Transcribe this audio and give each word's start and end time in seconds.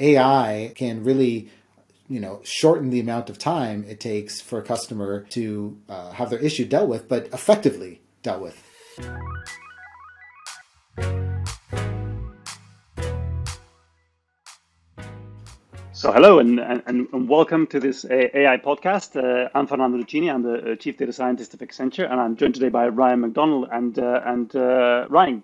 AI 0.00 0.72
can 0.74 1.04
really 1.04 1.50
you 2.08 2.18
know 2.18 2.40
shorten 2.42 2.90
the 2.90 3.00
amount 3.00 3.30
of 3.30 3.38
time 3.38 3.84
it 3.86 4.00
takes 4.00 4.40
for 4.40 4.58
a 4.58 4.62
customer 4.62 5.26
to 5.30 5.78
uh, 5.88 6.10
have 6.12 6.30
their 6.30 6.38
issue 6.38 6.64
dealt 6.64 6.88
with 6.88 7.06
but 7.08 7.26
effectively 7.32 8.00
dealt 8.22 8.40
with 8.40 8.56
so 15.92 16.10
hello 16.10 16.38
and, 16.38 16.58
and, 16.58 16.82
and 16.86 17.28
welcome 17.28 17.66
to 17.66 17.78
this 17.78 18.06
AI 18.10 18.56
podcast. 18.56 19.16
Uh, 19.16 19.50
I'm 19.54 19.66
Fernando 19.66 19.98
Lucini. 19.98 20.32
I'm 20.32 20.42
the 20.42 20.72
uh, 20.72 20.76
Chief 20.76 20.96
Data 20.96 21.12
Scientist 21.12 21.52
of 21.52 21.60
Accenture, 21.60 22.10
and 22.10 22.18
I'm 22.18 22.36
joined 22.36 22.54
today 22.54 22.70
by 22.70 22.88
Ryan 22.88 23.20
McDonald. 23.20 23.68
And 23.70 23.98
uh, 23.98 24.22
and 24.24 24.56
uh, 24.56 25.06
Ryan, 25.10 25.42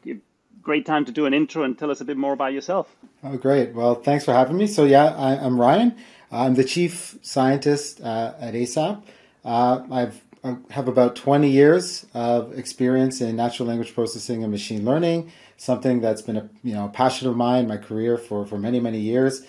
great 0.66 0.84
time 0.84 1.04
to 1.04 1.12
do 1.12 1.26
an 1.26 1.32
intro 1.32 1.62
and 1.62 1.78
tell 1.78 1.92
us 1.92 2.00
a 2.00 2.04
bit 2.04 2.16
more 2.16 2.32
about 2.32 2.52
yourself. 2.52 2.94
Oh, 3.22 3.36
great. 3.36 3.72
Well, 3.72 3.94
thanks 3.94 4.24
for 4.24 4.32
having 4.32 4.56
me. 4.58 4.66
So 4.66 4.84
yeah, 4.84 5.14
I, 5.14 5.36
am 5.36 5.60
Ryan. 5.60 5.96
I'm 6.32 6.54
the 6.54 6.64
chief 6.64 7.16
scientist 7.22 8.00
uh, 8.00 8.34
at 8.40 8.54
ASAPP. 8.54 9.00
Uh, 9.44 9.82
I've 9.92 10.20
I 10.44 10.56
have 10.70 10.86
about 10.86 11.16
20 11.16 11.48
years 11.48 12.06
of 12.14 12.56
experience 12.56 13.20
in 13.20 13.34
natural 13.36 13.68
language 13.68 13.94
processing 13.94 14.42
and 14.42 14.52
machine 14.52 14.84
learning, 14.84 15.32
something 15.56 16.00
that's 16.00 16.22
been 16.22 16.36
a 16.36 16.48
you 16.62 16.74
know 16.74 16.88
passion 16.88 17.28
of 17.28 17.36
mine, 17.36 17.66
my 17.68 17.76
career 17.76 18.18
for, 18.18 18.44
for 18.44 18.58
many, 18.58 18.80
many 18.80 18.98
years. 18.98 19.42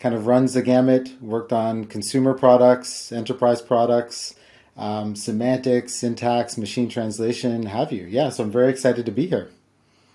Kind 0.00 0.14
of 0.14 0.26
runs 0.26 0.54
the 0.54 0.62
gamut, 0.62 1.10
worked 1.20 1.52
on 1.52 1.84
consumer 1.84 2.34
products, 2.34 3.12
enterprise 3.12 3.62
products, 3.62 4.34
um, 4.76 5.14
semantics, 5.14 5.94
syntax, 5.94 6.58
machine 6.58 6.88
translation, 6.88 7.66
have 7.66 7.92
you. 7.92 8.04
Yeah, 8.04 8.28
so 8.30 8.42
I'm 8.42 8.50
very 8.50 8.70
excited 8.70 9.06
to 9.06 9.12
be 9.12 9.26
here. 9.26 9.50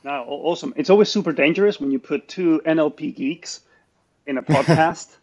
Now, 0.04 0.24
awesome. 0.24 0.74
It's 0.78 0.90
always 0.90 1.10
super 1.10 1.34
dangerous 1.34 1.80
when 1.80 1.92
you 1.92 2.00
put 2.00 2.28
two 2.28 2.62
NLP 2.66 3.16
geeks 3.16 3.62
in 4.26 4.38
a 4.38 4.44
podcast. 4.44 5.08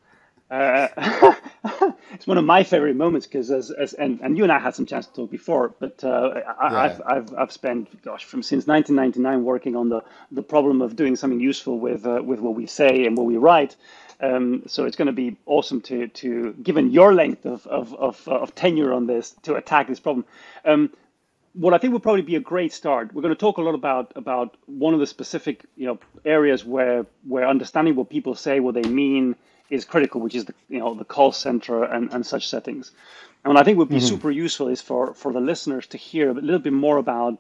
Uh, 0.49 1.35
it's 2.13 2.27
one 2.27 2.39
of 2.39 2.45
my 2.45 2.63
favorite 2.63 2.95
moments 2.95 3.27
because 3.27 3.51
as, 3.51 3.73
as 3.73 3.95
and, 3.95 4.21
and 4.21 4.39
you 4.39 4.45
and 4.45 4.53
I 4.53 4.61
had 4.61 4.77
some 4.77 4.87
chance 4.87 5.07
to 5.07 5.13
talk 5.13 5.29
before, 5.29 5.75
but 5.81 6.05
uh, 6.05 6.41
I, 6.61 6.89
have 6.89 7.03
I've 7.05 7.35
I've 7.35 7.51
spent 7.53 8.01
gosh 8.03 8.25
from 8.25 8.45
since 8.45 8.65
1999 8.65 9.45
working 9.45 9.75
on 9.75 9.89
the 9.89 10.05
the 10.31 10.45
problem 10.45 10.83
of 10.83 10.95
doing 10.95 11.17
something 11.17 11.41
useful 11.41 11.81
with 11.81 12.07
uh, 12.07 12.23
with 12.25 12.39
what 12.39 12.55
we 12.55 12.67
say 12.67 13.07
and 13.07 13.17
what 13.17 13.27
we 13.27 13.37
write. 13.37 13.75
Um, 14.21 14.63
so 14.69 14.85
it's 14.85 14.97
going 14.97 15.07
to 15.07 15.13
be 15.13 15.37
awesome 15.47 15.81
to 15.81 16.07
to 16.07 16.53
given 16.63 16.93
your 16.93 17.13
length 17.13 17.45
of 17.45 17.67
of, 17.67 17.93
of, 17.95 18.29
of 18.29 18.55
tenure 18.55 18.93
on 18.93 19.09
this 19.09 19.33
to 19.43 19.57
attack 19.57 19.89
this 19.89 19.99
problem. 19.99 20.25
Um, 20.65 20.93
what 21.57 21.73
I 21.73 21.79
think 21.79 21.93
would 21.93 22.03
probably 22.03 22.23
be 22.23 22.37
a 22.37 22.41
great 22.41 22.73
start. 22.73 23.15
We're 23.15 23.23
going 23.23 23.35
to 23.35 23.41
talk 23.41 23.57
a 23.57 23.63
lot 23.63 23.75
about 23.75 24.13
about 24.15 24.57
one 24.67 24.95
of 24.95 25.01
the 25.01 25.07
specific 25.07 25.65
you 25.77 25.87
know 25.87 25.99
areas 26.25 26.65
where 26.65 27.07
where 27.27 27.49
understanding 27.49 27.97
what 27.97 28.11
people 28.11 28.35
say, 28.35 28.61
what 28.61 28.75
they 28.75 28.89
mean 28.89 29.37
is 29.71 29.85
critical, 29.85 30.21
which 30.21 30.35
is 30.35 30.45
the 30.45 30.55
you 30.69 30.79
know 30.79 30.95
the 30.95 31.05
call 31.05 31.33
center 31.33 31.83
and, 31.85 32.13
and 32.13 32.27
such 32.27 32.49
settings. 32.49 32.93
And 33.43 33.55
what 33.55 33.61
I 33.61 33.65
think 33.65 33.79
would 33.79 33.89
be 33.89 33.97
mm-hmm. 33.97 34.07
super 34.07 34.31
useful 34.31 34.69
is 34.69 34.83
for 34.83 35.15
for 35.15 35.33
the 35.33 35.41
listeners 35.41 35.87
to 35.89 35.97
hear 35.97 36.31
a 36.31 36.35
little 36.35 36.59
bit 36.59 36.73
more 36.73 36.99
about 36.99 37.39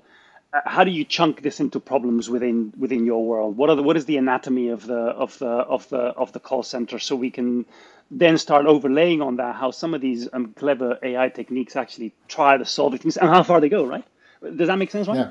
how 0.65 0.85
do 0.85 0.91
you 0.91 1.05
chunk 1.05 1.43
this 1.43 1.61
into 1.61 1.81
problems 1.81 2.31
within 2.31 2.73
within 2.79 3.05
your 3.05 3.25
world? 3.25 3.57
What 3.57 3.71
are 3.71 3.77
the, 3.77 3.83
what 3.83 3.97
is 3.97 4.05
the 4.05 4.17
anatomy 4.17 4.69
of 4.69 4.87
the 4.87 4.99
of 4.99 5.39
the 5.39 5.47
of 5.47 5.89
the 5.89 5.99
of 5.99 6.33
the 6.33 6.41
call 6.41 6.63
center 6.63 6.99
so 6.99 7.17
we 7.17 7.31
can 7.31 7.67
then 8.11 8.39
start 8.39 8.67
overlaying 8.67 9.21
on 9.21 9.37
that 9.37 9.57
how 9.57 9.71
some 9.71 9.93
of 9.93 10.01
these 10.01 10.29
um, 10.33 10.53
clever 10.55 10.99
AI 11.03 11.29
techniques 11.29 11.75
actually 11.75 12.13
try 12.29 12.57
to 12.57 12.65
solve 12.65 12.99
things 13.01 13.17
and 13.17 13.29
how 13.29 13.43
far 13.43 13.61
they 13.61 13.69
go, 13.69 13.85
right? 13.85 14.05
Does 14.41 14.69
that 14.69 14.79
make 14.79 14.91
sense? 14.91 15.09
Yeah, 15.09 15.31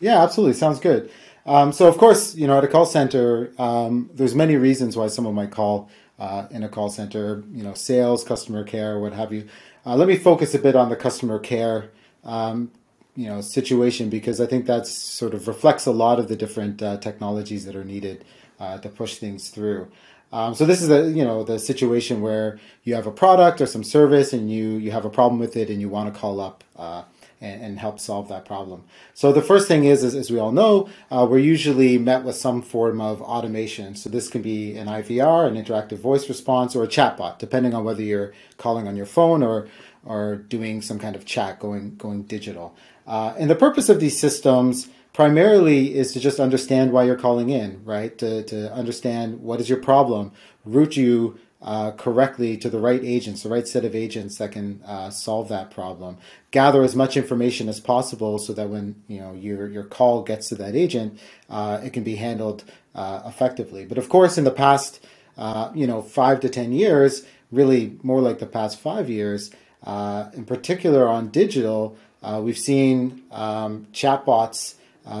yeah, 0.00 0.22
absolutely. 0.22 0.54
Sounds 0.54 0.78
good. 0.78 1.10
Um, 1.44 1.72
so 1.72 1.88
of 1.88 1.98
course, 1.98 2.36
you 2.36 2.46
know, 2.46 2.58
at 2.58 2.64
a 2.64 2.68
call 2.68 2.86
center, 2.86 3.52
um, 3.58 4.10
there's 4.14 4.34
many 4.34 4.56
reasons 4.56 4.96
why 4.96 5.08
someone 5.08 5.34
might 5.34 5.50
call 5.50 5.90
uh, 6.18 6.46
in 6.50 6.62
a 6.62 6.68
call 6.68 6.88
center. 6.88 7.42
You 7.52 7.64
know, 7.64 7.74
sales, 7.74 8.22
customer 8.22 8.64
care, 8.64 8.98
what 9.00 9.12
have 9.12 9.32
you. 9.32 9.48
Uh, 9.84 9.96
let 9.96 10.06
me 10.06 10.16
focus 10.16 10.54
a 10.54 10.58
bit 10.58 10.76
on 10.76 10.88
the 10.88 10.96
customer 10.96 11.40
care, 11.40 11.90
um, 12.22 12.70
you 13.14 13.26
know, 13.26 13.40
situation 13.40 14.08
because 14.08 14.40
I 14.40 14.46
think 14.46 14.66
that's 14.66 14.90
sort 14.90 15.34
of 15.34 15.48
reflects 15.48 15.86
a 15.86 15.92
lot 15.92 16.18
of 16.18 16.28
the 16.28 16.36
different 16.36 16.82
uh, 16.82 16.96
technologies 16.98 17.64
that 17.66 17.76
are 17.76 17.84
needed 17.84 18.24
uh, 18.58 18.78
to 18.78 18.88
push 18.88 19.16
things 19.16 19.50
through. 19.50 19.88
Um, 20.32 20.54
so 20.54 20.64
this 20.64 20.80
is 20.80 20.88
a 20.88 21.10
you 21.10 21.24
know 21.24 21.44
the 21.44 21.58
situation 21.58 22.22
where 22.22 22.58
you 22.84 22.94
have 22.94 23.06
a 23.06 23.10
product 23.10 23.60
or 23.60 23.66
some 23.66 23.84
service 23.84 24.32
and 24.32 24.50
you 24.50 24.70
you 24.78 24.90
have 24.90 25.04
a 25.04 25.10
problem 25.10 25.38
with 25.38 25.56
it 25.56 25.68
and 25.68 25.80
you 25.80 25.90
want 25.90 26.12
to 26.12 26.18
call 26.18 26.40
up 26.40 26.64
uh, 26.76 27.02
and, 27.42 27.62
and 27.62 27.78
help 27.78 28.00
solve 28.00 28.28
that 28.28 28.46
problem. 28.46 28.84
So 29.12 29.30
the 29.30 29.42
first 29.42 29.68
thing 29.68 29.84
is, 29.84 30.02
is 30.02 30.14
as 30.14 30.30
we 30.30 30.38
all 30.38 30.52
know, 30.52 30.88
uh, 31.10 31.26
we're 31.28 31.38
usually 31.38 31.98
met 31.98 32.24
with 32.24 32.36
some 32.36 32.62
form 32.62 33.00
of 33.00 33.20
automation. 33.20 33.94
So 33.94 34.08
this 34.08 34.28
can 34.28 34.40
be 34.40 34.74
an 34.76 34.86
IVR, 34.86 35.46
an 35.46 35.62
interactive 35.62 35.98
voice 35.98 36.28
response, 36.30 36.74
or 36.74 36.82
a 36.84 36.88
chatbot, 36.88 37.38
depending 37.38 37.74
on 37.74 37.84
whether 37.84 38.02
you're 38.02 38.32
calling 38.56 38.88
on 38.88 38.96
your 38.96 39.06
phone 39.06 39.42
or 39.42 39.68
or 40.04 40.36
doing 40.36 40.82
some 40.82 40.98
kind 40.98 41.14
of 41.14 41.26
chat, 41.26 41.60
going 41.60 41.96
going 41.96 42.22
digital. 42.22 42.74
Uh, 43.06 43.34
and 43.38 43.50
the 43.50 43.54
purpose 43.54 43.88
of 43.88 44.00
these 44.00 44.18
systems 44.18 44.88
primarily 45.12 45.94
is 45.94 46.12
to 46.12 46.20
just 46.20 46.40
understand 46.40 46.92
why 46.92 47.04
you're 47.04 47.16
calling 47.16 47.50
in, 47.50 47.84
right? 47.84 48.16
To, 48.18 48.42
to 48.44 48.72
understand 48.72 49.40
what 49.40 49.60
is 49.60 49.68
your 49.68 49.78
problem, 49.78 50.32
route 50.64 50.96
you 50.96 51.38
uh, 51.62 51.92
correctly 51.92 52.56
to 52.56 52.68
the 52.68 52.78
right 52.78 53.02
agents, 53.04 53.42
the 53.42 53.48
right 53.48 53.68
set 53.68 53.84
of 53.84 53.94
agents 53.94 54.38
that 54.38 54.50
can 54.50 54.82
uh, 54.84 55.10
solve 55.10 55.48
that 55.48 55.70
problem. 55.70 56.16
Gather 56.50 56.82
as 56.82 56.96
much 56.96 57.16
information 57.16 57.68
as 57.68 57.78
possible 57.78 58.38
so 58.38 58.52
that 58.52 58.68
when 58.68 58.96
you 59.06 59.20
know 59.20 59.32
your 59.32 59.68
your 59.68 59.84
call 59.84 60.22
gets 60.22 60.48
to 60.48 60.56
that 60.56 60.74
agent, 60.74 61.18
uh, 61.48 61.80
it 61.84 61.92
can 61.92 62.02
be 62.02 62.16
handled 62.16 62.64
uh, 62.94 63.22
effectively. 63.26 63.84
But 63.84 63.98
of 63.98 64.08
course, 64.08 64.36
in 64.36 64.44
the 64.44 64.50
past, 64.50 65.04
uh, 65.38 65.70
you 65.74 65.86
know, 65.86 66.02
five 66.02 66.40
to 66.40 66.48
ten 66.48 66.72
years, 66.72 67.24
really 67.52 67.96
more 68.02 68.20
like 68.20 68.40
the 68.40 68.46
past 68.46 68.80
five 68.80 69.08
years, 69.08 69.52
uh, 69.84 70.30
in 70.34 70.44
particular 70.44 71.06
on 71.06 71.28
digital, 71.28 71.96
we've 72.42 72.58
seen 72.58 73.22
um, 73.30 73.86
chatbots 73.92 74.74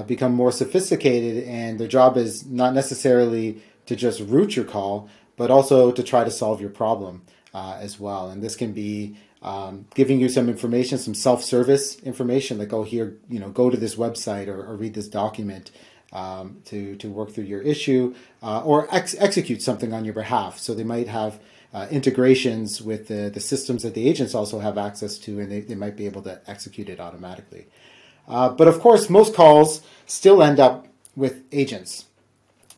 become 0.06 0.32
more 0.32 0.52
sophisticated, 0.52 1.44
and 1.44 1.78
their 1.78 1.88
job 1.88 2.16
is 2.16 2.46
not 2.46 2.74
necessarily 2.74 3.62
to 3.86 3.96
just 3.96 4.20
route 4.20 4.54
your 4.56 4.64
call 4.64 5.08
but 5.36 5.50
also 5.50 5.90
to 5.92 6.02
try 6.02 6.24
to 6.24 6.30
solve 6.30 6.60
your 6.60 6.70
problem 6.70 7.22
uh, 7.54 7.76
as 7.80 7.98
well. 7.98 8.30
And 8.30 8.42
this 8.42 8.56
can 8.56 8.72
be 8.72 9.16
um, 9.42 9.86
giving 9.94 10.20
you 10.20 10.28
some 10.28 10.48
information, 10.48 10.98
some 10.98 11.14
self-service 11.14 11.98
information, 12.00 12.58
like 12.58 12.72
oh 12.72 12.84
here, 12.84 13.16
you 13.28 13.40
know, 13.40 13.48
go 13.48 13.70
to 13.70 13.76
this 13.76 13.96
website 13.96 14.46
or, 14.46 14.64
or 14.64 14.76
read 14.76 14.94
this 14.94 15.08
document 15.08 15.70
um, 16.12 16.58
to 16.66 16.94
to 16.96 17.08
work 17.08 17.32
through 17.32 17.44
your 17.44 17.62
issue, 17.62 18.14
uh, 18.42 18.62
or 18.62 18.86
ex- 18.94 19.16
execute 19.18 19.62
something 19.62 19.92
on 19.92 20.04
your 20.04 20.14
behalf. 20.14 20.58
So 20.58 20.74
they 20.74 20.84
might 20.84 21.08
have 21.08 21.40
uh, 21.72 21.86
integrations 21.90 22.82
with 22.82 23.08
the, 23.08 23.30
the 23.30 23.40
systems 23.40 23.82
that 23.82 23.94
the 23.94 24.08
agents 24.08 24.34
also 24.34 24.58
have 24.58 24.76
access 24.76 25.18
to, 25.18 25.40
and 25.40 25.50
they, 25.50 25.60
they 25.60 25.74
might 25.74 25.96
be 25.96 26.06
able 26.06 26.22
to 26.22 26.40
execute 26.46 26.88
it 26.88 27.00
automatically. 27.00 27.66
Uh, 28.28 28.48
but 28.48 28.68
of 28.68 28.80
course, 28.80 29.10
most 29.10 29.34
calls 29.34 29.82
still 30.06 30.42
end 30.42 30.60
up 30.60 30.86
with 31.16 31.42
agents 31.52 32.06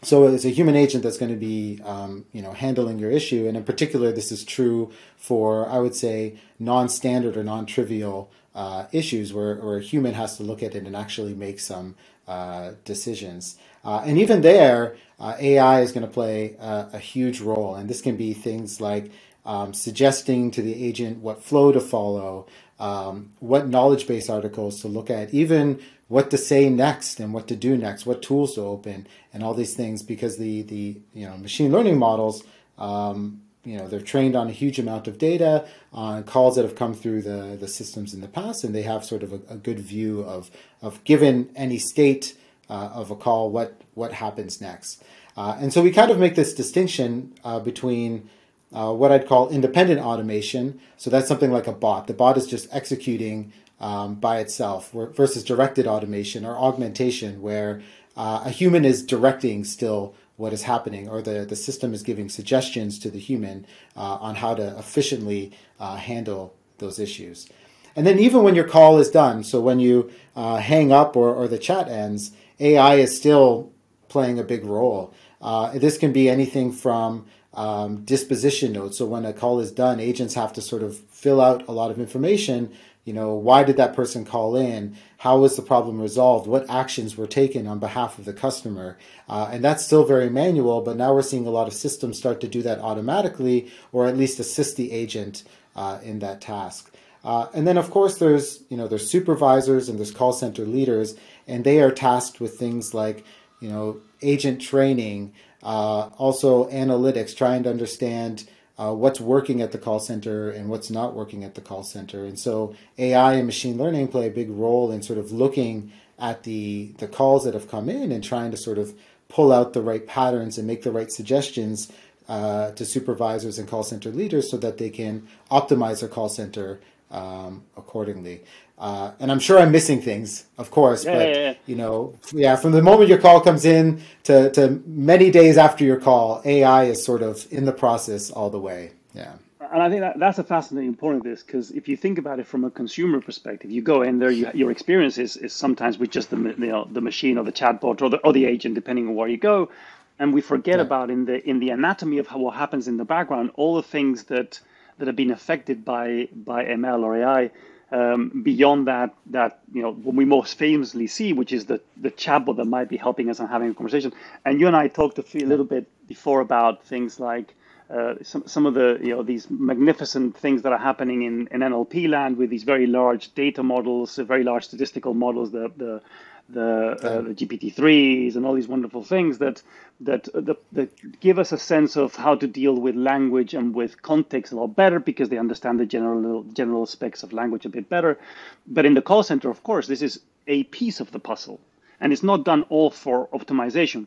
so 0.05 0.27
it's 0.27 0.45
a 0.45 0.51
human 0.51 0.77
agent 0.77 1.03
that's 1.03 1.17
going 1.17 1.33
to 1.33 1.39
be 1.39 1.81
um, 1.85 2.27
you 2.33 2.43
know 2.43 2.53
handling 2.53 2.99
your 2.99 3.11
issue 3.11 3.47
and 3.49 3.57
in 3.57 3.65
particular 3.65 4.13
this 4.13 4.31
is 4.31 4.45
true 4.45 4.93
for 5.17 5.69
i 5.69 5.79
would 5.79 5.95
say 5.95 6.39
non-standard 6.59 7.37
or 7.37 7.43
non-trivial 7.43 8.31
uh, 8.55 8.87
issues 8.93 9.33
where, 9.33 9.57
where 9.57 9.79
a 9.79 9.83
human 9.83 10.15
has 10.15 10.37
to 10.37 10.45
look 10.45 10.63
at 10.63 10.77
it 10.77 10.87
and 10.87 10.95
actually 10.95 11.35
make 11.35 11.59
some 11.59 11.97
uh, 12.29 12.73
decisions 12.85 13.57
uh, 13.85 14.03
and 14.05 14.19
even 14.19 14.41
there 14.41 14.97
uh, 15.21 15.37
ai 15.41 15.81
is 15.81 15.93
going 15.93 16.07
to 16.07 16.13
play 16.13 16.57
a, 16.61 16.99
huge 16.99 17.41
role 17.41 17.75
and 17.75 17.89
this 17.89 18.01
can 18.01 18.17
be 18.17 18.33
things 18.33 18.81
like 18.81 19.11
um, 19.47 19.75
suggesting 19.75 20.51
to 20.51 20.63
the 20.63 20.85
agent 20.85 21.19
what 21.19 21.43
flow 21.43 21.71
to 21.73 21.81
follow 21.81 22.47
um, 22.81 23.31
what 23.41 23.69
knowledge 23.69 24.07
base 24.07 24.29
articles 24.29 24.81
to 24.81 24.89
look 24.89 25.11
at 25.11 25.33
even 25.33 25.81
what 26.09 26.31
to 26.31 26.39
say 26.39 26.69
next 26.69 27.19
and 27.21 27.33
what 27.33 27.49
to 27.49 27.57
do 27.57 27.77
next, 27.77 28.07
what 28.07 28.23
tools 28.23 28.55
to 28.55 28.61
open, 28.61 29.07
and 29.33 29.43
all 29.43 29.55
these 29.55 29.75
things 29.75 30.03
because 30.03 30.37
the 30.37 30.63
the 30.63 31.01
you 31.13 31.27
know 31.27 31.37
machine 31.39 31.73
learning 31.73 31.99
models. 31.99 32.45
Um, 32.79 33.41
you 33.65 33.79
know 33.79 33.89
they're 33.89 34.01
trained 34.01 34.37
on 34.37 34.49
a 34.49 34.53
huge 34.53 34.79
amount 34.79 35.09
of 35.09 35.17
data 35.17 35.67
on 35.91 36.23
calls 36.25 36.57
that 36.57 36.67
have 36.67 36.75
come 36.75 36.93
through 36.93 37.23
the, 37.23 37.57
the 37.59 37.67
systems 37.67 38.13
in 38.13 38.21
the 38.21 38.29
past 38.29 38.63
and 38.63 38.75
they 38.75 38.83
have 38.83 39.07
sort 39.07 39.23
of 39.23 39.33
a, 39.33 39.41
a 39.49 39.57
good 39.57 39.79
view 39.81 40.23
of 40.23 40.51
of 40.83 41.03
given 41.05 41.49
any 41.57 41.79
state 41.79 42.37
uh, 42.75 43.01
of 43.01 43.11
a 43.11 43.17
call 43.25 43.51
what 43.51 43.71
what 43.95 44.13
happens 44.13 44.61
next 44.61 45.03
uh, 45.37 45.57
and 45.61 45.73
so 45.73 45.83
we 45.83 45.91
kind 45.91 46.11
of 46.11 46.19
make 46.19 46.35
this 46.35 46.55
distinction 46.55 47.33
uh, 47.45 47.61
between 47.61 48.29
uh, 48.75 48.93
what 48.93 49.13
I'd 49.13 49.27
call 49.27 49.49
independent 49.49 50.01
automation. 50.01 50.81
So 50.97 51.11
that's 51.11 51.29
something 51.29 51.53
like 51.53 51.67
a 51.67 51.73
bot. 51.73 52.07
The 52.07 52.15
bot 52.15 52.37
is 52.37 52.47
just 52.47 52.69
executing 52.73 53.53
um, 53.81 54.17
by 54.17 54.39
itself 54.39 54.91
versus 54.93 55.45
directed 55.45 55.87
automation 55.87 56.45
or 56.45 56.57
augmentation, 56.57 57.41
where 57.41 57.83
uh, 58.17 58.43
a 58.45 58.51
human 58.51 58.85
is 58.85 59.05
directing 59.05 59.65
still 59.65 60.15
what 60.37 60.53
is 60.53 60.65
happening, 60.65 61.09
or 61.09 61.23
the, 61.23 61.45
the 61.45 61.55
system 61.55 61.95
is 61.95 62.03
giving 62.03 62.29
suggestions 62.29 62.99
to 62.99 63.11
the 63.11 63.21
human 63.21 63.65
uh, 63.97 64.19
on 64.21 64.37
how 64.37 64.55
to 64.55 64.77
efficiently 64.79 65.53
uh, 65.79 65.97
handle 65.97 66.53
those 66.79 66.99
issues. 66.99 67.49
And 67.95 68.05
then, 68.05 68.19
even 68.19 68.43
when 68.43 68.57
your 68.57 68.67
call 68.67 68.99
is 68.99 69.11
done, 69.11 69.45
so 69.45 69.61
when 69.61 69.79
you 69.79 70.11
uh, 70.35 70.57
hang 70.57 70.91
up 70.91 71.17
or, 71.17 71.33
or 71.33 71.47
the 71.47 71.59
chat 71.59 71.89
ends, 71.89 72.33
AI 72.61 72.97
is 72.97 73.17
still 73.17 73.73
playing 74.09 74.39
a 74.39 74.45
big 74.45 74.65
role. 74.65 75.13
Uh, 75.41 75.77
this 75.79 75.99
can 75.99 76.13
be 76.13 76.29
anything 76.29 76.73
from 76.73 77.27
um, 77.53 78.05
disposition 78.05 78.73
notes. 78.73 78.99
So 78.99 79.07
when 79.07 79.25
a 79.25 79.33
call 79.33 79.61
is 79.61 79.73
done, 79.73 80.01
agents 80.01 80.35
have 80.35 80.53
to 80.55 80.61
sort 80.61 80.83
of 80.83 80.97
fill 80.97 81.41
out 81.41 81.67
a 81.69 81.73
lot 81.73 81.91
of 81.91 81.99
information. 81.99 82.73
You 83.05 83.13
know, 83.13 83.35
why 83.35 83.65
did 83.65 83.77
that 83.77 83.95
person 83.95 84.25
call 84.25 84.57
in? 84.57 84.97
How 85.19 85.39
was 85.39 85.57
the 85.57 85.63
problem 85.63 86.01
resolved? 86.01 86.47
What 86.47 86.69
actions 86.71 87.17
were 87.17 87.27
taken 87.27 87.67
on 87.67 87.79
behalf 87.79 88.19
of 88.19 88.25
the 88.25 88.33
customer? 88.33 88.99
Uh, 89.29 89.49
and 89.53 89.63
that's 89.63 89.85
still 89.85 90.05
very 90.05 90.31
manual, 90.31 90.81
but 90.81 90.97
now 90.97 91.13
we're 91.15 91.23
seeing 91.23 91.47
a 91.47 91.51
lot 91.51 91.69
of 91.69 91.75
systems 91.75 92.19
start 92.19 92.41
to 92.41 92.49
do 92.49 92.63
that 92.63 92.79
automatically 92.79 93.71
or 93.93 94.07
at 94.07 94.17
least 94.17 94.41
assist 94.41 94.77
the 94.77 94.91
agent 94.91 95.45
uh, 95.77 95.99
in 96.03 96.21
that 96.21 96.41
task. 96.41 96.95
Uh, 97.25 97.49
and 97.55 97.67
then, 97.67 97.79
of 97.79 97.91
course, 97.91 98.19
there's 98.19 98.63
you 98.69 98.77
know 98.77 98.87
there's 98.87 99.11
supervisors 99.11 99.89
and 99.89 99.99
there's 99.99 100.11
call 100.11 100.33
center 100.33 100.67
leaders, 100.67 101.15
and 101.47 101.65
they 101.65 101.81
are 101.81 101.91
tasked 101.91 102.41
with 102.41 102.59
things 102.59 102.95
like 102.95 103.25
you 103.61 103.69
know 103.69 104.01
agent 104.23 104.61
training, 104.61 105.33
uh, 105.63 106.09
also 106.19 106.69
analytics, 106.71 107.37
trying 107.37 107.63
to 107.65 107.71
understand 107.71 108.49
uh, 108.79 108.93
what's 108.93 109.21
working 109.21 109.63
at 109.63 109.73
the 109.73 109.79
call 109.79 110.01
center 110.01 110.51
and 110.51 110.69
what's 110.69 110.91
not 110.91 111.15
working 111.15 111.45
at 111.45 111.55
the 111.55 111.61
call 111.61 111.85
center. 111.85 112.25
And 112.25 112.39
so 112.39 112.75
AI 112.99 113.35
and 113.35 113.47
machine 113.47 113.79
learning 113.79 114.09
play 114.09 114.27
a 114.27 114.31
big 114.31 114.51
role 114.51 114.91
in 114.91 115.03
sort 115.03 115.19
of 115.19 115.31
looking 115.33 115.93
at 116.19 116.45
the 116.45 116.93
the 116.99 117.09
calls 117.09 117.45
that 117.45 117.55
have 117.55 117.69
come 117.69 117.89
in 117.89 118.13
and 118.13 118.23
trying 118.23 118.51
to 118.51 118.57
sort 118.57 118.79
of 118.79 118.95
pull 119.29 119.53
out 119.53 119.73
the 119.73 119.83
right 119.83 120.07
patterns 120.07 120.59
and 120.59 120.67
make 120.67 120.83
the 120.83 120.93
right 120.93 121.11
suggestions 121.11 121.91
uh, 122.29 122.71
to 122.73 122.85
supervisors 122.85 123.59
and 123.59 123.69
call 123.69 123.83
center 123.83 124.11
leaders 124.11 124.51
so 124.51 124.57
that 124.57 124.79
they 124.79 124.91
can 124.91 125.27
optimize 125.51 126.01
their 126.01 126.09
call 126.09 126.29
center 126.29 126.81
um, 127.11 127.63
accordingly. 127.77 128.43
Uh, 128.77 129.13
and 129.21 129.31
I'm 129.31 129.39
sure 129.39 129.59
I'm 129.59 129.71
missing 129.71 130.03
things, 130.03 130.47
of 130.59 130.71
course, 130.73 131.05
yeah, 131.05 131.15
but 131.15 131.29
yeah, 131.29 131.37
yeah. 131.37 131.55
you 131.67 131.77
know, 131.77 132.15
yeah, 132.33 132.57
from 132.57 132.73
the 132.73 132.83
moment 132.83 133.09
your 133.09 133.19
call 133.19 133.41
comes 133.41 133.65
in 133.65 134.03
to, 134.25 134.51
to 134.51 134.83
many 134.85 135.31
days 135.31 135.57
after 135.57 135.85
your 135.85 136.01
call, 136.01 136.43
AI 136.45 136.85
is 136.85 137.05
sort 137.05 137.23
of 137.23 137.47
in 137.53 137.67
the 137.67 137.73
process 137.73 138.31
all 138.31 138.51
the 138.51 138.59
way. 138.59 138.91
Yeah. 139.15 139.35
And 139.73 139.83
I 139.83 139.89
think 139.89 140.01
that, 140.01 140.19
that's 140.19 140.39
a 140.39 140.45
fascinating 140.45 140.95
point 140.95 141.19
of 141.19 141.23
this 141.23 141.43
because 141.43 141.71
if 141.71 141.89
you 141.89 141.97
think 141.97 142.19
about 142.19 142.39
it 142.39 142.47
from 142.47 142.65
a 142.65 142.71
consumer 142.71 143.21
perspective, 143.21 143.71
you 143.71 143.81
go 143.81 144.03
in 144.03 144.19
there, 144.19 144.31
you, 144.31 144.51
your 144.55 144.71
experience 144.71 145.19
is, 145.19 145.37
is 145.37 145.53
sometimes 145.53 145.99
with 145.99 146.11
just 146.11 146.31
the 146.31 146.37
you 146.37 146.55
know, 146.67 146.89
the 146.91 147.01
machine 147.01 147.39
or 147.39 147.45
the 147.45 147.53
chatbot 147.53 148.03
or 148.03 148.11
the 148.11 148.19
or 148.19 148.33
the 148.33 148.45
agent, 148.45 148.75
depending 148.75 149.09
on 149.09 149.15
where 149.15 149.29
you 149.29 149.37
go, 149.37 149.71
and 150.19 150.33
we 150.33 150.41
forget 150.41 150.81
about 150.81 151.11
in 151.11 151.25
the 151.25 151.49
in 151.49 151.59
the 151.59 151.71
anatomy 151.71 152.19
of 152.19 152.27
how, 152.27 152.39
what 152.39 152.55
happens 152.55 152.87
in 152.87 152.97
the 152.99 153.05
background, 153.05 153.51
all 153.55 153.75
the 153.77 153.83
things 153.83 154.25
that 154.25 154.61
that 154.99 155.07
have 155.07 155.17
been 155.17 155.31
affected 155.31 155.85
by 155.85 156.29
by 156.33 156.65
ML 156.65 157.03
or 157.03 157.17
AI. 157.17 157.51
Um, 157.95 158.43
beyond 158.43 158.89
that, 158.89 159.15
that 159.27 159.61
you 159.73 159.83
know, 159.83 159.93
what 159.93 160.17
we 160.17 160.25
most 160.25 160.59
famously 160.59 161.07
see, 161.07 161.33
which 161.33 161.53
is 161.53 161.67
the 161.67 161.79
the 162.07 162.11
chatbot 162.11 162.57
that 162.57 162.65
might 162.77 162.89
be 162.89 162.97
helping 163.07 163.31
us 163.31 163.39
and 163.41 163.49
having 163.49 163.71
a 163.71 163.75
conversation. 163.75 164.13
And 164.45 164.53
you 164.61 164.67
and 164.67 164.77
I 164.83 164.89
talked 164.89 165.17
a, 165.21 165.23
few, 165.23 165.47
a 165.47 165.51
little 165.53 165.65
bit 165.77 165.87
before 166.09 166.41
about 166.41 166.83
things 166.93 167.21
like 167.21 167.55
uh, 167.91 168.15
some 168.23 168.47
some 168.47 168.67
of 168.67 168.75
the 168.75 168.99
you 169.03 169.15
know 169.17 169.23
these 169.23 169.51
magnificent 169.51 170.37
things 170.37 170.63
that 170.63 170.73
are 170.73 170.79
happening 170.79 171.23
in, 171.23 171.49
in 171.49 171.61
NLP 171.61 172.09
land 172.09 172.37
with 172.37 172.51
these 172.51 172.65
very 172.65 172.87
large 172.87 173.35
data 173.35 173.63
models, 173.63 174.17
very 174.17 174.45
large 174.45 174.65
statistical 174.65 175.15
models, 175.15 175.53
the 175.53 175.71
the 175.77 176.03
the, 176.49 176.63
uh, 177.03 177.23
the 177.23 177.35
GPT 177.35 177.75
threes 177.75 178.37
and 178.37 178.47
all 178.47 178.55
these 178.55 178.69
wonderful 178.69 179.03
things 179.03 179.39
that 179.39 179.63
that, 180.01 180.29
that 180.35 180.59
that 180.73 181.21
give 181.21 181.39
us 181.39 181.53
a 181.53 181.59
sense 181.59 181.97
of 181.97 182.15
how 182.17 182.35
to 182.35 182.47
deal 182.47 182.75
with 182.75 182.95
language 182.97 183.55
and 183.55 183.75
with 183.75 184.03
context 184.03 184.53
a 184.53 184.57
lot 184.57 184.77
better 184.77 185.01
because 185.01 185.29
they 185.31 185.39
understand 185.39 185.81
the 185.81 185.87
general 185.87 186.45
general 186.55 186.87
specs 186.87 187.23
of 187.23 187.33
language 187.33 187.67
a 187.67 187.71
bit 187.71 187.89
better. 187.89 188.19
But 188.67 188.87
in 188.87 188.95
the 188.95 189.03
call 189.03 189.23
center, 189.23 189.51
of 189.51 189.63
course, 189.63 189.87
this 189.87 190.03
is 190.03 190.21
a 190.47 190.65
piece 190.65 191.01
of 191.01 191.13
the 191.13 191.19
puzzle, 191.21 191.61
and 192.01 192.13
it's 192.13 192.23
not 192.23 192.45
done 192.45 192.65
all 192.69 192.91
for 192.91 193.29
optimization, 193.29 194.07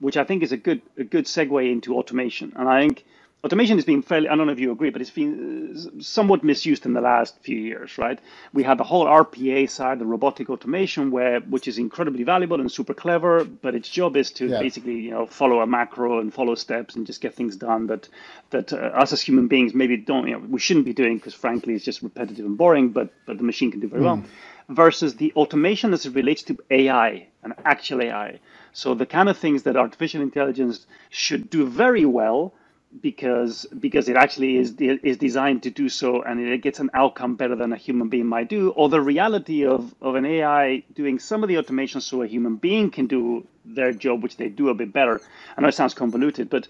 which 0.00 0.16
I 0.16 0.24
think 0.24 0.42
is 0.42 0.52
a 0.52 0.56
good 0.56 0.82
a 0.96 1.04
good 1.04 1.26
segue 1.26 1.70
into 1.70 1.96
automation. 1.96 2.52
And 2.56 2.68
I 2.68 2.80
think 2.80 3.04
automation 3.44 3.76
has 3.76 3.84
been 3.84 4.02
fairly, 4.02 4.28
I 4.28 4.34
don't 4.34 4.46
know 4.46 4.52
if 4.52 4.58
you 4.58 4.72
agree, 4.72 4.90
but 4.90 5.00
it's 5.00 5.10
been 5.10 5.76
uh, 5.76 6.02
somewhat 6.02 6.42
misused 6.42 6.86
in 6.86 6.92
the 6.92 7.00
last 7.00 7.38
few 7.40 7.56
years, 7.56 7.96
right? 7.96 8.18
We 8.52 8.62
had 8.64 8.78
the 8.78 8.84
whole 8.84 9.06
RPA 9.06 9.70
side, 9.70 9.98
the 10.00 10.06
robotic 10.06 10.50
automation, 10.50 11.10
where 11.10 11.40
which 11.40 11.68
is 11.68 11.78
incredibly 11.78 12.24
valuable 12.24 12.60
and 12.60 12.70
super 12.70 12.94
clever, 12.94 13.44
but 13.44 13.74
its 13.74 13.88
job 13.88 14.16
is 14.16 14.30
to 14.32 14.48
yeah. 14.48 14.60
basically, 14.60 14.96
you 14.96 15.10
know, 15.10 15.26
follow 15.26 15.60
a 15.60 15.66
macro 15.66 16.18
and 16.20 16.34
follow 16.34 16.54
steps 16.54 16.96
and 16.96 17.06
just 17.06 17.20
get 17.20 17.34
things 17.34 17.56
done 17.56 17.86
that 17.86 18.08
that 18.50 18.72
uh, 18.72 18.76
us 18.76 19.12
as 19.12 19.20
human 19.20 19.46
beings 19.46 19.72
maybe 19.74 19.96
don't, 19.96 20.26
you 20.26 20.32
know, 20.32 20.44
we 20.48 20.58
shouldn't 20.58 20.86
be 20.86 20.94
doing 20.94 21.16
because 21.16 21.34
frankly 21.34 21.74
it's 21.74 21.84
just 21.84 22.02
repetitive 22.02 22.44
and 22.44 22.58
boring, 22.58 22.88
but 22.88 23.12
but 23.26 23.38
the 23.38 23.44
machine 23.44 23.70
can 23.70 23.80
do 23.80 23.88
very 23.88 24.02
mm. 24.02 24.06
well. 24.06 24.24
Versus 24.70 25.16
the 25.16 25.32
automation 25.34 25.94
as 25.94 26.04
it 26.04 26.14
relates 26.14 26.42
to 26.42 26.58
AI 26.70 27.28
and 27.42 27.54
actual 27.64 28.02
AI. 28.02 28.38
So 28.78 28.94
the 28.94 29.06
kind 29.06 29.28
of 29.28 29.36
things 29.36 29.64
that 29.64 29.76
artificial 29.76 30.22
intelligence 30.22 30.86
should 31.10 31.50
do 31.50 31.66
very 31.66 32.04
well 32.04 32.54
because 33.02 33.66
because 33.80 34.08
it 34.08 34.14
actually 34.14 34.56
is 34.56 34.76
is 34.78 35.16
designed 35.16 35.64
to 35.64 35.70
do 35.70 35.88
so 35.88 36.22
and 36.22 36.40
it 36.40 36.62
gets 36.62 36.78
an 36.78 36.88
outcome 36.94 37.34
better 37.34 37.56
than 37.56 37.72
a 37.72 37.76
human 37.76 38.08
being 38.08 38.26
might 38.26 38.48
do 38.48 38.70
or 38.70 38.88
the 38.88 39.00
reality 39.00 39.66
of 39.66 39.92
of 40.00 40.14
an 40.14 40.24
AI 40.24 40.84
doing 40.94 41.18
some 41.18 41.42
of 41.42 41.48
the 41.48 41.58
automation 41.58 42.00
so 42.00 42.22
a 42.22 42.28
human 42.28 42.54
being 42.54 42.88
can 42.88 43.08
do 43.08 43.44
their 43.64 43.92
job 43.92 44.22
which 44.22 44.36
they 44.36 44.48
do 44.48 44.68
a 44.68 44.74
bit 44.74 44.92
better. 44.92 45.20
I 45.56 45.60
know 45.60 45.68
it 45.68 45.74
sounds 45.74 45.94
convoluted 45.94 46.48
but 46.48 46.68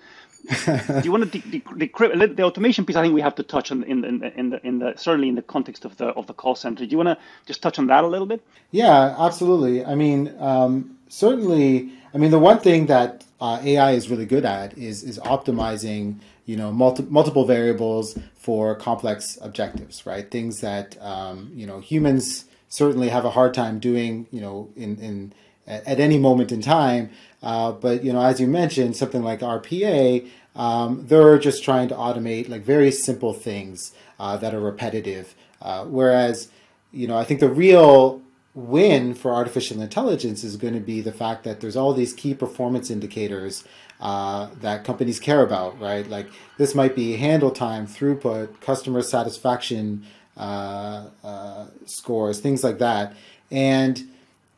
do 0.49 1.02
you 1.05 1.12
want 1.12 1.31
to 1.31 1.38
decrypt 1.38 2.37
the 2.37 2.43
automation 2.43 2.87
piece 2.87 2.96
I 2.96 3.02
think 3.02 3.14
we 3.14 3.20
have 3.20 3.34
to 3.34 3.43
touch 3.43 3.70
on 3.70 3.82
in 3.82 4.05
in 4.05 4.22
in 4.25 4.50
the 4.50 4.66
in 4.66 4.78
the 4.78 4.94
certainly 4.96 5.28
in 5.28 5.34
the 5.34 5.43
context 5.43 5.84
of 5.84 5.99
the 5.99 6.06
of 6.06 6.26
the 6.26 6.32
call 6.32 6.55
center. 6.55 6.87
Do 6.87 6.90
you 6.90 6.96
want 6.96 7.10
to 7.10 7.19
just 7.44 7.60
touch 7.60 7.78
on 7.78 7.87
that 7.88 8.02
a 8.02 8.08
little 8.08 8.26
bit? 8.26 8.40
Yeah 8.70 9.14
absolutely. 9.19 9.84
I 9.84 9.94
mean 9.94 10.34
um, 10.38 10.98
certainly 11.08 11.93
I 12.14 12.19
mean 12.19 12.31
the 12.31 12.38
one 12.38 12.58
thing 12.58 12.87
that 12.87 13.25
uh, 13.40 13.60
AI 13.62 13.93
is 13.93 14.10
really 14.10 14.26
good 14.26 14.44
at 14.44 14.76
is 14.76 15.02
is 15.02 15.19
optimizing 15.20 16.19
you 16.46 16.56
know 16.56 16.72
multi- 16.72 17.06
multiple 17.08 17.44
variables 17.44 18.19
for 18.37 18.75
complex 18.75 19.38
objectives, 19.43 20.06
right? 20.06 20.31
Things 20.31 20.60
that 20.60 20.96
um, 21.02 21.50
you 21.55 21.66
know 21.66 21.81
humans 21.81 22.46
certainly 22.69 23.08
have 23.08 23.25
a 23.25 23.31
hard 23.31 23.55
time 23.55 23.78
doing, 23.78 24.26
you 24.31 24.40
know, 24.40 24.70
in 24.76 24.96
in 24.99 25.32
at 25.66 26.00
any 26.00 26.19
moment 26.19 26.50
in 26.50 26.62
time. 26.62 27.10
Uh, 27.43 27.72
but 27.72 28.02
you 28.02 28.12
know, 28.12 28.22
as 28.22 28.40
you 28.40 28.46
mentioned, 28.46 28.96
something 28.96 29.22
like 29.22 29.40
RPA, 29.40 30.26
um, 30.56 31.06
they're 31.06 31.38
just 31.38 31.62
trying 31.62 31.88
to 31.88 31.94
automate 31.94 32.49
like 32.49 32.62
very 32.62 32.90
simple 32.90 33.32
things 33.32 33.93
uh, 34.19 34.37
that 34.38 34.55
are 34.55 34.60
repetitive. 34.60 35.34
Uh, 35.60 35.84
whereas, 35.84 36.49
you 36.93 37.06
know, 37.06 37.16
I 37.16 37.25
think 37.25 37.40
the 37.40 37.49
real 37.49 38.22
win 38.58 39.14
for 39.14 39.32
artificial 39.32 39.81
intelligence 39.81 40.43
is 40.43 40.56
going 40.56 40.75
to 40.75 40.81
be 40.81 41.00
the 41.00 41.12
fact 41.12 41.44
that 41.44 41.60
there's 41.60 41.76
all 41.76 41.93
these 41.93 42.12
key 42.12 42.34
performance 42.34 42.90
indicators 42.90 43.62
uh, 44.00 44.49
that 44.60 44.82
companies 44.82 45.20
care 45.20 45.43
about, 45.43 45.78
right? 45.81 46.08
Like 46.08 46.26
this 46.56 46.75
might 46.75 46.96
be 46.96 47.16
handle 47.16 47.52
time, 47.52 47.87
throughput, 47.87 48.60
customer 48.60 49.03
satisfaction 49.03 50.05
uh, 50.36 51.06
uh, 51.22 51.67
scores, 51.86 52.41
things 52.41 52.65
like 52.65 52.79
that. 52.79 53.15
And, 53.50 54.08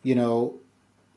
you 0.02 0.14
know, 0.14 0.54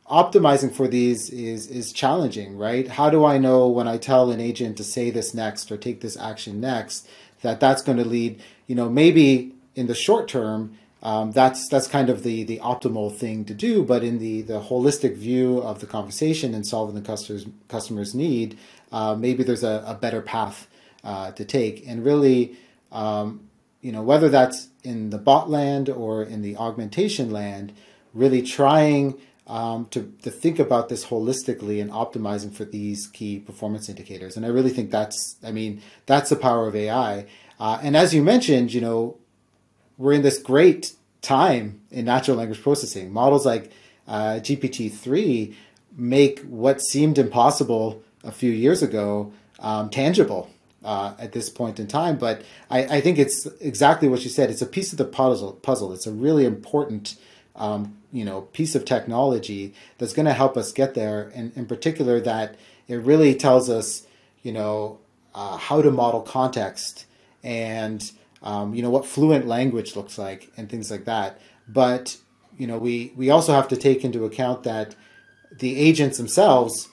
optimizing 0.10 0.74
for 0.76 0.90
these 0.90 1.30
is 1.30 1.68
is 1.68 1.94
challenging, 1.94 2.58
right? 2.58 2.90
How 2.90 3.10
do 3.10 3.24
I 3.24 3.38
know 3.38 3.70
when 3.70 3.88
I 3.88 3.98
tell 3.98 4.30
an 4.30 4.42
agent 4.42 4.76
to 4.78 4.84
say 4.84 5.10
this 5.10 5.34
next 5.34 5.72
or 5.72 5.78
take 5.78 6.02
this 6.02 6.18
action 6.18 6.60
next 6.60 7.08
that 7.44 7.62
that's 7.62 7.82
going 7.82 7.98
to 7.98 8.06
lead, 8.06 8.42
you 8.68 8.76
know, 8.76 8.90
maybe 8.90 9.54
in 9.74 9.88
the 9.88 9.96
short 9.96 10.28
term 10.28 10.78
um, 11.04 11.32
that's 11.32 11.68
that's 11.70 11.88
kind 11.88 12.10
of 12.10 12.24
the 12.24 12.44
the 12.44 12.60
optimal 12.60 13.16
thing 13.16 13.46
to 13.46 13.54
do. 13.54 13.84
But 13.84 14.04
in 14.04 14.18
the 14.18 14.42
the 14.42 14.62
holistic 14.62 15.16
view 15.16 15.60
of 15.60 15.80
the 15.80 15.86
conversation 15.86 16.56
and 16.56 16.66
solving 16.66 16.96
the 16.96 17.02
customer's 17.02 17.46
customer's 17.68 18.16
need, 18.16 18.58
uh, 18.92 19.14
maybe 19.14 19.44
there's 19.44 19.64
a, 19.64 19.84
a 19.86 19.94
better 19.94 20.22
path 20.22 20.68
uh, 21.04 21.32
to 21.32 21.44
take. 21.44 21.86
And 21.86 22.06
really, 22.06 22.58
um, 22.92 23.50
you 23.82 23.92
know, 23.92 24.02
whether 24.02 24.30
that's 24.30 24.70
in 24.84 25.10
the 25.10 25.18
bot 25.18 25.50
land 25.50 25.90
or 25.90 26.24
in 26.24 26.42
the 26.42 26.56
augmentation 26.56 27.30
land, 27.30 27.74
really 28.14 28.42
trying 28.42 29.20
um, 29.46 29.88
to, 29.92 30.14
to 30.22 30.32
think 30.32 30.58
about 30.58 30.88
this 30.88 31.06
holistically 31.06 31.82
and 31.82 31.92
optimizing 31.92 32.54
for 32.54 32.64
these 32.64 33.08
key 33.08 33.40
performance 33.40 33.90
indicators. 33.90 34.38
And 34.38 34.46
I 34.46 34.50
really 34.50 34.70
think 34.70 34.90
that's, 34.90 35.36
I 35.44 35.52
mean, 35.52 35.82
that's 36.06 36.30
the 36.30 36.38
power 36.38 36.68
of 36.68 36.76
AI. 36.76 37.26
Uh, 37.60 37.80
and 37.82 37.98
as 37.98 38.14
you 38.14 38.24
mentioned, 38.24 38.74
you 38.74 38.80
know, 38.80 39.18
we're 40.04 40.12
in 40.12 40.22
this 40.22 40.38
great 40.38 40.94
time 41.22 41.80
in 41.90 42.04
natural 42.04 42.36
language 42.36 42.62
processing. 42.62 43.12
Models 43.12 43.46
like 43.46 43.72
uh, 44.06 44.42
GPT-3 44.42 45.56
make 45.96 46.42
what 46.42 46.82
seemed 46.82 47.18
impossible 47.18 48.04
a 48.22 48.32
few 48.32 48.52
years 48.52 48.84
ago 48.84 49.32
um, 49.60 49.90
tangible 49.90 50.50
uh, 50.84 51.14
at 51.18 51.32
this 51.32 51.50
point 51.50 51.80
in 51.80 51.88
time. 51.88 52.18
But 52.18 52.42
I, 52.70 52.98
I, 52.98 53.02
think 53.02 53.18
it's 53.18 53.46
exactly 53.62 54.10
what 54.10 54.26
you 54.26 54.30
said. 54.30 54.50
It's 54.50 54.62
a 54.62 54.66
piece 54.66 54.92
of 54.92 54.98
the 54.98 55.06
puzzle. 55.06 55.54
Puzzle. 55.54 55.94
It's 55.94 56.06
a 56.06 56.12
really 56.12 56.44
important, 56.44 57.16
um, 57.56 57.98
you 58.12 58.26
know, 58.26 58.42
piece 58.42 58.76
of 58.76 58.84
technology 58.84 59.74
that's 60.00 60.12
going 60.12 60.26
to 60.26 60.34
help 60.34 60.58
us 60.58 60.74
get 60.74 60.96
there. 60.96 61.32
And 61.34 61.56
in 61.56 61.66
particular, 61.66 62.20
that 62.20 62.56
it 62.90 62.98
really 62.98 63.36
tells 63.36 63.70
us, 63.70 64.06
you 64.42 64.52
know, 64.52 65.00
uh, 65.34 65.56
how 65.56 65.82
to 65.82 65.92
model 65.92 66.20
context 66.20 67.06
and 67.42 68.12
um, 68.44 68.76
you 68.76 68.82
know 68.82 68.90
what 68.90 69.06
fluent 69.06 69.48
language 69.48 69.96
looks 69.96 70.18
like 70.18 70.52
and 70.58 70.70
things 70.70 70.92
like 70.92 71.06
that. 71.06 71.40
But 71.68 72.18
you 72.58 72.68
know 72.68 72.78
we 72.78 73.14
we 73.16 73.30
also 73.30 73.54
have 73.54 73.68
to 73.70 73.78
take 73.78 74.04
into 74.04 74.26
account 74.26 74.64
that 74.64 74.96
the 75.60 75.78
agents 75.78 76.18
themselves, 76.18 76.90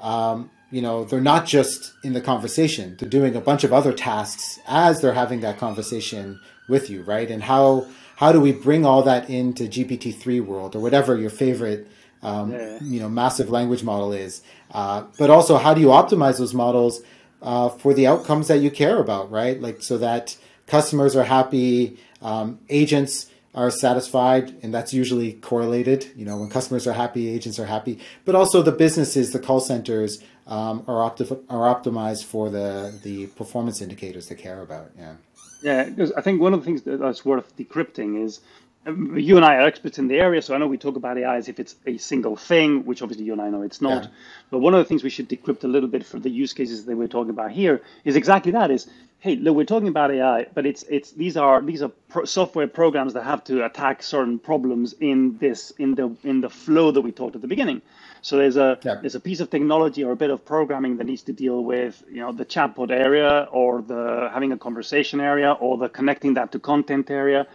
um, 0.00 0.50
you 0.70 0.82
know, 0.82 1.04
they're 1.04 1.20
not 1.20 1.46
just 1.46 1.92
in 2.04 2.12
the 2.12 2.20
conversation; 2.20 2.96
they're 2.98 3.08
doing 3.08 3.34
a 3.34 3.40
bunch 3.40 3.64
of 3.64 3.72
other 3.72 3.92
tasks 3.92 4.58
as 4.66 5.00
they're 5.00 5.14
having 5.14 5.40
that 5.40 5.58
conversation 5.58 6.40
with 6.68 6.88
you, 6.88 7.02
right? 7.02 7.30
And 7.30 7.42
how 7.42 7.86
how 8.16 8.32
do 8.32 8.40
we 8.40 8.52
bring 8.52 8.86
all 8.86 9.02
that 9.02 9.28
into 9.28 9.64
GPT 9.64 10.14
three 10.14 10.40
world 10.40 10.76
or 10.76 10.80
whatever 10.80 11.16
your 11.16 11.30
favorite 11.30 11.88
um, 12.22 12.52
yeah. 12.52 12.78
you 12.80 13.00
know 13.00 13.08
massive 13.08 13.50
language 13.50 13.82
model 13.82 14.12
is? 14.12 14.42
Uh, 14.70 15.04
but 15.18 15.30
also, 15.30 15.58
how 15.58 15.74
do 15.74 15.80
you 15.80 15.88
optimize 15.88 16.38
those 16.38 16.54
models 16.54 17.02
uh, 17.42 17.68
for 17.68 17.92
the 17.92 18.06
outcomes 18.06 18.48
that 18.48 18.58
you 18.58 18.70
care 18.70 18.98
about, 18.98 19.30
right? 19.30 19.60
Like 19.60 19.82
so 19.82 19.98
that 19.98 20.36
customers 20.72 21.14
are 21.14 21.24
happy, 21.24 21.98
um, 22.22 22.58
agents 22.70 23.30
are 23.54 23.70
satisfied, 23.70 24.44
and 24.62 24.72
that's 24.72 24.94
usually 24.94 25.34
correlated. 25.34 26.10
You 26.16 26.24
know, 26.24 26.38
when 26.38 26.48
customers 26.48 26.86
are 26.86 26.94
happy, 26.94 27.28
agents 27.28 27.58
are 27.58 27.66
happy. 27.66 27.98
But 28.24 28.34
also 28.34 28.62
the 28.62 28.72
businesses, 28.72 29.32
the 29.32 29.38
call 29.38 29.60
centers 29.60 30.12
um, 30.46 30.82
are, 30.88 31.00
opti- 31.08 31.44
are 31.50 31.64
optimized 31.74 32.24
for 32.24 32.48
the 32.48 32.68
the 33.06 33.26
performance 33.40 33.82
indicators 33.82 34.24
they 34.28 34.34
care 34.34 34.62
about. 34.62 34.86
Yeah. 34.98 35.16
Yeah, 35.62 35.84
because 35.84 36.10
I 36.12 36.22
think 36.22 36.40
one 36.40 36.54
of 36.54 36.60
the 36.60 36.64
things 36.64 36.80
that's 36.82 37.22
worth 37.24 37.48
decrypting 37.56 38.10
is 38.24 38.40
um, 38.86 39.16
you 39.28 39.36
and 39.36 39.44
I 39.44 39.56
are 39.56 39.66
experts 39.72 39.98
in 39.98 40.08
the 40.08 40.18
area, 40.26 40.40
so 40.42 40.54
I 40.54 40.58
know 40.58 40.66
we 40.66 40.78
talk 40.78 40.96
about 40.96 41.18
AI 41.18 41.36
as 41.36 41.48
if 41.48 41.60
it's 41.60 41.76
a 41.86 41.98
single 41.98 42.34
thing, 42.34 42.84
which 42.88 43.00
obviously 43.02 43.26
you 43.26 43.34
and 43.36 43.42
I 43.46 43.48
know 43.50 43.62
it's 43.62 43.80
not. 43.80 44.04
Yeah. 44.04 44.10
But 44.50 44.58
one 44.66 44.74
of 44.74 44.78
the 44.78 44.88
things 44.88 45.04
we 45.04 45.10
should 45.16 45.28
decrypt 45.28 45.62
a 45.64 45.72
little 45.74 45.90
bit 45.96 46.04
for 46.04 46.18
the 46.18 46.30
use 46.30 46.52
cases 46.52 46.84
that 46.86 46.96
we're 46.96 47.14
talking 47.16 47.34
about 47.38 47.50
here 47.52 47.82
is 48.04 48.16
exactly 48.16 48.52
that: 48.52 48.70
is 48.70 48.88
hey, 49.22 49.36
look, 49.36 49.54
we're 49.54 49.64
talking 49.64 49.86
about 49.86 50.10
AI, 50.10 50.46
but 50.52 50.66
it's 50.66 50.82
it's 50.88 51.12
these 51.12 51.36
are 51.36 51.62
these 51.62 51.80
are 51.80 51.90
pro- 52.08 52.24
software 52.24 52.66
programs 52.66 53.12
that 53.14 53.22
have 53.22 53.44
to 53.44 53.64
attack 53.64 54.02
certain 54.02 54.36
problems 54.36 54.94
in 55.00 55.38
this 55.38 55.70
in 55.78 55.94
the 55.94 56.14
in 56.24 56.40
the 56.40 56.50
flow 56.50 56.90
that 56.90 57.00
we 57.00 57.12
talked 57.12 57.36
at 57.36 57.40
the 57.40 57.46
beginning. 57.46 57.80
So 58.20 58.36
there's 58.36 58.56
a 58.56 58.78
yeah. 58.82 58.96
there's 58.96 59.14
a 59.14 59.20
piece 59.20 59.38
of 59.38 59.48
technology 59.48 60.02
or 60.02 60.10
a 60.10 60.16
bit 60.16 60.30
of 60.30 60.44
programming 60.44 60.96
that 60.96 61.04
needs 61.04 61.22
to 61.22 61.32
deal 61.32 61.62
with 61.62 62.02
you 62.10 62.20
know 62.20 62.32
the 62.32 62.44
chatbot 62.44 62.90
area 62.90 63.46
or 63.52 63.80
the 63.80 64.28
having 64.32 64.50
a 64.50 64.58
conversation 64.58 65.20
area 65.20 65.52
or 65.52 65.78
the 65.78 65.88
connecting 65.88 66.34
that 66.34 66.50
to 66.52 66.58
content 66.58 67.08
area. 67.08 67.46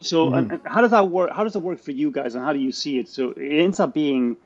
So 0.00 0.26
mm-hmm. 0.26 0.34
and, 0.34 0.52
and 0.52 0.60
how 0.64 0.80
does 0.80 0.90
that 0.90 1.08
work? 1.08 1.30
How 1.30 1.44
does 1.44 1.54
it 1.54 1.62
work 1.62 1.78
for 1.78 1.92
you 1.92 2.10
guys, 2.10 2.34
and 2.34 2.44
how 2.44 2.52
do 2.52 2.58
you 2.58 2.72
see 2.72 2.98
it? 2.98 3.08
So 3.08 3.30
it 3.36 3.60
ends 3.60 3.78
up 3.78 3.94
being, 3.94 4.36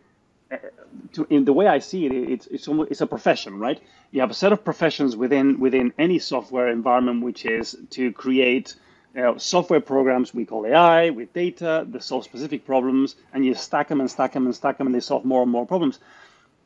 to, 1.12 1.26
in 1.30 1.44
the 1.44 1.52
way 1.52 1.66
I 1.66 1.78
see 1.80 2.06
it, 2.06 2.12
it's 2.12 2.46
it's 2.48 2.68
almost, 2.68 2.90
it's 2.90 3.00
a 3.00 3.06
profession, 3.06 3.58
right? 3.58 3.80
You 4.10 4.20
have 4.20 4.30
a 4.30 4.34
set 4.34 4.52
of 4.52 4.64
professions 4.64 5.16
within 5.16 5.60
within 5.60 5.92
any 5.98 6.18
software 6.18 6.68
environment, 6.68 7.22
which 7.22 7.44
is 7.44 7.76
to 7.90 8.12
create 8.12 8.74
know, 9.14 9.38
software 9.38 9.80
programs 9.80 10.34
we 10.34 10.44
call 10.44 10.66
AI 10.66 11.10
with 11.10 11.32
data 11.32 11.86
that 11.90 12.02
solve 12.02 12.24
specific 12.24 12.66
problems, 12.66 13.16
and 13.32 13.44
you 13.44 13.54
stack 13.54 13.88
them 13.88 14.00
and 14.00 14.10
stack 14.10 14.32
them 14.32 14.46
and 14.46 14.54
stack 14.54 14.78
them, 14.78 14.86
and 14.86 14.94
they 14.94 15.00
solve 15.00 15.24
more 15.24 15.42
and 15.42 15.50
more 15.50 15.66
problems. 15.66 15.98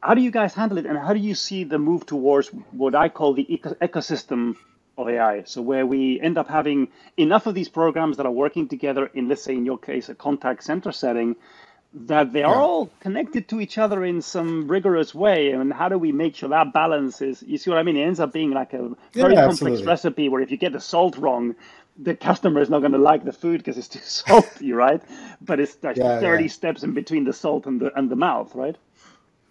How 0.00 0.14
do 0.14 0.20
you 0.20 0.30
guys 0.30 0.54
handle 0.54 0.78
it, 0.78 0.86
and 0.86 0.98
how 0.98 1.12
do 1.12 1.20
you 1.20 1.34
see 1.34 1.64
the 1.64 1.78
move 1.78 2.06
towards 2.06 2.48
what 2.70 2.94
I 2.94 3.08
call 3.08 3.34
the 3.34 3.52
eco- 3.52 3.74
ecosystem 3.74 4.56
of 4.98 5.08
AI. 5.08 5.42
So 5.44 5.62
where 5.62 5.86
we 5.86 6.20
end 6.20 6.38
up 6.38 6.48
having 6.48 6.88
enough 7.16 7.46
of 7.46 7.54
these 7.54 7.68
programs 7.68 8.16
that 8.16 8.26
are 8.26 8.32
working 8.32 8.68
together 8.68 9.10
in, 9.14 9.28
let's 9.28 9.42
say, 9.42 9.54
in 9.54 9.66
your 9.66 9.78
case, 9.78 10.08
a 10.08 10.14
contact 10.14 10.64
center 10.64 10.92
setting, 10.92 11.36
that 11.94 12.32
they 12.32 12.42
are 12.42 12.54
yeah. 12.54 12.60
all 12.60 12.90
connected 13.00 13.48
to 13.48 13.60
each 13.60 13.78
other 13.78 14.04
in 14.04 14.20
some 14.20 14.68
rigorous 14.68 15.14
way. 15.14 15.50
And 15.50 15.72
how 15.72 15.88
do 15.88 15.98
we 15.98 16.12
make 16.12 16.36
sure 16.36 16.48
that 16.50 16.72
balance 16.72 17.22
is, 17.22 17.42
you 17.42 17.58
see 17.58 17.70
what 17.70 17.78
I 17.78 17.82
mean? 17.82 17.96
It 17.96 18.02
ends 18.02 18.20
up 18.20 18.32
being 18.32 18.50
like 18.50 18.74
a 18.74 18.94
very 19.12 19.34
yeah, 19.34 19.46
complex 19.46 19.52
absolutely. 19.52 19.86
recipe 19.86 20.28
where 20.28 20.42
if 20.42 20.50
you 20.50 20.56
get 20.56 20.72
the 20.72 20.80
salt 20.80 21.16
wrong, 21.16 21.54
the 21.98 22.14
customer 22.14 22.60
is 22.60 22.68
not 22.68 22.80
going 22.80 22.92
to 22.92 22.98
like 22.98 23.24
the 23.24 23.32
food 23.32 23.58
because 23.58 23.78
it's 23.78 23.88
too 23.88 24.00
salty, 24.04 24.72
right? 24.72 25.02
But 25.40 25.60
it's 25.60 25.76
like 25.82 25.96
yeah, 25.96 26.20
30 26.20 26.48
steps 26.48 26.82
in 26.82 26.92
between 26.92 27.24
the 27.24 27.32
salt 27.32 27.66
and 27.66 27.80
the, 27.80 27.96
and 27.96 28.10
the 28.10 28.16
mouth, 28.16 28.54
right? 28.54 28.76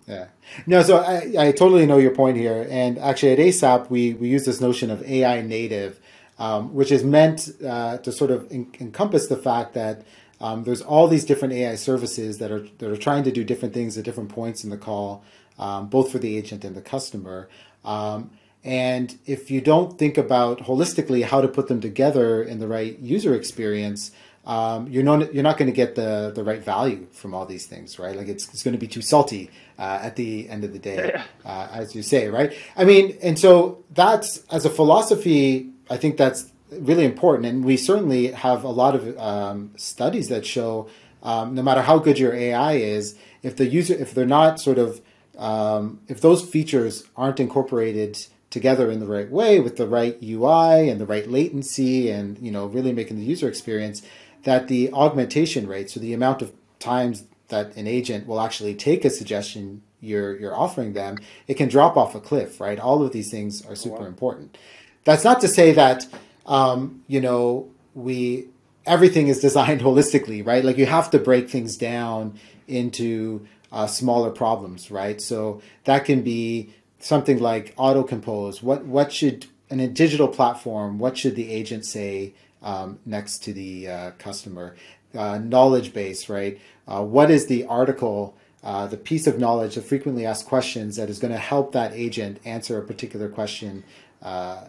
Yeah. 0.07 0.27
No, 0.67 0.83
so 0.83 0.97
I, 0.97 1.47
I 1.47 1.51
totally 1.51 1.87
know 1.87 1.97
your 1.97 2.13
point 2.13 2.37
here. 2.37 2.67
And 2.69 2.99
actually, 2.99 3.31
at 3.31 3.39
ASAPP, 3.39 3.89
we, 3.89 4.13
we 4.13 4.27
use 4.27 4.45
this 4.45 4.61
notion 4.61 4.91
of 4.91 5.01
AI 5.01 5.41
native, 5.41 5.99
um, 6.37 6.75
which 6.75 6.91
is 6.91 7.03
meant 7.03 7.49
uh, 7.65 7.97
to 7.97 8.11
sort 8.11 8.29
of 8.29 8.51
en- 8.51 8.71
encompass 8.79 9.27
the 9.27 9.37
fact 9.37 9.73
that 9.73 10.03
um, 10.41 10.63
there's 10.63 10.81
all 10.81 11.07
these 11.07 11.25
different 11.25 11.53
AI 11.53 11.75
services 11.75 12.37
that 12.39 12.51
are 12.51 12.67
that 12.79 12.89
are 12.89 12.97
trying 12.97 13.23
to 13.23 13.31
do 13.31 13.43
different 13.43 13.73
things 13.73 13.97
at 13.97 14.03
different 14.03 14.29
points 14.29 14.63
in 14.63 14.69
the 14.69 14.77
call, 14.77 15.23
um, 15.57 15.87
both 15.87 16.11
for 16.11 16.19
the 16.19 16.37
agent 16.37 16.63
and 16.63 16.75
the 16.75 16.81
customer. 16.81 17.49
Um, 17.83 18.31
and 18.63 19.17
if 19.27 19.51
you 19.51 19.61
don't 19.61 19.97
think 19.97 20.17
about 20.17 20.61
holistically 20.61 21.23
how 21.23 21.39
to 21.39 21.47
put 21.47 21.67
them 21.67 21.79
together 21.79 22.41
in 22.41 22.59
the 22.59 22.67
right 22.67 22.97
user 22.99 23.35
experience, 23.35 24.11
um, 24.45 24.87
you're 24.87 25.03
not 25.03 25.33
you're 25.33 25.43
not 25.43 25.57
going 25.57 25.67
to 25.67 25.75
get 25.75 25.95
the 25.95 26.31
the 26.33 26.43
right 26.43 26.61
value 26.61 27.07
from 27.11 27.33
all 27.33 27.45
these 27.45 27.65
things, 27.65 27.97
right? 27.97 28.15
Like 28.15 28.27
it's 28.27 28.47
it's 28.49 28.63
going 28.63 28.73
to 28.73 28.79
be 28.79 28.87
too 28.87 29.01
salty 29.01 29.49
uh, 29.79 29.99
at 30.01 30.15
the 30.15 30.49
end 30.49 30.63
of 30.63 30.73
the 30.73 30.79
day, 30.79 31.13
uh, 31.45 31.67
as 31.71 31.95
you 31.95 32.03
say, 32.03 32.27
right? 32.27 32.53
I 32.75 32.85
mean, 32.85 33.17
and 33.21 33.39
so 33.39 33.83
that's 33.93 34.43
as 34.51 34.65
a 34.65 34.69
philosophy, 34.69 35.69
I 35.89 35.97
think 35.97 36.17
that's 36.17 36.51
really 36.71 37.05
important, 37.05 37.45
and 37.45 37.63
we 37.63 37.77
certainly 37.77 38.27
have 38.31 38.63
a 38.63 38.69
lot 38.69 38.95
of 38.95 39.17
um, 39.17 39.71
studies 39.77 40.29
that 40.29 40.45
show 40.45 40.87
um, 41.23 41.55
no 41.55 41.63
matter 41.63 41.81
how 41.81 41.97
good 41.97 42.19
your 42.19 42.33
AI 42.33 42.73
is, 42.73 43.17
if 43.41 43.55
the 43.55 43.65
user 43.65 43.93
if 43.93 44.13
they're 44.13 44.25
not 44.25 44.59
sort 44.59 44.77
of 44.77 45.01
um, 45.37 45.99
if 46.07 46.21
those 46.21 46.47
features 46.47 47.03
aren't 47.17 47.39
incorporated 47.39 48.25
together 48.49 48.89
in 48.89 48.99
the 48.99 49.07
right 49.07 49.29
way 49.29 49.59
with 49.59 49.75
the 49.75 49.87
right 49.87 50.17
UI 50.23 50.87
and 50.89 51.01
the 51.01 51.05
right 51.05 51.27
latency 51.27 52.09
and 52.09 52.37
you 52.39 52.51
know 52.51 52.67
really 52.67 52.93
making 52.93 53.17
the 53.17 53.25
user 53.25 53.47
experience 53.47 54.01
that 54.43 54.67
the 54.67 54.91
augmentation 54.93 55.67
rate, 55.67 55.89
so 55.89 55.99
the 55.99 56.13
amount 56.13 56.41
of 56.41 56.53
times 56.79 57.25
that 57.49 57.75
an 57.75 57.87
agent 57.87 58.27
will 58.27 58.39
actually 58.39 58.75
take 58.75 59.03
a 59.03 59.09
suggestion 59.09 59.81
you're 59.99 60.39
you're 60.39 60.55
offering 60.55 60.93
them, 60.93 61.17
it 61.47 61.55
can 61.55 61.67
drop 61.67 61.97
off 61.97 62.15
a 62.15 62.19
cliff, 62.19 62.59
right? 62.59 62.79
All 62.79 63.03
of 63.03 63.11
these 63.11 63.31
things 63.31 63.65
are 63.65 63.75
super 63.75 64.01
wow. 64.01 64.05
important. 64.05 64.57
That's 65.03 65.23
not 65.23 65.41
to 65.41 65.47
say 65.47 65.71
that 65.73 66.07
um, 66.45 67.03
you 67.07 67.21
know 67.21 67.69
we 67.93 68.47
everything 68.85 69.27
is 69.27 69.39
designed 69.39 69.81
holistically, 69.87 70.45
right? 70.45 70.63
Like 70.63 70.77
you 70.77 70.85
have 70.85 71.09
to 71.11 71.19
break 71.19 71.49
things 71.49 71.77
down 71.77 72.39
into 72.67 73.45
uh, 73.71 73.87
smaller 73.87 74.31
problems, 74.31 74.91
right? 74.91 75.21
So 75.21 75.61
that 75.85 76.05
can 76.05 76.21
be 76.21 76.73
something 76.99 77.39
like 77.39 77.73
auto 77.77 78.03
compose. 78.03 78.63
What 78.63 78.85
what 78.85 79.11
should 79.11 79.47
in 79.69 79.79
a 79.79 79.87
digital 79.87 80.27
platform? 80.27 80.99
What 80.99 81.17
should 81.17 81.35
the 81.35 81.51
agent 81.51 81.85
say? 81.85 82.33
um, 82.65 82.99
next 83.05 83.43
to 83.43 83.53
the 83.53 83.87
uh, 83.87 84.11
customer. 84.17 84.75
Uh, 85.13 85.37
knowledge 85.37 85.93
base, 85.93 86.27
right? 86.27 86.59
Uh, 86.87 87.01
what 87.01 87.31
is 87.31 87.45
the 87.45 87.65
article, 87.67 88.35
uh, 88.63 88.85
the 88.87 88.97
piece 88.97 89.27
of 89.27 89.39
knowledge, 89.39 89.75
the 89.75 89.81
frequently 89.81 90.25
asked 90.25 90.45
questions 90.45 90.97
that 90.97 91.09
is 91.09 91.19
going 91.19 91.31
to 91.31 91.39
help 91.39 91.71
that 91.71 91.93
agent 91.93 92.37
answer 92.43 92.77
a 92.77 92.83
particular 92.83 93.29
question 93.29 93.83
uh, 94.21 94.65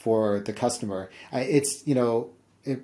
for 0.00 0.40
the 0.40 0.52
customer? 0.52 1.10
it's 1.32 1.86
you 1.86 1.94
know. 1.94 2.30
It, 2.64 2.82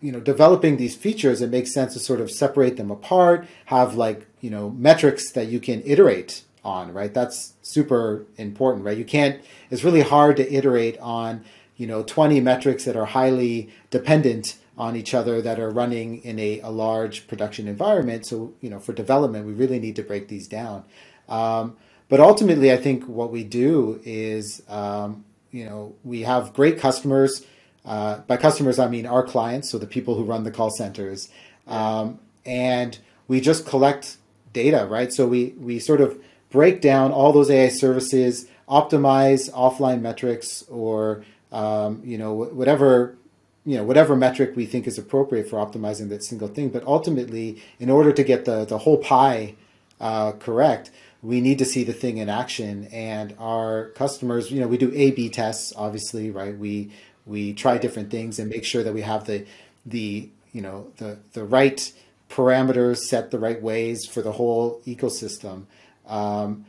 you 0.00 0.12
know 0.12 0.20
developing 0.20 0.76
these 0.76 0.94
features 0.94 1.40
it 1.40 1.50
makes 1.50 1.72
sense 1.72 1.94
to 1.94 1.98
sort 1.98 2.20
of 2.20 2.30
separate 2.30 2.76
them 2.76 2.90
apart 2.90 3.46
have 3.64 3.94
like 3.94 4.26
you 4.40 4.50
know 4.50 4.70
metrics 4.70 5.32
that 5.32 5.48
you 5.48 5.58
can 5.58 5.82
iterate 5.84 6.44
on 6.62 6.92
right 6.92 7.14
that's 7.14 7.54
super 7.62 8.26
important 8.36 8.84
right 8.84 8.98
you 8.98 9.04
can't 9.04 9.40
it's 9.70 9.84
really 9.84 10.02
hard 10.02 10.36
to 10.36 10.52
iterate 10.52 10.98
on 10.98 11.42
you 11.76 11.86
know 11.86 12.02
20 12.02 12.40
metrics 12.40 12.84
that 12.84 12.96
are 12.96 13.06
highly 13.06 13.70
dependent 13.90 14.56
on 14.78 14.94
each 14.96 15.14
other 15.14 15.40
that 15.40 15.58
are 15.58 15.70
running 15.70 16.22
in 16.22 16.38
a, 16.38 16.60
a 16.60 16.70
large 16.70 17.26
production 17.28 17.66
environment 17.66 18.26
so 18.26 18.52
you 18.60 18.68
know 18.68 18.80
for 18.80 18.92
development 18.92 19.46
we 19.46 19.52
really 19.52 19.78
need 19.78 19.96
to 19.96 20.02
break 20.02 20.28
these 20.28 20.46
down 20.46 20.84
um, 21.28 21.76
but 22.08 22.20
ultimately 22.20 22.72
i 22.72 22.76
think 22.76 23.04
what 23.04 23.30
we 23.30 23.44
do 23.44 24.00
is 24.04 24.62
um, 24.68 25.24
you 25.50 25.64
know 25.64 25.94
we 26.04 26.22
have 26.22 26.52
great 26.52 26.78
customers. 26.78 27.44
Uh, 27.84 28.18
by 28.26 28.36
customers 28.36 28.80
i 28.80 28.88
mean 28.88 29.06
our 29.06 29.22
clients 29.22 29.70
so 29.70 29.78
the 29.78 29.86
people 29.86 30.16
who 30.16 30.24
run 30.24 30.42
the 30.42 30.50
call 30.50 30.70
centers. 30.70 31.28
Um, 31.68 32.18
and 32.44 32.98
we 33.28 33.40
just 33.40 33.64
collect 33.66 34.16
data 34.52 34.86
right? 34.90 35.12
So 35.12 35.26
we 35.26 35.54
we 35.58 35.78
sort 35.78 36.00
of 36.00 36.18
break 36.50 36.80
down 36.80 37.12
all 37.12 37.32
those 37.32 37.50
ai 37.50 37.68
services 37.68 38.46
optimize 38.68 39.50
offline 39.52 40.00
metrics 40.00 40.64
or 40.68 41.24
um, 41.52 42.02
you 42.04 42.18
know, 42.18 42.32
whatever 42.32 43.16
you 43.64 43.76
know 43.76 43.82
whatever 43.82 44.14
metric 44.14 44.52
we 44.54 44.64
think 44.64 44.86
is 44.86 44.96
appropriate 44.96 45.48
for 45.48 45.56
optimizing 45.56 46.08
that 46.10 46.22
single 46.22 46.48
thing. 46.48 46.68
But 46.68 46.84
ultimately, 46.84 47.62
in 47.78 47.90
order 47.90 48.12
to 48.12 48.22
get 48.22 48.44
the 48.44 48.64
the 48.64 48.78
whole 48.78 48.98
pie 48.98 49.54
uh, 50.00 50.32
correct, 50.32 50.90
we 51.22 51.40
need 51.40 51.58
to 51.58 51.64
see 51.64 51.84
the 51.84 51.92
thing 51.92 52.18
in 52.18 52.28
action. 52.28 52.88
And 52.92 53.34
our 53.38 53.90
customers, 53.90 54.50
you 54.50 54.60
know, 54.60 54.68
we 54.68 54.78
do 54.78 54.92
A/B 54.94 55.30
tests, 55.30 55.72
obviously, 55.76 56.30
right? 56.30 56.56
We 56.56 56.90
we 57.24 57.52
try 57.52 57.78
different 57.78 58.10
things 58.10 58.38
and 58.38 58.48
make 58.48 58.64
sure 58.64 58.82
that 58.82 58.94
we 58.94 59.02
have 59.02 59.26
the 59.26 59.46
the 59.84 60.28
you 60.52 60.62
know 60.62 60.92
the 60.98 61.18
the 61.32 61.44
right 61.44 61.92
parameters 62.30 62.98
set 62.98 63.30
the 63.30 63.38
right 63.38 63.60
ways 63.60 64.06
for 64.06 64.22
the 64.22 64.32
whole 64.32 64.80
ecosystem. 64.86 65.64
Um, 66.06 66.66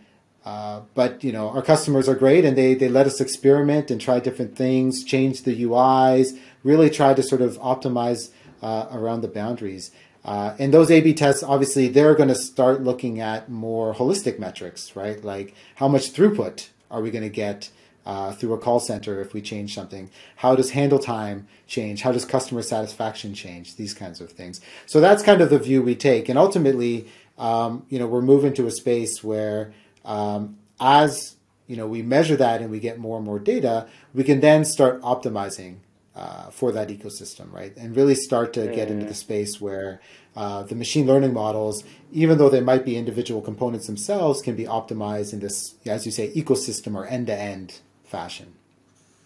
uh, 0.47 0.81
but 0.93 1.23
you 1.25 1.31
know 1.33 1.49
our 1.49 1.61
customers 1.61 2.07
are 2.07 2.15
great 2.15 2.45
and 2.45 2.57
they 2.57 2.73
they 2.73 2.87
let 2.87 3.05
us 3.05 3.19
experiment 3.19 3.91
and 3.91 3.99
try 3.99 4.17
different 4.17 4.55
things 4.55 5.03
change 5.03 5.43
the 5.43 5.63
uis 5.65 6.39
really 6.63 6.89
try 6.89 7.13
to 7.13 7.21
sort 7.21 7.41
of 7.41 7.57
optimize 7.59 8.31
uh, 8.61 8.87
around 8.91 9.19
the 9.19 9.27
boundaries 9.27 9.91
Uh, 10.27 10.53
and 10.59 10.73
those 10.73 10.91
A/B 10.91 11.13
tests, 11.13 11.41
obviously, 11.41 11.87
they're 11.87 12.13
going 12.13 12.27
to 12.27 12.35
start 12.35 12.83
looking 12.83 13.21
at 13.21 13.49
more 13.49 13.95
holistic 13.95 14.37
metrics, 14.37 14.93
right? 14.93 15.23
Like 15.23 15.55
how 15.75 15.87
much 15.87 16.11
throughput 16.11 16.67
are 16.91 17.01
we 17.01 17.11
going 17.11 17.23
to 17.23 17.29
get 17.29 17.69
uh, 18.05 18.33
through 18.33 18.53
a 18.53 18.57
call 18.57 18.81
center 18.81 19.21
if 19.21 19.33
we 19.33 19.41
change 19.41 19.73
something? 19.73 20.09
How 20.35 20.53
does 20.53 20.71
handle 20.71 20.99
time 20.99 21.47
change? 21.65 22.01
How 22.01 22.11
does 22.11 22.25
customer 22.25 22.61
satisfaction 22.61 23.33
change? 23.33 23.77
These 23.77 23.93
kinds 23.93 24.19
of 24.19 24.31
things. 24.31 24.59
So 24.85 24.99
that's 24.99 25.23
kind 25.23 25.39
of 25.39 25.49
the 25.49 25.59
view 25.59 25.81
we 25.81 25.95
take. 25.95 26.27
And 26.27 26.37
ultimately, 26.37 27.07
um, 27.37 27.85
you 27.87 27.97
know, 27.97 28.07
we're 28.07 28.21
moving 28.21 28.53
to 28.55 28.67
a 28.67 28.71
space 28.71 29.23
where 29.23 29.73
um, 30.03 30.57
as 30.79 31.37
you 31.67 31.77
know 31.77 31.87
we 31.87 32.01
measure 32.01 32.35
that 32.35 32.61
and 32.61 32.69
we 32.69 32.81
get 32.81 32.99
more 32.99 33.15
and 33.15 33.25
more 33.25 33.39
data, 33.39 33.87
we 34.13 34.25
can 34.25 34.41
then 34.41 34.65
start 34.65 35.01
optimizing 35.01 35.77
uh, 36.17 36.49
for 36.49 36.71
that 36.71 36.89
ecosystem, 36.89 37.53
right? 37.53 37.77
And 37.77 37.95
really 37.95 38.15
start 38.15 38.51
to 38.53 38.67
get 38.67 38.89
into 38.89 39.05
the 39.05 39.13
space 39.13 39.61
where 39.61 40.01
uh, 40.35 40.63
the 40.63 40.73
machine 40.73 41.05
learning 41.05 41.31
models, 41.31 41.83
even 42.11 42.39
though 42.39 42.49
they 42.49 42.59
might 42.59 42.83
be 42.83 42.97
individual 42.97 43.39
components 43.39 43.85
themselves, 43.85 44.41
can 44.41 44.55
be 44.55 44.65
optimized 44.65 45.31
in 45.31 45.41
this, 45.41 45.75
as 45.85 46.07
you 46.07 46.11
say, 46.11 46.33
ecosystem 46.33 46.95
or 46.95 47.05
end 47.05 47.27
to 47.27 47.37
end 47.37 47.81
fashion. 48.03 48.55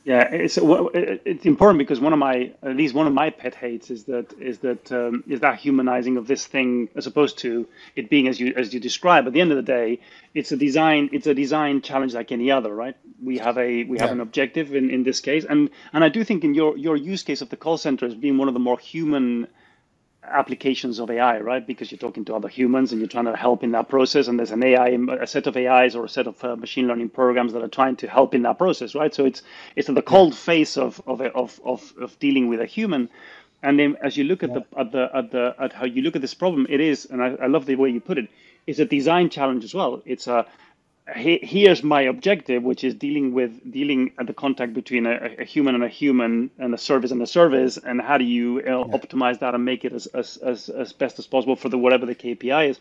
Yeah, 0.04 0.24
it's 0.32 0.58
it's 0.58 1.46
important 1.46 1.78
because 1.78 2.00
one 2.00 2.12
of 2.12 2.18
my 2.18 2.52
at 2.64 2.76
least 2.76 2.96
one 2.96 3.06
of 3.06 3.14
my 3.14 3.30
pet 3.30 3.54
hates 3.54 3.92
is 3.92 4.06
that 4.06 4.34
is 4.40 4.58
that 4.60 4.92
um, 4.92 5.24
is 5.28 5.42
that 5.42 5.60
humanizing 5.60 6.18
of 6.18 6.26
this 6.26 6.48
thing 6.48 6.90
as 6.96 7.06
opposed 7.06 7.38
to 7.40 7.68
it 7.96 8.10
being 8.10 8.28
as 8.28 8.40
you 8.40 8.52
as 8.58 8.74
you 8.74 8.80
describe. 8.80 9.28
At 9.28 9.34
the 9.34 9.42
end 9.42 9.52
of 9.52 9.58
the 9.58 9.64
day, 9.80 10.00
it's 10.34 10.52
a 10.52 10.58
design 10.58 11.12
it's 11.14 11.28
a 11.28 11.36
design 11.36 11.82
challenge 11.82 12.16
like 12.16 12.32
any 12.32 12.50
other, 12.50 12.74
right? 12.74 12.98
We 13.24 13.38
have 13.38 13.60
a 13.60 13.84
we 13.84 14.00
have 14.00 14.10
yeah. 14.10 14.14
an 14.14 14.22
objective 14.22 14.74
in, 14.74 14.90
in 14.90 15.04
this 15.04 15.20
case, 15.20 15.46
and 15.46 15.70
and 15.94 16.04
I 16.04 16.10
do 16.10 16.24
think 16.24 16.44
in 16.44 16.56
your 16.56 16.76
your 16.78 16.96
use 16.96 17.22
case 17.22 17.42
of 17.44 17.50
the 17.50 17.58
call 17.58 17.78
center 17.78 18.08
as 18.08 18.16
being 18.16 18.40
one 18.40 18.48
of 18.48 18.56
the 18.56 18.60
more 18.60 18.80
human 18.80 19.48
applications 20.24 21.00
of 21.00 21.10
AI, 21.10 21.40
right? 21.40 21.66
Because 21.66 21.92
you're 21.92 21.98
talking 22.00 22.26
to 22.26 22.36
other 22.36 22.48
humans 22.48 22.92
and 22.92 23.02
you're 23.02 23.08
trying 23.10 23.26
to 23.26 23.36
help 23.36 23.64
in 23.64 23.72
that 23.72 23.90
process. 23.90 24.28
And 24.28 24.38
there's 24.40 24.52
an 24.52 24.64
AI, 24.64 24.98
a 25.20 25.28
set 25.28 25.48
of 25.48 25.58
AIs 25.58 25.96
or 25.96 26.06
a 26.06 26.10
set 26.10 26.28
of 26.28 26.44
uh, 26.44 26.56
machine 26.56 26.88
learning 26.88 27.10
programs 27.10 27.54
that 27.54 27.64
are 27.64 27.68
trying 27.68 27.96
to 27.98 28.08
help 28.08 28.36
in 28.36 28.44
that 28.44 28.58
process, 28.58 28.96
right? 28.96 29.14
So 29.14 29.26
it's 29.26 29.42
it's 29.76 29.88
the 29.88 30.02
cold 30.02 30.36
face 30.36 30.78
of 30.78 31.02
of 31.08 31.22
of 31.22 31.60
of, 31.66 31.94
of 32.00 32.20
dealing 32.20 32.48
with 32.50 32.62
a 32.62 32.66
human. 32.66 33.10
And 33.64 33.80
then 33.80 33.98
as 34.04 34.18
you 34.18 34.24
look 34.24 34.44
at 34.44 34.50
yeah. 34.52 34.60
the 34.74 34.80
at 34.80 34.92
the 34.92 35.10
at 35.14 35.32
the 35.32 35.56
at 35.60 35.74
how 35.74 35.86
you 35.86 36.02
look 36.02 36.16
at 36.16 36.22
this 36.22 36.34
problem, 36.34 36.68
it 36.70 36.82
is, 36.82 37.06
and 37.06 37.22
I, 37.24 37.36
I 37.44 37.48
love 37.48 37.66
the 37.66 37.76
way 37.76 37.90
you 37.90 38.02
put 38.02 38.18
it, 38.18 38.30
it's 38.68 38.80
a 38.80 38.86
design 38.86 39.30
challenge 39.30 39.64
as 39.64 39.74
well. 39.74 40.02
It's 40.06 40.28
a 40.28 40.46
here's 41.16 41.84
my 41.84 42.02
objective, 42.02 42.64
which 42.64 42.84
is 42.84 42.94
dealing 42.96 43.34
with 43.34 43.72
dealing 43.72 44.12
at 44.20 44.28
the 44.28 44.34
contact 44.34 44.74
between 44.74 45.06
a, 45.06 45.36
a, 45.40 45.44
human 45.44 45.76
and 45.76 45.84
a 45.84 45.88
human 45.88 46.50
and 46.58 46.74
a 46.74 46.78
service 46.78 47.12
and 47.12 47.22
a 47.22 47.28
service, 47.28 47.78
and 47.78 48.02
how 48.02 48.18
do 48.18 48.24
you 48.24 48.60
uh, 48.60 48.70
yeah. 48.70 48.98
optimize 48.98 49.40
that 49.40 49.54
and 49.54 49.66
make 49.66 49.86
it 49.86 49.94
as, 49.94 50.08
as, 50.08 50.38
as, 50.38 50.70
as 50.70 50.94
best 50.94 51.20
as 51.20 51.28
possible 51.28 51.56
for 51.56 51.70
the 51.70 51.78
whatever 51.78 52.06
the 52.06 52.16
KPI 52.16 52.70
is, 52.70 52.80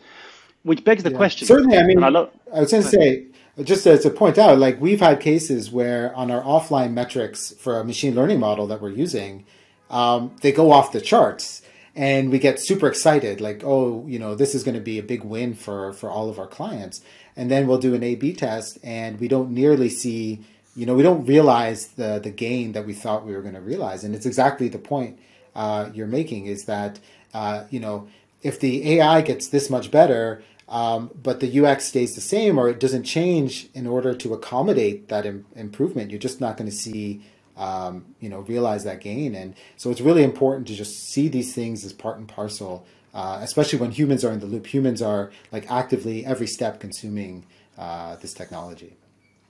which 0.63 0.83
begs 0.83 1.03
the 1.03 1.11
yeah. 1.11 1.17
question. 1.17 1.47
Certainly, 1.47 1.77
I 1.77 1.83
mean, 1.83 2.03
I, 2.03 2.09
love, 2.09 2.31
I 2.53 2.61
was 2.61 2.71
going 2.71 2.83
to 2.83 2.89
say 2.89 3.25
just 3.63 3.83
to, 3.83 3.97
to 3.97 4.09
point 4.09 4.37
out, 4.37 4.57
like 4.57 4.79
we've 4.79 5.01
had 5.01 5.19
cases 5.19 5.71
where 5.71 6.15
on 6.15 6.31
our 6.31 6.41
offline 6.41 6.93
metrics 6.93 7.53
for 7.59 7.79
a 7.79 7.83
machine 7.83 8.15
learning 8.15 8.39
model 8.39 8.67
that 8.67 8.81
we're 8.81 8.89
using, 8.89 9.45
um, 9.89 10.35
they 10.41 10.51
go 10.51 10.71
off 10.71 10.91
the 10.91 11.01
charts 11.01 11.61
and 11.95 12.31
we 12.31 12.39
get 12.39 12.59
super 12.59 12.87
excited 12.87 13.41
like 13.41 13.63
oh 13.65 14.05
you 14.07 14.17
know 14.17 14.33
this 14.33 14.55
is 14.55 14.63
going 14.63 14.75
to 14.75 14.81
be 14.81 14.97
a 14.97 15.03
big 15.03 15.23
win 15.23 15.53
for 15.53 15.91
for 15.93 16.09
all 16.09 16.29
of 16.29 16.39
our 16.39 16.47
clients 16.47 17.01
and 17.35 17.49
then 17.49 17.67
we'll 17.67 17.77
do 17.77 17.93
an 17.93 18.03
A 18.03 18.15
B 18.15 18.33
test 18.33 18.77
and 18.83 19.19
we 19.19 19.27
don't 19.27 19.51
nearly 19.51 19.89
see, 19.89 20.41
you 20.75 20.85
know, 20.85 20.95
we 20.95 21.03
don't 21.03 21.25
realize 21.25 21.87
the, 21.89 22.19
the 22.19 22.29
gain 22.29 22.73
that 22.73 22.85
we 22.85 22.93
thought 22.93 23.25
we 23.25 23.33
were 23.33 23.41
going 23.41 23.55
to 23.55 23.61
realize. 23.61 24.03
And 24.03 24.13
it's 24.15 24.25
exactly 24.25 24.67
the 24.67 24.79
point 24.79 25.19
uh, 25.55 25.89
you're 25.93 26.07
making 26.07 26.45
is 26.47 26.65
that, 26.65 26.99
uh, 27.33 27.65
you 27.69 27.79
know, 27.79 28.07
if 28.43 28.59
the 28.59 28.93
AI 28.93 29.21
gets 29.21 29.47
this 29.47 29.69
much 29.69 29.91
better, 29.91 30.43
um, 30.67 31.11
but 31.21 31.39
the 31.39 31.65
UX 31.65 31.85
stays 31.85 32.15
the 32.15 32.21
same 32.21 32.57
or 32.57 32.69
it 32.69 32.79
doesn't 32.79 33.03
change 33.03 33.69
in 33.73 33.85
order 33.87 34.13
to 34.13 34.33
accommodate 34.33 35.09
that 35.09 35.25
Im- 35.25 35.45
improvement, 35.55 36.09
you're 36.11 36.19
just 36.19 36.41
not 36.41 36.57
going 36.57 36.69
to 36.69 36.75
see, 36.75 37.21
um, 37.57 38.05
you 38.19 38.29
know, 38.29 38.39
realize 38.39 38.83
that 38.83 39.01
gain. 39.01 39.35
And 39.35 39.55
so 39.77 39.91
it's 39.91 40.01
really 40.01 40.23
important 40.23 40.67
to 40.67 40.75
just 40.75 40.93
see 41.11 41.27
these 41.27 41.53
things 41.53 41.85
as 41.85 41.93
part 41.93 42.17
and 42.17 42.27
parcel 42.27 42.85
uh, 43.13 43.39
especially 43.41 43.79
when 43.79 43.91
humans 43.91 44.23
are 44.23 44.31
in 44.31 44.39
the 44.39 44.45
loop. 44.45 44.67
Humans 44.67 45.01
are 45.01 45.31
like 45.51 45.69
actively 45.69 46.25
every 46.25 46.47
step 46.47 46.79
consuming 46.79 47.45
uh, 47.77 48.15
this 48.17 48.33
technology. 48.33 48.95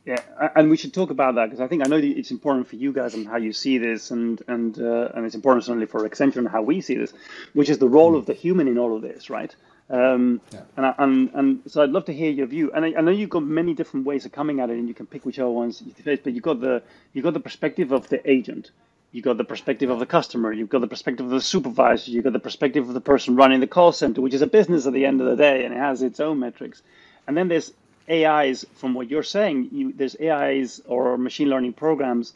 Yeah, 0.06 0.22
and 0.56 0.72
we 0.72 0.78
should 0.78 0.96
talk 0.96 1.12
about 1.12 1.36
that 1.36 1.46
because 1.46 1.60
I 1.60 1.68
think 1.68 1.86
I 1.86 1.88
know 1.88 1.98
it's 1.98 2.32
important 2.32 2.68
for 2.68 2.76
you 2.76 2.92
guys 2.92 3.14
and 3.14 3.28
how 3.28 3.38
you 3.38 3.54
see 3.54 3.78
this, 3.78 4.10
and 4.10 4.42
and 4.48 4.80
uh, 4.80 5.10
and 5.14 5.28
it's 5.28 5.36
important 5.36 5.64
certainly 5.64 5.86
for 5.86 6.10
Accenture 6.10 6.38
and 6.38 6.48
how 6.48 6.64
we 6.64 6.82
see 6.82 6.96
this, 6.96 7.14
which 7.54 7.70
is 7.70 7.78
the 7.78 7.88
role 7.88 8.14
mm. 8.14 8.18
of 8.18 8.26
the 8.26 8.34
human 8.34 8.68
in 8.68 8.80
all 8.80 8.96
of 8.96 9.04
this, 9.04 9.30
right? 9.30 9.56
Um, 9.92 10.40
yeah. 10.54 10.62
and, 10.78 10.86
I, 10.86 10.96
and 11.00 11.32
and 11.34 11.62
so 11.68 11.84
I'd 11.84 11.90
love 11.90 12.06
to 12.06 12.14
hear 12.14 12.32
your 12.32 12.48
view. 12.48 12.72
And 12.74 12.86
I, 12.86 12.94
I, 12.98 13.02
know 13.02 13.12
you've 13.12 13.30
got 13.30 13.44
many 13.44 13.74
different 13.74 14.06
ways 14.06 14.26
of 14.26 14.32
coming 14.32 14.62
at 14.62 14.70
it, 14.70 14.78
and 14.78 14.88
you 14.88 14.94
can 14.94 15.06
pick 15.06 15.26
whichever 15.26 15.50
ones 15.50 15.84
you 15.86 15.92
face. 15.92 16.20
But 16.24 16.34
you 16.34 16.40
got 16.40 16.62
the 16.62 16.82
you 17.14 17.22
got 17.22 17.34
the 17.34 17.42
perspective 17.42 17.92
of 17.92 18.08
the 18.08 18.22
agent, 18.30 18.72
you've 19.12 19.26
got 19.26 19.38
the 19.38 19.44
perspective 19.44 19.90
of 19.90 20.00
the 20.00 20.06
customer, 20.06 20.52
you've 20.52 20.70
got 20.70 20.82
the 20.82 20.88
perspective 20.88 21.26
of 21.26 21.32
the 21.32 21.42
supervisor, 21.42 22.12
you've 22.12 22.24
got 22.24 22.34
the 22.34 22.40
perspective 22.40 22.88
of 22.88 22.94
the 22.94 23.02
person 23.02 23.36
running 23.36 23.60
the 23.60 23.68
call 23.68 23.92
center, 23.92 24.22
which 24.22 24.34
is 24.34 24.42
a 24.42 24.48
business 24.48 24.86
at 24.86 24.94
the 24.94 25.06
end 25.06 25.22
of 25.22 25.28
the 25.28 25.36
day 25.36 25.66
and 25.66 25.74
it 25.74 25.78
has 25.78 26.02
its 26.02 26.20
own 26.20 26.40
metrics. 26.40 26.82
And 27.28 27.36
then 27.36 27.48
there's 27.48 27.74
AIs, 28.10 28.66
from 28.76 28.94
what 28.94 29.10
you're 29.10 29.24
saying, 29.24 29.70
you, 29.72 29.94
there's 29.94 30.16
AIs 30.20 30.82
or 30.86 31.18
machine 31.18 31.50
learning 31.50 31.74
programs 31.74 32.34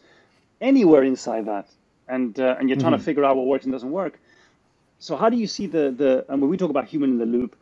anywhere 0.62 1.04
inside 1.04 1.46
that. 1.46 1.68
And, 2.08 2.40
uh, 2.40 2.56
and 2.60 2.70
you're 2.70 2.78
trying 2.78 2.94
mm-hmm. 2.94 3.00
to 3.00 3.06
figure 3.06 3.26
out 3.26 3.36
what 3.36 3.48
works 3.48 3.66
and 3.66 3.72
doesn't 3.72 3.92
work. 3.92 4.20
So 5.06 5.16
how 5.16 5.30
do 5.30 5.38
you 5.38 5.46
see 5.46 5.68
the, 5.68 5.92
the 5.92 6.26
and 6.30 6.42
when 6.42 6.50
we 6.50 6.58
talk 6.58 6.72
about 6.72 6.88
human 6.88 7.12
in 7.12 7.18
the 7.20 7.28
loop, 7.28 7.56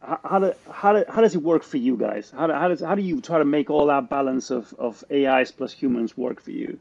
how, 0.00 0.20
how, 0.22 0.38
do, 0.38 0.52
how, 0.70 0.92
do, 0.92 1.04
how 1.08 1.20
does 1.20 1.34
it 1.34 1.42
work 1.42 1.64
for 1.64 1.78
you 1.78 1.96
guys? 1.96 2.30
How, 2.30 2.46
do, 2.46 2.52
how, 2.52 2.68
does, 2.68 2.80
how 2.80 2.94
do 2.94 3.02
you 3.02 3.20
try 3.20 3.40
to 3.40 3.44
make 3.44 3.70
all 3.70 3.86
that 3.86 4.08
balance 4.08 4.52
of, 4.52 4.72
of 4.78 5.02
AIs 5.10 5.50
plus 5.50 5.72
humans 5.72 6.16
work 6.16 6.40
for 6.40 6.52
you? 6.52 6.78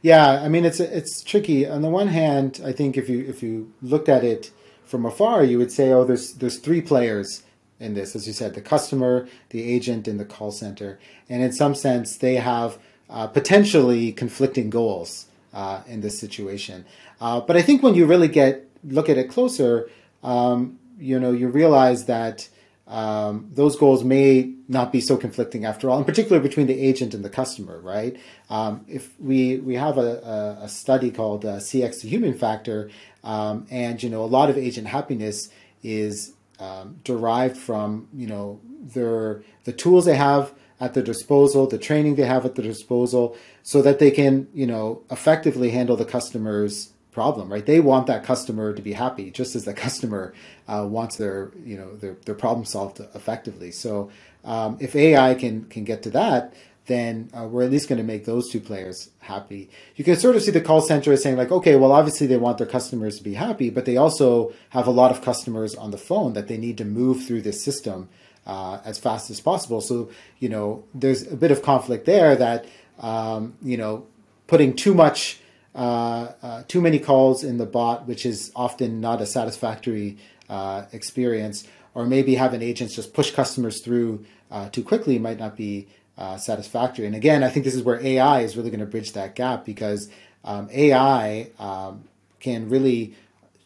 Yeah, 0.00 0.42
I 0.42 0.48
mean 0.48 0.64
it's 0.64 0.80
it's 0.80 1.22
tricky. 1.22 1.64
On 1.64 1.80
the 1.80 1.88
one 1.88 2.08
hand, 2.08 2.60
I 2.64 2.72
think 2.72 2.96
if 2.96 3.08
you 3.08 3.20
if 3.20 3.40
you 3.40 3.72
looked 3.80 4.08
at 4.08 4.24
it 4.24 4.50
from 4.84 5.06
afar, 5.06 5.44
you 5.44 5.58
would 5.58 5.70
say, 5.70 5.92
oh, 5.92 6.04
there's 6.04 6.34
there's 6.34 6.58
three 6.58 6.82
players 6.82 7.44
in 7.78 7.94
this, 7.94 8.16
as 8.16 8.26
you 8.26 8.32
said, 8.32 8.54
the 8.54 8.60
customer, 8.60 9.28
the 9.50 9.62
agent, 9.62 10.08
and 10.08 10.18
the 10.18 10.24
call 10.24 10.50
center. 10.50 10.98
And 11.28 11.40
in 11.40 11.52
some 11.52 11.76
sense, 11.76 12.16
they 12.16 12.34
have 12.34 12.78
uh, 13.08 13.28
potentially 13.28 14.10
conflicting 14.10 14.70
goals 14.70 15.26
uh, 15.54 15.82
in 15.86 16.00
this 16.00 16.18
situation. 16.18 16.84
Uh, 17.20 17.40
but 17.40 17.56
I 17.56 17.62
think 17.62 17.82
when 17.84 17.94
you 17.94 18.06
really 18.06 18.28
get 18.28 18.66
look 18.84 19.08
at 19.08 19.18
it 19.18 19.28
closer, 19.28 19.90
um, 20.22 20.78
you 20.98 21.18
know, 21.18 21.32
you 21.32 21.48
realize 21.48 22.06
that 22.06 22.48
um, 22.86 23.48
those 23.52 23.76
goals 23.76 24.04
may 24.04 24.54
not 24.68 24.92
be 24.92 25.00
so 25.00 25.16
conflicting 25.16 25.64
after 25.64 25.88
all, 25.88 25.98
in 25.98 26.04
particular 26.04 26.40
between 26.40 26.66
the 26.66 26.78
agent 26.78 27.14
and 27.14 27.24
the 27.24 27.30
customer, 27.30 27.80
right? 27.80 28.16
Um, 28.50 28.84
if 28.88 29.18
we 29.20 29.58
we 29.58 29.76
have 29.76 29.98
a, 29.98 30.58
a, 30.60 30.64
a 30.64 30.68
study 30.68 31.10
called 31.10 31.44
uh, 31.44 31.56
CX 31.56 32.00
to 32.00 32.08
Human 32.08 32.34
Factor, 32.34 32.90
um, 33.24 33.66
and 33.70 34.02
you 34.02 34.10
know 34.10 34.24
a 34.24 34.26
lot 34.26 34.50
of 34.50 34.58
agent 34.58 34.88
happiness 34.88 35.48
is 35.82 36.34
um, 36.58 36.96
derived 37.04 37.56
from 37.56 38.08
you 38.12 38.26
know 38.26 38.60
their 38.64 39.42
the 39.64 39.72
tools 39.72 40.04
they 40.04 40.16
have 40.16 40.52
at 40.80 40.94
their 40.94 41.02
disposal, 41.02 41.66
the 41.68 41.78
training 41.78 42.16
they 42.16 42.26
have 42.26 42.44
at 42.44 42.56
their 42.56 42.64
disposal, 42.64 43.36
so 43.62 43.80
that 43.80 44.00
they 44.00 44.10
can 44.10 44.48
you 44.52 44.66
know 44.66 45.02
effectively 45.10 45.70
handle 45.70 45.96
the 45.96 46.04
customer's 46.04 46.92
problem, 47.12 47.52
right? 47.52 47.64
They 47.64 47.78
want 47.78 48.06
that 48.08 48.24
customer 48.24 48.72
to 48.72 48.82
be 48.82 48.94
happy, 48.94 49.30
just 49.30 49.54
as 49.54 49.64
the 49.64 49.74
customer 49.86 50.34
uh, 50.66 50.86
wants 50.88 51.16
their 51.16 51.52
you 51.64 51.76
know 51.76 51.96
their, 51.96 52.16
their 52.24 52.34
problem 52.34 52.64
solved 52.64 53.00
effectively. 53.14 53.70
So 53.70 54.10
um, 54.44 54.78
if 54.80 54.96
AI 54.96 55.34
can 55.34 55.66
can 55.66 55.84
get 55.84 56.02
to 56.02 56.10
that, 56.10 56.54
then 56.86 57.30
uh, 57.36 57.46
we're 57.46 57.62
at 57.62 57.70
least 57.70 57.88
going 57.88 57.98
to 57.98 58.04
make 58.04 58.24
those 58.24 58.50
two 58.50 58.60
players 58.60 59.10
happy. 59.20 59.70
You 59.94 60.04
can 60.04 60.16
sort 60.16 60.34
of 60.34 60.42
see 60.42 60.50
the 60.50 60.60
call 60.60 60.80
center 60.80 61.12
as 61.12 61.22
saying 61.22 61.36
like, 61.36 61.52
okay, 61.52 61.76
well, 61.76 61.92
obviously 61.92 62.26
they 62.26 62.36
want 62.36 62.58
their 62.58 62.66
customers 62.66 63.18
to 63.18 63.22
be 63.22 63.34
happy, 63.34 63.70
but 63.70 63.84
they 63.84 63.96
also 63.96 64.52
have 64.70 64.88
a 64.88 64.90
lot 64.90 65.12
of 65.12 65.22
customers 65.22 65.76
on 65.76 65.92
the 65.92 65.98
phone 65.98 66.32
that 66.32 66.48
they 66.48 66.56
need 66.56 66.78
to 66.78 66.84
move 66.84 67.24
through 67.24 67.42
this 67.42 67.62
system 67.62 68.08
uh, 68.46 68.80
as 68.84 68.98
fast 68.98 69.30
as 69.30 69.40
possible. 69.40 69.80
So 69.80 70.10
you 70.40 70.48
know, 70.48 70.84
there's 70.94 71.30
a 71.30 71.36
bit 71.36 71.50
of 71.50 71.62
conflict 71.62 72.06
there 72.06 72.34
that 72.34 72.64
um, 72.98 73.54
you 73.62 73.76
know 73.76 74.06
putting 74.46 74.74
too 74.74 74.94
much 74.94 75.38
too 75.74 76.80
many 76.80 76.98
calls 76.98 77.44
in 77.44 77.58
the 77.58 77.66
bot, 77.66 78.06
which 78.06 78.26
is 78.26 78.52
often 78.54 79.00
not 79.00 79.20
a 79.20 79.26
satisfactory 79.26 80.18
uh, 80.52 80.84
experience, 80.92 81.66
or 81.94 82.04
maybe 82.04 82.34
having 82.34 82.62
agents 82.62 82.94
just 82.94 83.14
push 83.14 83.30
customers 83.30 83.80
through 83.80 84.24
uh, 84.50 84.68
too 84.68 84.82
quickly 84.82 85.18
might 85.18 85.38
not 85.38 85.56
be 85.56 85.88
uh, 86.18 86.36
satisfactory. 86.36 87.06
And 87.06 87.16
again, 87.16 87.42
I 87.42 87.48
think 87.48 87.64
this 87.64 87.74
is 87.74 87.82
where 87.82 88.04
AI 88.04 88.42
is 88.42 88.54
really 88.54 88.68
going 88.68 88.80
to 88.80 88.86
bridge 88.86 89.12
that 89.12 89.34
gap 89.34 89.64
because 89.64 90.10
um, 90.44 90.68
AI 90.70 91.48
um, 91.58 92.04
can 92.38 92.68
really, 92.68 93.14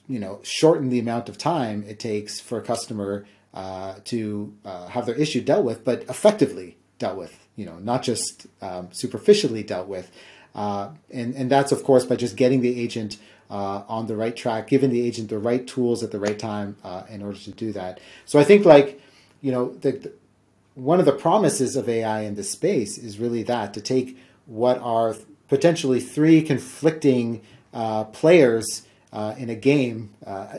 you 0.07 0.21
know, 0.21 0.39
shorten 0.45 0.91
the 0.91 1.01
amount 1.01 1.29
of 1.29 1.39
time 1.39 1.85
it 1.89 1.99
takes 1.99 2.39
for 2.39 2.59
a 2.59 2.63
customer 2.63 3.27
uh, 3.53 3.97
to 4.05 4.55
have 4.65 5.07
their 5.07 5.17
issue 5.17 5.41
dealt 5.41 5.65
with, 5.65 5.85
but 5.85 6.03
effectively 6.03 6.77
dealt 7.01 7.17
with. 7.19 7.37
You 7.57 7.67
know, 7.67 7.79
not 7.79 8.03
just 8.03 8.47
um, 8.63 8.91
superficially 8.93 9.65
dealt 9.65 9.89
with. 9.89 10.11
Uh, 10.57 10.89
and, 11.11 11.35
and 11.35 11.51
that's, 11.51 11.71
of 11.71 11.85
course, 11.85 12.07
by 12.07 12.17
just 12.17 12.35
getting 12.35 12.63
the 12.63 12.81
agent 12.81 13.19
uh, 13.51 13.83
on 13.89 14.07
the 14.07 14.17
right 14.17 14.35
track, 14.35 14.67
giving 14.67 14.91
the 14.91 15.07
agent 15.07 15.29
the 15.29 15.39
right 15.39 15.67
tools 15.67 16.03
at 16.03 16.11
the 16.11 16.19
right 16.19 16.39
time 16.39 16.77
uh, 16.83 17.03
in 17.11 17.23
order 17.23 17.39
to 17.39 17.51
do 17.53 17.73
that. 17.73 18.01
So 18.25 18.39
I 18.39 18.45
think 18.45 18.65
like, 18.65 19.01
you 19.43 19.53
know, 19.53 19.75
the, 19.75 19.93
the, 19.93 20.13
one 20.75 20.99
of 20.99 21.05
the 21.05 21.13
promises 21.13 21.77
of 21.77 21.89
AI 21.89 22.23
in 22.23 22.35
this 22.35 22.51
space 22.51 22.97
is 22.97 23.19
really 23.19 23.43
that 23.45 23.75
to 23.75 23.81
take 23.83 24.19
what 24.47 24.79
are 24.79 25.15
potentially 25.49 26.01
three 26.01 26.41
conflicting 26.43 27.43
uh, 27.75 28.05
players 28.05 28.83
uh, 29.13 29.35
in 29.39 29.51
a 29.51 29.55
game, 29.55 30.11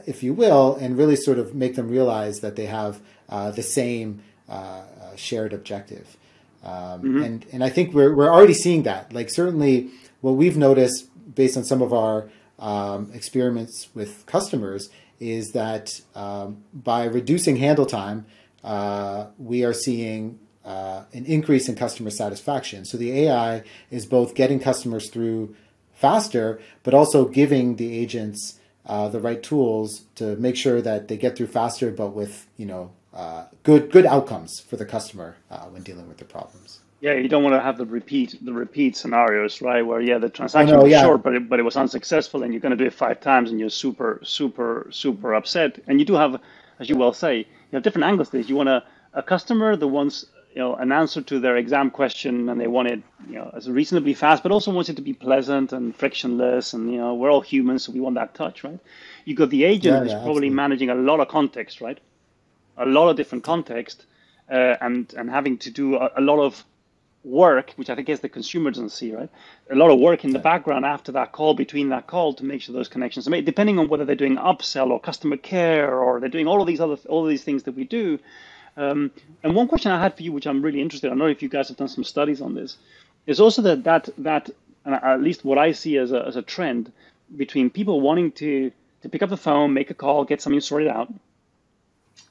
if 0.06 0.24
you 0.24 0.34
will, 0.34 0.76
and 0.76 0.98
really 0.98 1.16
sort 1.16 1.38
of 1.38 1.54
make 1.54 1.76
them 1.76 1.90
realize 1.90 2.40
that 2.40 2.56
they 2.56 2.66
have 2.66 3.00
the 3.28 3.62
same 3.62 4.24
shared 5.16 5.54
objective. 5.54 6.18
Um, 6.67 7.01
mm-hmm. 7.01 7.23
And 7.23 7.45
and 7.53 7.63
I 7.63 7.69
think 7.69 7.93
we're 7.93 8.13
we're 8.13 8.32
already 8.32 8.53
seeing 8.53 8.84
that. 8.84 9.13
Like 9.13 9.30
certainly, 9.30 9.89
what 10.21 10.34
we've 10.34 10.58
noticed 10.58 11.10
based 11.34 11.56
on 11.56 11.63
some 11.63 11.82
of 11.82 11.93
our 11.93 12.30
um, 12.60 13.10
experiments 13.13 13.88
with 13.95 14.25
customers 14.25 14.89
is 15.19 15.51
that 15.53 16.01
um, 16.13 16.63
by 16.73 17.06
reducing 17.06 17.56
handle 17.56 17.86
time, 17.86 18.25
uh, 18.63 19.27
we 19.38 19.63
are 19.63 19.73
seeing 19.73 20.39
uh, 20.65 21.03
an 21.13 21.25
increase 21.25 21.69
in 21.69 21.75
customer 21.75 22.10
satisfaction. 22.10 22.84
So 22.84 22.97
the 22.97 23.12
AI 23.23 23.63
is 23.89 24.06
both 24.06 24.36
getting 24.36 24.60
customers 24.60 25.10
through 25.10 25.56
faster, 25.93 26.60
but 26.84 26.93
also 26.93 27.25
giving 27.25 27.77
the 27.77 27.97
agents 27.97 28.60
uh, 28.86 29.08
the 29.08 29.19
right 29.19 29.41
tools 29.41 30.03
to 30.15 30.36
make 30.36 30.56
sure 30.56 30.82
that 30.82 31.08
they 31.08 31.17
get 31.17 31.38
through 31.38 31.47
faster, 31.47 31.91
but 31.91 32.10
with 32.10 32.47
you 32.58 32.65
know 32.65 32.91
uh, 33.17 33.45
good 33.63 33.91
good 33.91 34.06
outcomes 34.06 34.60
for 34.60 34.75
the 34.77 34.86
customer 34.86 35.36
uh, 35.49 35.65
when 35.65 35.82
dealing 35.82 36.08
with 36.08 36.17
the 36.17 36.25
problems. 36.25 36.82
Yeah, 37.01 37.13
you 37.13 37.27
don't 37.27 37.43
want 37.43 37.56
to 37.56 37.62
have 37.62 37.77
the 37.77 37.86
repeat 37.86 38.38
the 38.45 38.53
repeat 38.53 38.95
scenarios, 38.95 39.60
right? 39.60 39.82
Where 39.82 39.99
yeah, 39.99 40.19
the 40.19 40.30
transaction 40.30 40.75
know, 40.75 40.84
was 40.84 40.91
yeah. 40.91 41.01
short, 41.01 41.23
but 41.23 41.34
it, 41.34 41.49
but 41.49 41.60
it 41.60 41.63
was 41.63 41.75
unsuccessful, 41.75 42.43
and 42.43 42.53
you're 42.53 42.62
going 42.62 42.77
to 42.77 42.84
do 42.84 42.86
it 42.86 42.93
five 42.93 43.19
times, 43.19 43.49
and 43.49 43.60
you're 43.60 43.71
super 43.71 44.19
super 44.23 44.88
super 44.91 45.34
upset. 45.34 45.80
And 45.88 45.99
you 45.99 46.06
do 46.06 46.13
have, 46.13 46.39
as 46.80 46.89
you 46.89 46.95
well 46.95 47.12
say, 47.12 47.39
you 47.39 47.73
have 47.73 47.82
different 47.82 48.06
angles 48.06 48.30
to 48.30 48.38
this. 48.38 48.49
You 48.49 48.56
want 48.56 48.69
a, 48.69 48.84
a 49.13 49.23
customer 49.23 49.75
that 49.75 49.88
wants 49.88 50.27
you 50.53 50.60
know 50.60 50.75
an 50.75 50.91
answer 50.91 51.21
to 51.23 51.39
their 51.39 51.58
exam 51.58 51.89
question, 51.89 52.49
and 52.49 52.62
they 52.62 52.67
want 52.67 52.88
it 52.88 53.01
you 53.27 53.36
know 53.36 53.51
as 53.56 53.67
reasonably 53.67 54.13
fast, 54.13 54.43
but 54.43 54.51
also 54.51 54.71
wants 54.71 54.89
it 54.89 54.95
to 54.95 55.01
be 55.01 55.13
pleasant 55.13 55.73
and 55.73 55.95
frictionless. 55.95 56.73
And 56.73 56.91
you 56.91 56.99
know 56.99 57.15
we're 57.15 57.32
all 57.32 57.41
humans, 57.41 57.84
so 57.84 57.91
we 57.91 57.99
want 57.99 58.13
that 58.15 58.36
touch, 58.36 58.63
right? 58.63 58.80
You 59.25 59.34
got 59.34 59.49
the 59.49 59.63
agent 59.63 59.95
yeah, 59.95 59.99
who's 60.01 60.12
yeah, 60.12 60.17
probably 60.17 60.49
absolutely. 60.49 60.49
managing 60.51 60.89
a 60.91 60.95
lot 60.95 61.19
of 61.19 61.27
context, 61.30 61.82
right? 61.82 61.99
A 62.78 62.86
lot 62.86 63.10
of 63.10 63.16
different 63.18 63.44
context, 63.44 64.06
uh, 64.52 64.76
and 64.82 65.13
and 65.18 65.30
having 65.30 65.58
to 65.60 65.72
do 65.72 65.96
a, 65.96 66.12
a 66.18 66.22
lot 66.22 66.40
of 66.40 66.63
work, 67.24 67.74
which 67.76 67.90
I 67.90 67.96
think 67.96 68.10
is 68.10 68.22
the 68.22 68.30
consumer 68.30 68.72
doesn't 68.72 68.90
see, 68.90 69.13
right? 69.13 69.30
A 69.70 69.76
lot 69.76 69.92
of 69.92 70.00
work 70.00 70.24
in 70.24 70.32
the 70.32 70.40
background 70.40 70.86
after 70.86 71.12
that 71.13 71.32
call, 71.32 71.54
between 71.54 71.90
that 71.90 72.08
call, 72.08 72.34
to 72.36 72.46
make 72.46 72.62
sure 72.62 72.74
those 72.74 72.88
connections 72.88 73.28
are 73.28 73.32
made. 73.32 73.46
Depending 73.46 73.80
on 73.80 73.88
whether 73.90 74.06
they're 74.06 74.16
doing 74.16 74.38
upsell 74.38 74.90
or 74.92 75.00
customer 75.00 75.38
care, 75.38 76.00
or 76.00 76.20
they're 76.20 76.30
doing 76.30 76.48
all 76.48 76.62
of 76.62 76.68
these 76.68 76.80
other 76.80 76.98
all 77.10 77.24
of 77.24 77.30
these 77.30 77.44
things 77.44 77.63
that 77.63 77.76
we 77.76 77.84
do. 77.84 78.20
Um, 78.78 79.12
and 79.44 79.56
one 79.56 79.68
question 79.68 79.92
I 79.92 80.00
had 80.00 80.16
for 80.16 80.24
you, 80.24 80.32
which 80.32 80.46
I'm 80.46 80.62
really 80.62 80.82
interested, 80.82 81.08
I 81.08 81.13
in, 81.13 81.22
I 81.22 81.26
know 81.26 81.32
if 81.32 81.42
you 81.42 81.50
guys 81.50 81.68
have 81.70 81.78
done 81.78 81.88
some 81.88 82.04
studies 82.04 82.42
on 82.42 82.54
this, 82.54 82.78
is 83.26 83.40
also 83.40 83.62
that 83.63 83.84
that 83.84 84.10
that, 84.20 84.50
and 84.86 84.96
at 84.96 85.22
least 85.22 85.44
what 85.44 85.58
I 85.58 85.72
see 85.72 85.98
as 85.98 86.12
a 86.12 86.26
as 86.26 86.36
a 86.36 86.42
trend 86.42 86.92
between 87.36 87.70
people 87.70 88.00
wanting 88.02 88.32
to 88.34 88.72
to 89.02 89.10
pick 89.10 89.22
up 89.24 89.30
the 89.30 89.38
phone, 89.38 89.74
make 89.74 89.90
a 89.90 89.94
call, 89.94 90.24
get 90.24 90.42
something 90.42 90.62
sorted 90.62 90.88
out. 90.88 91.12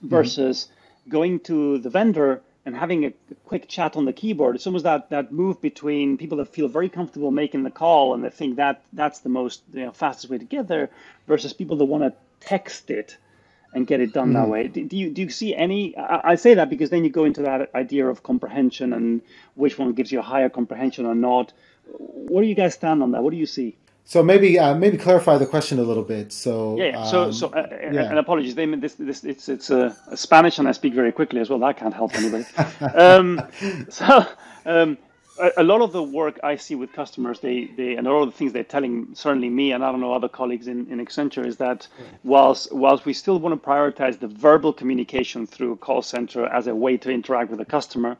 Versus 0.03 0.69
mm-hmm. 0.69 1.11
going 1.11 1.41
to 1.41 1.79
the 1.79 1.91
vendor 1.91 2.43
and 2.65 2.77
having 2.77 3.05
a, 3.05 3.13
quick 3.45 3.69
chat 3.69 3.97
on 3.97 4.05
the 4.05 4.13
keyboard. 4.13 4.57
It's 4.57 4.67
almost 4.67 4.83
that 4.85 5.11
that 5.11 5.33
move 5.33 5.63
between 5.63 6.19
people 6.19 6.39
that 6.39 6.53
feel 6.53 6.67
very 6.67 6.89
comfortable 6.89 7.31
making 7.31 7.63
the 7.63 7.71
call 7.71 8.13
and 8.13 8.25
they 8.25 8.31
think 8.31 8.57
that 8.57 8.83
that's 8.93 9.21
the 9.21 9.29
most 9.29 9.63
you 9.73 9.87
know, 9.87 9.93
fastest 9.93 10.31
way 10.31 10.39
to 10.39 10.45
get 10.45 10.67
there, 10.67 10.91
versus 11.29 11.53
people 11.53 11.77
that 11.77 11.85
want 11.85 12.03
to 12.03 12.13
text 12.41 12.91
it 12.91 13.17
and 13.73 13.87
get 13.87 14.01
it 14.01 14.13
done 14.13 14.31
mm. 14.31 14.35
that 14.35 14.49
way. 14.49 14.69
Do, 14.69 14.85
do, 14.85 14.97
you 14.97 15.11
do 15.11 15.23
you 15.23 15.31
see 15.31 15.55
any? 15.55 15.97
I, 15.97 16.33
I, 16.33 16.35
say 16.35 16.55
that 16.55 16.69
because 16.69 16.91
then 16.91 17.05
you 17.05 17.11
go 17.11 17.25
into 17.25 17.43
that 17.43 17.73
idea 17.75 18.09
of 18.09 18.23
comprehension 18.23 18.93
and 18.93 19.23
which 19.55 19.79
one 19.79 19.93
gives 19.93 20.11
you 20.11 20.19
a 20.19 20.23
higher 20.23 20.49
comprehension 20.49 21.07
or 21.07 21.15
not. 21.15 21.53
Where 21.87 22.43
do 22.43 22.49
you 22.49 22.55
guys 22.57 22.75
stand 22.75 23.03
on 23.03 23.13
that? 23.13 23.23
What 23.23 23.31
do 23.31 23.37
you 23.37 23.47
see? 23.47 23.77
So 24.09 24.23
maybe 24.23 24.57
uh, 24.57 24.77
maybe 24.77 24.97
clarify 24.97 25.37
the 25.37 25.47
question 25.47 25.81
a 25.81 25.83
little 25.83 26.05
bit. 26.05 26.33
So 26.33 26.77
yeah, 26.79 27.05
so 27.07 27.25
um, 27.25 27.33
so 27.33 27.49
uh, 27.49 27.67
yeah. 27.93 28.09
and 28.09 28.21
apologies. 28.21 28.55
They 28.55 28.65
this 28.77 28.95
this 28.95 29.25
it's 29.25 29.49
it's 29.49 29.69
uh, 29.69 29.93
Spanish 30.15 30.61
and 30.61 30.69
I 30.69 30.73
speak 30.73 30.95
very 30.95 31.11
quickly 31.11 31.41
as 31.41 31.51
well. 31.51 31.59
That 31.59 31.77
can't 31.77 31.93
help 31.93 32.15
anybody. 32.15 32.47
um, 32.95 33.43
so 33.89 34.25
um, 34.65 34.97
a, 35.41 35.51
a, 35.57 35.65
lot 35.65 35.81
of 35.81 35.91
the 35.91 36.05
work 36.05 36.39
I 36.45 36.55
see 36.55 36.77
with 36.77 36.93
customers, 36.93 37.41
they 37.41 37.65
they 37.77 37.97
and 37.97 38.07
a 38.07 38.13
lot 38.13 38.23
of 38.23 38.31
the 38.31 38.37
things 38.39 38.53
they're 38.53 38.63
telling 38.63 39.09
certainly 39.15 39.51
me 39.51 39.73
and 39.73 39.85
I 39.85 39.91
don't 39.91 40.01
know 40.01 40.13
other 40.13 40.29
colleagues 40.29 40.69
in, 40.69 40.87
in 40.89 41.05
Accenture 41.05 41.45
is 41.45 41.57
that 41.57 41.89
whilst 42.23 42.73
whilst 42.73 43.07
we 43.07 43.13
still 43.13 43.41
want 43.41 43.61
to 43.61 43.69
prioritize 43.69 44.21
the 44.21 44.29
verbal 44.29 44.73
communication 44.73 45.49
through 45.49 45.73
a 45.73 45.77
call 45.77 46.01
center 46.01 46.47
as 46.47 46.69
a 46.69 46.75
way 46.77 46.97
to 46.99 47.11
interact 47.11 47.51
with 47.51 47.59
the 47.59 47.65
customer, 47.65 48.17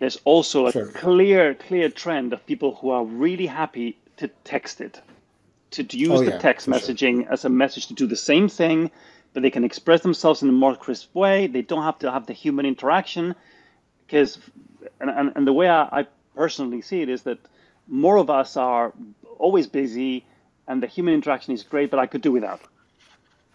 there's 0.00 0.18
also 0.24 0.66
a 0.66 0.72
sure. 0.72 0.88
clear 0.88 1.54
clear 1.54 1.88
trend 1.88 2.32
of 2.32 2.44
people 2.44 2.74
who 2.74 2.90
are 2.90 3.04
really 3.04 3.46
happy 3.46 3.96
to 4.16 4.26
text 4.42 4.80
it 4.80 5.00
to, 5.72 5.84
to 5.84 5.98
use 5.98 6.20
oh, 6.20 6.24
the 6.24 6.30
yeah, 6.30 6.38
text 6.38 6.68
messaging 6.68 7.24
sure. 7.24 7.32
as 7.32 7.44
a 7.44 7.48
message 7.48 7.88
to 7.88 7.94
do 7.94 8.06
the 8.06 8.16
same 8.16 8.48
thing, 8.48 8.90
but 9.32 9.42
they 9.42 9.50
can 9.50 9.64
express 9.64 10.00
themselves 10.02 10.42
in 10.42 10.48
a 10.48 10.52
more 10.52 10.74
crisp 10.74 11.14
way. 11.14 11.46
They 11.46 11.62
don't 11.62 11.82
have 11.82 11.98
to 12.00 12.10
have 12.10 12.26
the 12.26 12.32
human 12.32 12.66
interaction 12.66 13.34
because, 14.06 14.38
and, 15.00 15.10
and, 15.10 15.32
and 15.36 15.46
the 15.46 15.52
way 15.52 15.68
I, 15.68 16.00
I 16.00 16.06
personally 16.34 16.82
see 16.82 17.02
it 17.02 17.08
is 17.08 17.22
that 17.22 17.38
more 17.86 18.16
of 18.16 18.30
us 18.30 18.56
are 18.56 18.92
always 19.38 19.66
busy 19.66 20.24
and 20.66 20.82
the 20.82 20.86
human 20.86 21.14
interaction 21.14 21.54
is 21.54 21.62
great, 21.62 21.90
but 21.90 21.98
I 21.98 22.06
could 22.06 22.20
do 22.20 22.32
without. 22.32 22.60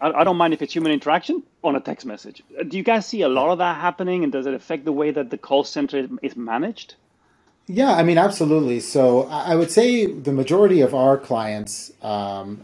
I, 0.00 0.10
I 0.10 0.24
don't 0.24 0.36
mind 0.36 0.54
if 0.54 0.62
it's 0.62 0.72
human 0.72 0.92
interaction 0.92 1.42
on 1.62 1.76
a 1.76 1.80
text 1.80 2.06
message. 2.06 2.42
Do 2.68 2.76
you 2.76 2.82
guys 2.82 3.06
see 3.06 3.22
a 3.22 3.28
lot 3.28 3.50
of 3.50 3.58
that 3.58 3.80
happening 3.80 4.24
and 4.24 4.32
does 4.32 4.46
it 4.46 4.54
affect 4.54 4.84
the 4.84 4.92
way 4.92 5.10
that 5.10 5.30
the 5.30 5.38
call 5.38 5.64
center 5.64 6.08
is 6.22 6.36
managed? 6.36 6.94
Yeah, 7.66 7.94
I 7.94 8.02
mean, 8.02 8.18
absolutely. 8.18 8.80
So 8.80 9.26
I 9.28 9.54
would 9.54 9.70
say 9.70 10.06
the 10.06 10.32
majority 10.32 10.82
of 10.82 10.94
our 10.94 11.16
clients 11.16 11.92
um, 12.02 12.62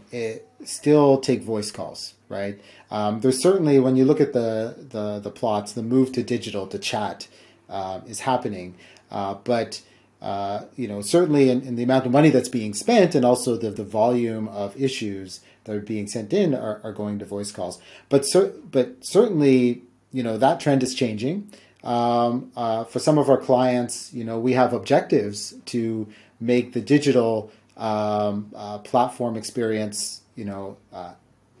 still 0.63 1.17
take 1.19 1.41
voice 1.41 1.71
calls, 1.71 2.13
right? 2.29 2.59
Um, 2.91 3.21
there's 3.21 3.41
certainly 3.41 3.79
when 3.79 3.95
you 3.95 4.05
look 4.05 4.21
at 4.21 4.33
the, 4.33 4.75
the 4.77 5.19
the 5.19 5.31
plots, 5.31 5.73
the 5.73 5.81
move 5.81 6.11
to 6.13 6.23
digital 6.23 6.67
to 6.67 6.77
chat 6.77 7.27
uh, 7.69 8.01
is 8.05 8.21
happening, 8.21 8.75
uh, 9.09 9.35
but 9.35 9.81
uh, 10.21 10.65
you 10.75 10.87
know 10.87 11.01
certainly 11.01 11.49
in, 11.49 11.61
in, 11.61 11.75
the 11.77 11.83
amount 11.83 12.05
of 12.05 12.11
money 12.11 12.29
that's 12.29 12.49
being 12.49 12.73
spent 12.73 13.15
and 13.15 13.25
also 13.25 13.57
the 13.57 13.71
the 13.71 13.83
volume 13.83 14.47
of 14.49 14.79
issues 14.79 15.39
that 15.63 15.75
are 15.75 15.79
being 15.79 16.07
sent 16.07 16.33
in 16.33 16.53
are, 16.53 16.79
are 16.83 16.91
going 16.93 17.17
to 17.17 17.25
voice 17.25 17.51
calls. 17.51 17.81
But 18.09 18.23
cer- 18.23 18.53
but 18.69 18.97
certainly 19.01 19.81
you 20.11 20.21
know 20.21 20.37
that 20.37 20.59
trend 20.59 20.83
is 20.83 20.93
changing. 20.93 21.49
Um, 21.83 22.51
uh, 22.55 22.83
for 22.83 22.99
some 22.99 23.17
of 23.17 23.29
our 23.29 23.37
clients, 23.37 24.13
you 24.13 24.23
know, 24.23 24.39
we 24.39 24.53
have 24.53 24.73
objectives 24.73 25.55
to 25.67 26.07
make 26.39 26.73
the 26.73 26.81
digital 26.81 27.51
um, 27.77 28.51
uh, 28.55 28.77
platform 28.79 29.35
experience, 29.35 30.21
you 30.35 30.45
know, 30.45 30.77
uh, 30.93 31.13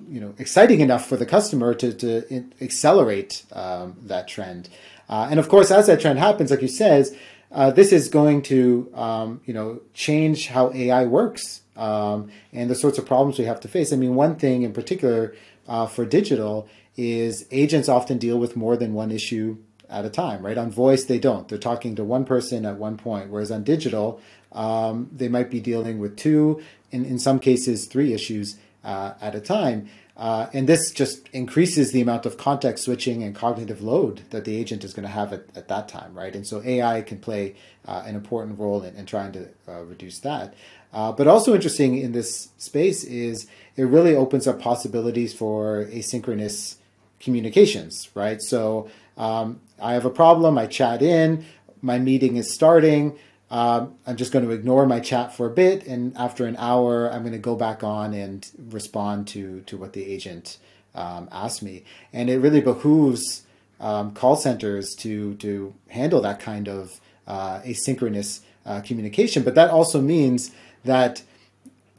you 0.09 0.19
know, 0.19 0.33
exciting 0.37 0.81
enough 0.81 1.07
for 1.07 1.17
the 1.17 1.25
customer 1.25 1.73
to, 1.75 1.93
to 1.93 2.43
accelerate 2.59 3.43
um, 3.53 3.95
that 4.03 4.27
trend. 4.27 4.69
Uh, 5.09 5.27
and 5.29 5.39
of 5.39 5.49
course, 5.49 5.71
as 5.71 5.87
that 5.87 5.99
trend 5.99 6.19
happens, 6.19 6.51
like 6.51 6.61
you 6.61 6.67
says, 6.67 7.15
uh, 7.51 7.69
this 7.69 7.91
is 7.91 8.07
going 8.07 8.41
to, 8.41 8.89
um, 8.95 9.41
you 9.45 9.53
know, 9.53 9.81
change 9.93 10.47
how 10.47 10.71
AI 10.73 11.05
works 11.05 11.61
um, 11.75 12.31
and 12.53 12.69
the 12.69 12.75
sorts 12.75 12.97
of 12.97 13.05
problems 13.05 13.37
we 13.37 13.45
have 13.45 13.59
to 13.59 13.67
face. 13.67 13.91
I 13.91 13.97
mean, 13.97 14.15
one 14.15 14.37
thing 14.37 14.63
in 14.63 14.71
particular 14.71 15.35
uh, 15.67 15.85
for 15.85 16.05
digital 16.05 16.67
is 16.95 17.45
agents 17.51 17.89
often 17.89 18.17
deal 18.17 18.37
with 18.37 18.55
more 18.55 18.77
than 18.77 18.93
one 18.93 19.11
issue 19.11 19.57
at 19.91 20.05
a 20.05 20.09
time, 20.09 20.43
right? 20.43 20.57
On 20.57 20.71
voice, 20.71 21.03
they 21.03 21.19
don't. 21.19 21.47
They're 21.47 21.57
talking 21.57 21.95
to 21.95 22.03
one 22.03 22.25
person 22.25 22.65
at 22.65 22.77
one 22.77 22.97
point, 22.97 23.29
whereas 23.29 23.51
on 23.51 23.63
digital, 23.63 24.21
um, 24.51 25.09
they 25.11 25.27
might 25.27 25.51
be 25.51 25.59
dealing 25.59 25.99
with 25.99 26.17
two, 26.17 26.61
in, 26.91 27.05
in 27.05 27.19
some 27.19 27.39
cases, 27.39 27.85
three 27.85 28.13
issues 28.13 28.57
uh, 28.83 29.13
at 29.21 29.35
a 29.35 29.41
time. 29.41 29.89
Uh, 30.17 30.47
and 30.53 30.67
this 30.67 30.91
just 30.91 31.27
increases 31.29 31.91
the 31.91 32.01
amount 32.01 32.25
of 32.25 32.37
context 32.37 32.85
switching 32.85 33.23
and 33.23 33.33
cognitive 33.33 33.81
load 33.81 34.21
that 34.29 34.45
the 34.45 34.55
agent 34.55 34.83
is 34.83 34.93
going 34.93 35.05
to 35.05 35.11
have 35.11 35.33
at, 35.33 35.45
at 35.55 35.67
that 35.67 35.87
time, 35.87 36.13
right? 36.13 36.35
And 36.35 36.45
so 36.45 36.61
AI 36.63 37.01
can 37.01 37.17
play 37.17 37.55
uh, 37.87 38.03
an 38.05 38.15
important 38.15 38.59
role 38.59 38.83
in, 38.83 38.95
in 38.95 39.05
trying 39.05 39.31
to 39.31 39.47
uh, 39.67 39.81
reduce 39.83 40.19
that. 40.19 40.53
Uh, 40.93 41.11
but 41.11 41.27
also 41.27 41.55
interesting 41.55 41.97
in 41.97 42.11
this 42.11 42.49
space 42.57 43.03
is 43.03 43.47
it 43.77 43.83
really 43.83 44.15
opens 44.15 44.47
up 44.47 44.59
possibilities 44.59 45.33
for 45.33 45.85
asynchronous 45.85 46.75
communications, 47.21 48.09
right? 48.15 48.41
So 48.41 48.89
um, 49.17 49.61
I 49.81 49.93
have 49.93 50.05
a 50.05 50.09
problem. 50.09 50.57
I 50.57 50.67
chat 50.67 51.01
in. 51.01 51.45
My 51.81 51.99
meeting 51.99 52.37
is 52.37 52.53
starting. 52.53 53.17
Um, 53.49 53.95
I'm 54.07 54.15
just 54.15 54.31
going 54.31 54.45
to 54.45 54.51
ignore 54.51 54.85
my 54.85 54.99
chat 54.99 55.35
for 55.35 55.45
a 55.45 55.49
bit, 55.49 55.85
and 55.85 56.15
after 56.15 56.45
an 56.45 56.55
hour, 56.57 57.11
I'm 57.11 57.21
going 57.21 57.33
to 57.33 57.37
go 57.37 57.55
back 57.55 57.83
on 57.83 58.13
and 58.13 58.49
respond 58.69 59.27
to 59.29 59.61
to 59.61 59.77
what 59.77 59.91
the 59.91 60.05
agent 60.05 60.57
um, 60.95 61.27
asked 61.31 61.61
me. 61.61 61.83
And 62.13 62.29
it 62.29 62.37
really 62.37 62.61
behooves 62.61 63.43
um, 63.81 64.13
call 64.13 64.37
centers 64.37 64.95
to 64.99 65.35
to 65.35 65.73
handle 65.89 66.21
that 66.21 66.39
kind 66.39 66.69
of 66.69 67.01
uh, 67.27 67.59
asynchronous 67.61 68.39
uh, 68.65 68.81
communication. 68.81 69.43
But 69.43 69.55
that 69.55 69.69
also 69.69 69.99
means 69.99 70.51
that 70.85 71.23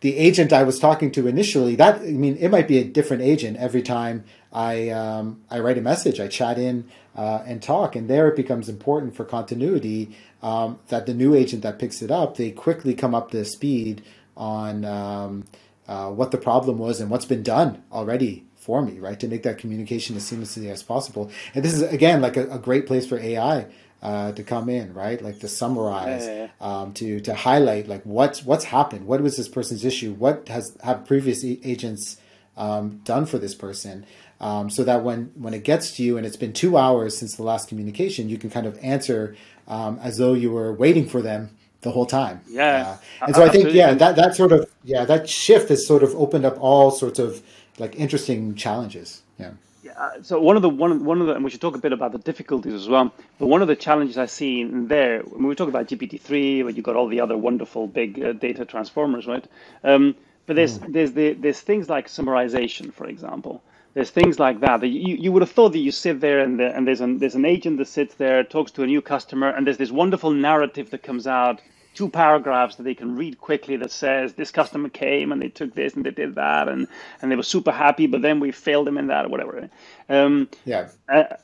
the 0.02 0.18
agent 0.18 0.52
I 0.52 0.64
was 0.64 0.80
talking 0.80 1.12
to 1.12 1.28
initially, 1.28 1.76
that 1.76 2.00
I 2.00 2.10
mean, 2.10 2.36
it 2.36 2.50
might 2.50 2.66
be 2.66 2.78
a 2.78 2.84
different 2.84 3.22
agent 3.22 3.56
every 3.56 3.82
time 3.82 4.24
I 4.52 4.90
um, 4.90 5.42
I 5.48 5.60
write 5.60 5.78
a 5.78 5.80
message, 5.80 6.20
I 6.20 6.26
chat 6.26 6.58
in 6.58 6.88
uh, 7.16 7.42
and 7.46 7.62
talk, 7.62 7.94
and 7.96 8.10
there 8.10 8.28
it 8.28 8.36
becomes 8.36 8.68
important 8.68 9.14
for 9.14 9.24
continuity 9.24 10.16
um, 10.42 10.80
that 10.88 11.06
the 11.06 11.14
new 11.14 11.34
agent 11.36 11.62
that 11.62 11.78
picks 11.78 12.02
it 12.02 12.10
up, 12.10 12.36
they 12.36 12.50
quickly 12.50 12.94
come 12.94 13.14
up 13.14 13.30
to 13.30 13.44
speed 13.44 14.02
on 14.36 14.84
um, 14.84 15.44
uh, 15.86 16.10
what 16.10 16.32
the 16.32 16.38
problem 16.38 16.78
was 16.78 17.00
and 17.00 17.08
what's 17.08 17.24
been 17.24 17.44
done 17.44 17.80
already 17.92 18.44
for 18.56 18.82
me, 18.82 18.98
right? 18.98 19.18
To 19.20 19.28
make 19.28 19.44
that 19.44 19.58
communication 19.58 20.16
as 20.16 20.28
seamlessly 20.28 20.68
as 20.70 20.82
possible. 20.82 21.30
And 21.54 21.64
this 21.64 21.74
is 21.74 21.82
again 21.82 22.20
like 22.20 22.36
a, 22.36 22.50
a 22.50 22.58
great 22.58 22.88
place 22.88 23.06
for 23.06 23.20
AI 23.20 23.66
uh, 24.02 24.32
to 24.32 24.42
come 24.42 24.68
in, 24.68 24.92
right? 24.94 25.22
Like 25.22 25.38
to 25.40 25.48
summarize, 25.48 26.26
yeah, 26.26 26.34
yeah, 26.34 26.48
yeah. 26.60 26.80
Um, 26.80 26.92
to 26.94 27.20
to 27.20 27.34
highlight 27.34 27.86
like 27.86 28.02
what's 28.02 28.44
what's 28.44 28.64
happened, 28.64 29.06
what 29.06 29.20
was 29.20 29.36
this 29.36 29.48
person's 29.48 29.84
issue, 29.84 30.12
what 30.14 30.48
has 30.48 30.76
have 30.82 31.06
previous 31.06 31.44
e- 31.44 31.60
agents 31.64 32.16
um, 32.56 33.00
done 33.04 33.26
for 33.26 33.38
this 33.38 33.54
person, 33.54 34.04
um, 34.40 34.68
so 34.70 34.82
that 34.84 35.04
when 35.04 35.30
when 35.36 35.54
it 35.54 35.62
gets 35.62 35.92
to 35.92 36.02
you 36.02 36.16
and 36.16 36.26
it's 36.26 36.36
been 36.36 36.52
two 36.52 36.76
hours 36.76 37.16
since 37.16 37.36
the 37.36 37.44
last 37.44 37.68
communication, 37.68 38.28
you 38.28 38.38
can 38.38 38.50
kind 38.50 38.66
of 38.66 38.76
answer 38.82 39.36
um, 39.68 40.00
as 40.02 40.18
though 40.18 40.34
you 40.34 40.50
were 40.50 40.72
waiting 40.72 41.08
for 41.08 41.22
them 41.22 41.56
the 41.82 41.92
whole 41.92 42.06
time. 42.06 42.40
Yeah, 42.48 42.98
uh, 43.20 43.26
and 43.26 43.36
so 43.36 43.44
I 43.44 43.48
think 43.50 43.72
yeah 43.72 43.94
that 43.94 44.16
that 44.16 44.34
sort 44.34 44.50
of 44.50 44.68
yeah 44.82 45.04
that 45.04 45.28
shift 45.28 45.68
has 45.68 45.86
sort 45.86 46.02
of 46.02 46.14
opened 46.16 46.44
up 46.44 46.56
all 46.60 46.90
sorts 46.90 47.20
of 47.20 47.40
like 47.78 47.94
interesting 47.94 48.56
challenges. 48.56 49.22
Yeah. 49.38 49.52
Uh, 49.96 50.22
so 50.22 50.40
one 50.40 50.56
of 50.56 50.62
the 50.62 50.68
one 50.68 51.04
one 51.04 51.20
of 51.20 51.26
the 51.26 51.34
and 51.34 51.44
we 51.44 51.50
should 51.50 51.60
talk 51.60 51.74
a 51.74 51.78
bit 51.78 51.92
about 51.92 52.12
the 52.12 52.18
difficulties 52.18 52.74
as 52.74 52.88
well. 52.88 53.12
But 53.38 53.46
one 53.46 53.62
of 53.62 53.68
the 53.68 53.76
challenges 53.76 54.16
I 54.16 54.26
see 54.26 54.60
in 54.60 54.86
there 54.88 55.20
when 55.22 55.46
we 55.46 55.54
talk 55.54 55.68
about 55.68 55.88
GPT 55.88 56.20
three, 56.20 56.62
where 56.62 56.72
you 56.72 56.82
got 56.82 56.96
all 56.96 57.08
the 57.08 57.20
other 57.20 57.36
wonderful 57.36 57.86
big 57.86 58.22
uh, 58.22 58.32
data 58.32 58.64
transformers, 58.64 59.26
right? 59.26 59.44
Um, 59.82 60.14
but 60.46 60.56
there's 60.56 60.78
mm. 60.78 60.92
there's 60.92 61.12
the, 61.12 61.32
there's 61.32 61.60
things 61.60 61.88
like 61.88 62.08
summarization, 62.08 62.92
for 62.92 63.06
example. 63.06 63.62
There's 63.94 64.10
things 64.10 64.38
like 64.38 64.60
that 64.60 64.80
that 64.80 64.88
you, 64.88 65.16
you 65.16 65.32
would 65.32 65.42
have 65.42 65.50
thought 65.50 65.72
that 65.72 65.78
you 65.78 65.92
sit 65.92 66.20
there 66.20 66.40
and 66.40 66.58
the, 66.58 66.74
and 66.74 66.86
there's 66.86 67.00
an 67.00 67.18
there's 67.18 67.34
an 67.34 67.44
agent 67.44 67.78
that 67.78 67.88
sits 67.88 68.14
there 68.14 68.42
talks 68.44 68.70
to 68.72 68.82
a 68.82 68.86
new 68.86 69.02
customer 69.02 69.50
and 69.50 69.66
there's 69.66 69.76
this 69.78 69.90
wonderful 69.90 70.30
narrative 70.30 70.90
that 70.90 71.02
comes 71.02 71.26
out 71.26 71.60
two 71.94 72.08
paragraphs 72.08 72.76
that 72.76 72.84
they 72.84 72.94
can 72.94 73.16
read 73.16 73.38
quickly 73.38 73.76
that 73.76 73.90
says 73.90 74.34
this 74.34 74.50
customer 74.50 74.88
came 74.88 75.32
and 75.32 75.42
they 75.42 75.48
took 75.48 75.74
this 75.74 75.94
and 75.94 76.04
they 76.04 76.10
did 76.10 76.34
that 76.34 76.68
and 76.68 76.88
and 77.20 77.30
they 77.30 77.36
were 77.36 77.42
super 77.42 77.72
happy 77.72 78.06
but 78.06 78.22
then 78.22 78.40
we 78.40 78.50
failed 78.50 78.86
them 78.86 78.98
in 78.98 79.08
that 79.08 79.26
or 79.26 79.28
whatever. 79.28 79.68
Um, 80.08 80.48
yeah. 80.64 80.88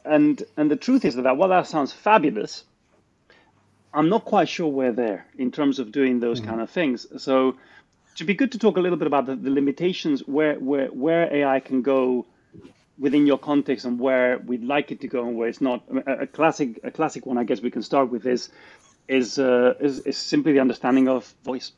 and 0.05 0.43
and 0.57 0.71
the 0.71 0.77
truth 0.77 1.05
is 1.05 1.17
that 1.17 1.37
while 1.37 1.49
that 1.51 1.67
sounds 1.67 1.93
fabulous 1.93 2.65
i'm 3.95 4.09
not 4.09 4.25
quite 4.25 4.49
sure 4.49 4.69
we're 4.69 4.93
there 4.93 5.27
in 5.39 5.51
terms 5.51 5.79
of 5.79 5.93
doing 5.93 6.21
those 6.21 6.41
mm-hmm. 6.41 6.51
kind 6.51 6.61
of 6.61 6.71
things. 6.71 7.07
So 7.23 7.57
to 8.17 8.25
be 8.25 8.35
good 8.35 8.53
to 8.53 8.59
talk 8.59 8.77
a 8.77 8.81
little 8.81 8.99
bit 8.99 9.07
about 9.07 9.27
the, 9.27 9.37
the 9.37 9.51
limitations 9.51 10.21
where 10.27 10.55
where 10.55 10.89
where 10.89 11.33
ai 11.33 11.61
can 11.61 11.83
go 11.83 12.27
within 12.99 13.27
your 13.27 13.39
context 13.39 13.85
and 13.85 14.01
where 14.01 14.39
we'd 14.39 14.65
like 14.65 14.91
it 14.91 15.01
to 15.01 15.07
go 15.07 15.25
and 15.27 15.37
where 15.37 15.49
it's 15.49 15.61
not. 15.61 15.85
A, 16.07 16.23
a 16.23 16.27
classic 16.27 16.81
a 16.83 16.91
classic 16.91 17.27
one 17.27 17.39
i 17.39 17.45
guess 17.45 17.61
we 17.61 17.71
can 17.71 17.83
start 17.83 18.11
with 18.11 18.27
is 18.27 18.51
is, 19.09 19.39
uh, 19.39 19.75
is, 19.81 20.01
is 20.01 20.17
simply 20.17 20.53
the 20.53 20.61
understanding 20.61 21.09
of 21.09 21.35
voice. 21.45 21.73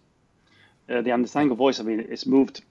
Uh, 0.89 1.01
the 1.03 1.13
understanding 1.13 1.53
of 1.53 1.59
voice, 1.59 1.79
I 1.81 1.85
mean, 1.85 2.01
it's 2.09 2.27
moved 2.27 2.63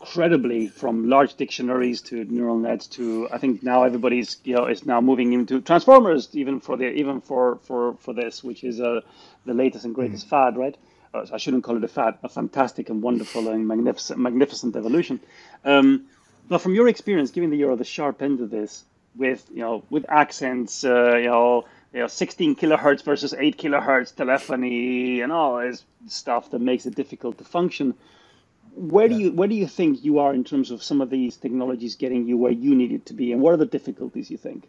incredibly 0.00 0.66
from 0.66 1.08
large 1.08 1.34
dictionaries 1.34 2.00
to 2.00 2.24
neural 2.24 2.58
nets 2.58 2.86
to 2.86 3.28
I 3.30 3.38
think 3.38 3.62
now 3.62 3.84
everybody's 3.84 4.38
you 4.44 4.54
know 4.54 4.64
is 4.66 4.86
now 4.86 5.00
moving 5.00 5.34
into 5.34 5.60
transformers 5.60 6.28
even 6.32 6.60
for 6.60 6.76
the 6.78 6.90
even 6.90 7.20
for 7.20 7.58
for 7.64 7.94
for 8.00 8.14
this 8.14 8.42
which 8.42 8.64
is 8.64 8.80
uh, 8.80 9.00
the 9.44 9.54
latest 9.54 9.84
and 9.84 9.94
greatest 9.94 10.26
mm. 10.26 10.30
fad 10.30 10.56
right 10.56 10.76
uh, 11.12 11.26
I 11.32 11.36
shouldn't 11.36 11.64
call 11.64 11.76
it 11.76 11.84
a 11.84 11.88
fad 11.88 12.16
a 12.22 12.28
fantastic 12.30 12.88
and 12.88 13.02
wonderful 13.02 13.48
and 13.48 13.68
magnificent 13.68 14.18
magnificent 14.18 14.74
evolution 14.74 15.20
um, 15.66 16.06
but 16.48 16.62
from 16.62 16.74
your 16.74 16.88
experience 16.88 17.30
given 17.30 17.50
that 17.50 17.56
you're 17.56 17.76
the 17.76 17.84
sharp 17.84 18.22
end 18.22 18.40
of 18.40 18.48
this 18.48 18.84
with 19.16 19.46
you 19.52 19.60
know 19.60 19.84
with 19.90 20.06
accents 20.08 20.82
uh, 20.82 21.16
you 21.16 21.26
know 21.28 21.66
you 21.92 22.00
know 22.00 22.06
16 22.06 22.56
kilohertz 22.56 23.02
versus 23.02 23.34
8 23.34 23.56
kilohertz 23.56 24.14
telephony 24.14 25.20
and 25.20 25.32
all 25.32 25.58
this 25.58 25.84
stuff 26.06 26.50
that 26.50 26.60
makes 26.60 26.86
it 26.86 26.94
difficult 26.94 27.38
to 27.38 27.44
function. 27.44 27.94
Where 28.74 29.08
do 29.08 29.16
you 29.16 29.32
where 29.32 29.48
do 29.48 29.54
you 29.54 29.66
think 29.66 30.04
you 30.04 30.20
are 30.20 30.32
in 30.32 30.44
terms 30.44 30.70
of 30.70 30.82
some 30.82 31.00
of 31.00 31.10
these 31.10 31.36
technologies 31.36 31.96
getting 31.96 32.26
you 32.26 32.36
where 32.36 32.52
you 32.52 32.74
need 32.74 32.92
it 32.92 33.06
to 33.06 33.14
be 33.14 33.32
and 33.32 33.40
what 33.40 33.52
are 33.52 33.56
the 33.56 33.66
difficulties 33.66 34.30
you 34.30 34.36
think? 34.36 34.68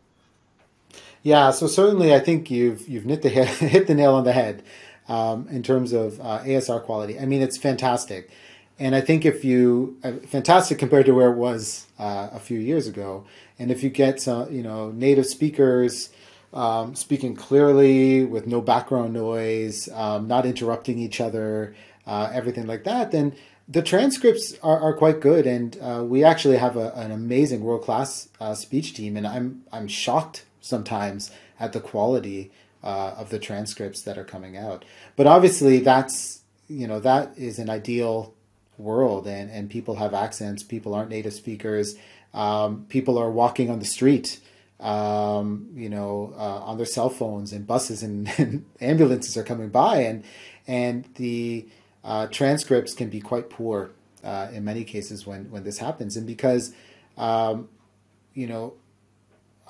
Yeah 1.21 1.51
so 1.51 1.67
certainly 1.67 2.13
i 2.13 2.19
think 2.19 2.49
you've 2.49 2.87
you've 2.87 3.03
hit 3.03 3.21
the, 3.21 3.29
hit 3.29 3.87
the 3.87 3.93
nail 3.93 4.15
on 4.15 4.23
the 4.23 4.33
head 4.33 4.63
um, 5.07 5.47
in 5.49 5.61
terms 5.61 5.93
of 5.93 6.19
uh, 6.19 6.39
asr 6.39 6.81
quality. 6.81 7.19
I 7.19 7.25
mean 7.25 7.41
it's 7.41 7.57
fantastic. 7.57 8.31
And 8.79 8.95
i 8.95 9.01
think 9.01 9.23
if 9.23 9.45
you 9.45 9.97
uh, 10.03 10.13
fantastic 10.27 10.79
compared 10.79 11.05
to 11.05 11.11
where 11.11 11.31
it 11.31 11.37
was 11.37 11.85
uh, 11.99 12.29
a 12.33 12.39
few 12.39 12.57
years 12.57 12.87
ago. 12.87 13.25
And 13.59 13.69
if 13.69 13.83
you 13.83 13.91
get 13.91 14.19
some 14.19 14.51
you 14.51 14.63
know 14.63 14.89
native 14.89 15.27
speakers 15.27 16.09
um, 16.53 16.95
speaking 16.95 17.35
clearly 17.35 18.25
with 18.25 18.47
no 18.47 18.61
background 18.61 19.13
noise, 19.13 19.87
um, 19.93 20.27
not 20.27 20.45
interrupting 20.45 20.99
each 20.99 21.21
other, 21.21 21.75
uh, 22.05 22.29
everything 22.33 22.67
like 22.67 22.83
that, 22.83 23.11
then 23.11 23.33
the 23.67 23.81
transcripts 23.81 24.53
are, 24.61 24.79
are 24.79 24.93
quite 24.93 25.21
good. 25.21 25.47
And 25.47 25.77
uh, 25.81 26.03
we 26.05 26.23
actually 26.23 26.57
have 26.57 26.75
a, 26.75 26.93
an 26.93 27.11
amazing 27.11 27.61
world 27.61 27.83
class 27.83 28.27
uh, 28.39 28.53
speech 28.53 28.93
team, 28.93 29.15
and 29.15 29.25
I'm 29.25 29.63
I'm 29.71 29.87
shocked 29.87 30.45
sometimes 30.59 31.31
at 31.59 31.73
the 31.73 31.79
quality 31.79 32.51
uh, 32.83 33.15
of 33.17 33.29
the 33.29 33.39
transcripts 33.39 34.01
that 34.01 34.17
are 34.17 34.25
coming 34.25 34.57
out. 34.57 34.83
But 35.15 35.27
obviously, 35.27 35.79
that's 35.79 36.41
you 36.67 36.87
know 36.87 36.99
that 36.99 37.37
is 37.37 37.59
an 37.59 37.69
ideal 37.69 38.33
world, 38.77 39.27
and 39.27 39.49
and 39.49 39.69
people 39.69 39.95
have 39.95 40.13
accents. 40.13 40.63
People 40.63 40.93
aren't 40.93 41.09
native 41.09 41.33
speakers. 41.33 41.95
Um, 42.33 42.85
people 42.89 43.17
are 43.17 43.29
walking 43.29 43.69
on 43.69 43.79
the 43.79 43.85
street 43.85 44.39
um, 44.81 45.69
you 45.75 45.89
know, 45.89 46.33
uh, 46.35 46.59
on 46.65 46.77
their 46.77 46.85
cell 46.85 47.09
phones 47.09 47.53
and 47.53 47.65
buses 47.67 48.03
and, 48.03 48.27
and, 48.37 48.65
ambulances 48.81 49.37
are 49.37 49.43
coming 49.43 49.69
by, 49.69 50.01
and 50.01 50.23
and 50.67 51.05
the 51.15 51.67
uh, 52.03 52.27
transcripts 52.27 52.93
can 52.93 53.09
be 53.09 53.21
quite 53.21 53.49
poor 53.49 53.91
uh, 54.23 54.47
in 54.51 54.63
many 54.63 54.83
cases 54.83 55.25
when 55.25 55.51
when 55.51 55.63
this 55.63 55.77
happens, 55.77 56.17
and 56.17 56.25
because 56.25 56.73
um, 57.17 57.69
you 58.33 58.47
know, 58.47 58.73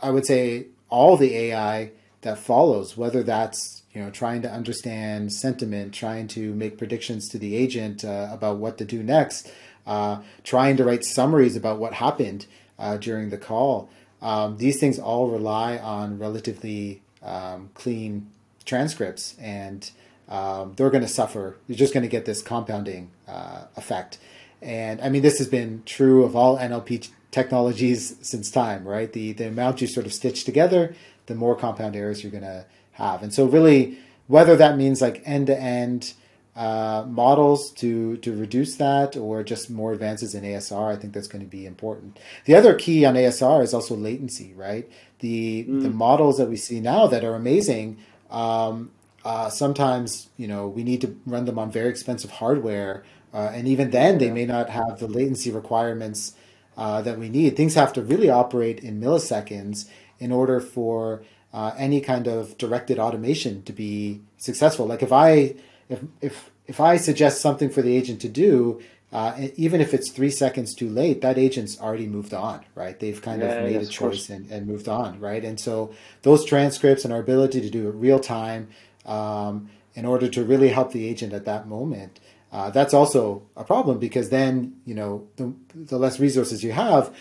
I 0.02 0.12
would 0.12 0.26
say 0.26 0.67
all 0.89 1.17
the 1.17 1.36
AI 1.36 1.91
that 2.21 2.38
follows, 2.38 2.95
whether 2.95 3.24
that's 3.24 3.84
you 3.93 4.02
know 4.02 4.10
trying 4.10 4.41
to 4.43 4.52
understand 4.52 5.34
sentiment, 5.34 5.93
trying 5.93 6.28
to 6.30 6.54
make 6.54 6.78
predictions 6.78 7.28
to 7.30 7.38
the 7.38 7.56
agent 7.56 8.06
uh, 8.06 8.30
about 8.32 8.58
what 8.58 8.78
to 8.78 8.86
do 8.86 9.04
next, 9.04 9.52
uh, 9.86 10.21
trying 10.43 10.78
to 10.78 10.84
write 10.84 11.04
summaries 11.04 11.56
about 11.56 11.80
what 11.80 11.93
happened 11.93 12.45
uh, 12.80 12.97
during 12.97 13.30
the 13.30 13.38
call. 13.38 13.89
Um, 14.21 14.57
these 14.57 14.79
things 14.79 14.99
all 14.99 15.29
rely 15.29 15.77
on 15.77 16.19
relatively 16.19 17.01
um, 17.23 17.69
clean 17.73 18.27
transcripts, 18.65 19.36
and 19.39 19.89
um, 20.29 20.73
they're 20.75 20.89
going 20.89 21.03
to 21.03 21.10
suffer. 21.10 21.57
You're 21.67 21.77
just 21.77 21.93
going 21.93 22.03
to 22.03 22.10
get 22.10 22.25
this 22.25 22.41
compounding 22.41 23.12
uh, 23.27 23.65
effect. 23.75 24.17
And 24.62 25.01
I 25.01 25.10
mean, 25.10 25.21
this 25.21 25.39
has 25.39 25.47
been 25.47 25.84
true 25.86 26.23
of 26.23 26.36
all 26.36 26.57
NLP 26.57 27.10
technologies 27.31 28.15
since 28.21 28.51
time, 28.51 28.88
right? 28.88 29.12
The 29.12 29.34
the 29.34 29.47
amount 29.47 29.81
you 29.81 29.88
sort 29.88 30.05
of 30.05 30.13
stitch 30.13 30.43
together, 30.43 30.95
the 31.25 31.36
more 31.36 31.55
compound 31.55 31.95
errors 31.95 32.23
you're 32.23 32.31
going 32.31 32.43
to 32.43 32.65
have. 32.93 33.23
And 33.23 33.34
so, 33.34 33.45
really, 33.45 33.97
whether 34.27 34.55
that 34.55 34.77
means 34.77 35.01
like 35.01 35.23
end 35.25 35.47
to 35.47 35.60
end 35.60 36.13
uh, 36.55 37.05
models 37.07 37.71
to 37.71 38.17
to 38.17 38.35
reduce 38.35 38.75
that, 38.75 39.15
or 39.15 39.43
just 39.43 39.69
more 39.69 39.93
advances 39.93 40.35
in 40.35 40.43
ASR. 40.43 40.91
I 40.91 40.97
think 40.97 41.13
that's 41.13 41.27
going 41.27 41.43
to 41.43 41.49
be 41.49 41.65
important. 41.65 42.19
The 42.45 42.55
other 42.55 42.75
key 42.75 43.05
on 43.05 43.15
ASR 43.15 43.63
is 43.63 43.73
also 43.73 43.95
latency, 43.95 44.53
right? 44.53 44.89
The 45.19 45.65
mm. 45.69 45.81
the 45.81 45.89
models 45.89 46.37
that 46.37 46.49
we 46.49 46.57
see 46.57 46.79
now 46.79 47.07
that 47.07 47.23
are 47.23 47.35
amazing. 47.35 47.97
Um, 48.29 48.91
uh, 49.23 49.49
sometimes 49.49 50.27
you 50.35 50.47
know 50.47 50.67
we 50.67 50.83
need 50.83 51.01
to 51.01 51.17
run 51.25 51.45
them 51.45 51.57
on 51.57 51.71
very 51.71 51.89
expensive 51.89 52.31
hardware, 52.31 53.03
uh, 53.33 53.51
and 53.53 53.67
even 53.67 53.91
then 53.91 54.17
they 54.17 54.29
may 54.29 54.45
not 54.45 54.69
have 54.69 54.99
the 54.99 55.07
latency 55.07 55.51
requirements 55.51 56.35
uh, 56.75 57.01
that 57.01 57.17
we 57.17 57.29
need. 57.29 57.55
Things 57.55 57.75
have 57.75 57.93
to 57.93 58.01
really 58.01 58.29
operate 58.29 58.79
in 58.79 58.99
milliseconds 58.99 59.87
in 60.19 60.31
order 60.31 60.59
for 60.59 61.23
uh, 61.53 61.71
any 61.77 62.01
kind 62.01 62.27
of 62.27 62.57
directed 62.57 62.99
automation 62.99 63.63
to 63.63 63.73
be 63.73 64.21
successful. 64.37 64.85
Like 64.85 65.03
if 65.03 65.11
I 65.11 65.55
if 65.91 66.01
if 66.21 66.51
if 66.67 66.80
I 66.80 66.97
suggest 66.97 67.41
something 67.41 67.69
for 67.69 67.82
the 67.82 67.95
agent 67.95 68.21
to 68.21 68.30
do, 68.30 68.82
uh, 69.12 69.47
even 69.58 69.82
if 69.82 69.93
it's 69.93 70.10
three 70.10 70.32
seconds 70.32 70.73
too 70.73 70.89
late, 70.89 71.21
that 71.21 71.38
agent's 71.38 71.80
already 71.80 72.08
moved 72.08 72.34
on, 72.34 72.62
right? 72.75 72.97
They've 72.97 73.21
kind 73.21 73.41
yeah, 73.41 73.49
of 73.49 73.63
made 73.65 73.73
yes, 73.73 73.88
a 73.88 73.89
choice 73.89 74.30
and, 74.30 74.49
and, 74.49 74.65
moved 74.65 74.88
on, 74.88 75.19
right? 75.19 75.43
And 75.43 75.60
so 75.60 75.93
those 76.21 76.45
transcripts 76.45 77.04
and 77.04 77.13
our 77.13 77.19
ability 77.19 77.60
to 77.60 77.69
do 77.69 77.89
it 77.89 77.95
real 77.95 78.19
time 78.19 78.69
um, 79.06 79.69
in 79.95 80.06
order 80.06 80.30
to 80.30 80.45
really 80.45 80.69
help 80.69 80.93
the 80.93 81.06
agent 81.08 81.34
at 81.34 81.43
that 81.43 81.67
moment, 81.67 82.21
uh, 82.54 82.69
that's 82.69 82.93
also 82.93 83.43
a 83.58 83.65
problem 83.65 83.99
because 83.99 84.30
then 84.30 84.75
you 84.86 84.95
know 84.95 85.27
the, 85.36 85.54
the 85.75 85.97
less 85.97 86.19
resources 86.19 86.63
you 86.63 86.71
have, 86.71 87.13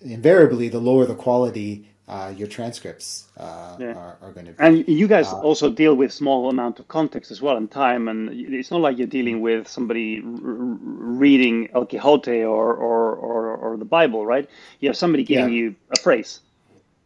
invariably 0.00 0.68
the 0.68 0.80
lower 0.80 1.06
the 1.06 1.14
quality 1.14 1.88
uh, 2.10 2.34
your 2.36 2.48
transcripts 2.48 3.28
uh, 3.36 3.76
yeah. 3.78 3.92
are, 3.92 4.16
are, 4.20 4.32
going 4.32 4.46
to 4.46 4.52
be. 4.52 4.58
And 4.58 4.88
you 4.88 5.06
guys 5.06 5.28
uh, 5.28 5.40
also 5.40 5.70
deal 5.70 5.94
with 5.94 6.12
small 6.12 6.50
amount 6.50 6.80
of 6.80 6.88
context 6.88 7.30
as 7.30 7.40
well 7.40 7.56
and 7.56 7.70
time, 7.70 8.08
and 8.08 8.30
it's 8.32 8.72
not 8.72 8.80
like 8.80 8.98
you're 8.98 9.06
dealing 9.06 9.40
with 9.40 9.68
somebody 9.68 10.20
r- 10.20 10.24
reading 10.24 11.68
El 11.72 11.86
Quixote 11.86 12.42
or, 12.42 12.74
or, 12.74 13.14
or, 13.14 13.56
or, 13.56 13.76
the 13.76 13.84
Bible, 13.84 14.26
right? 14.26 14.50
You 14.80 14.88
have 14.88 14.96
somebody 14.96 15.22
giving 15.22 15.54
yeah. 15.54 15.60
you 15.60 15.76
a 15.96 16.00
phrase, 16.00 16.40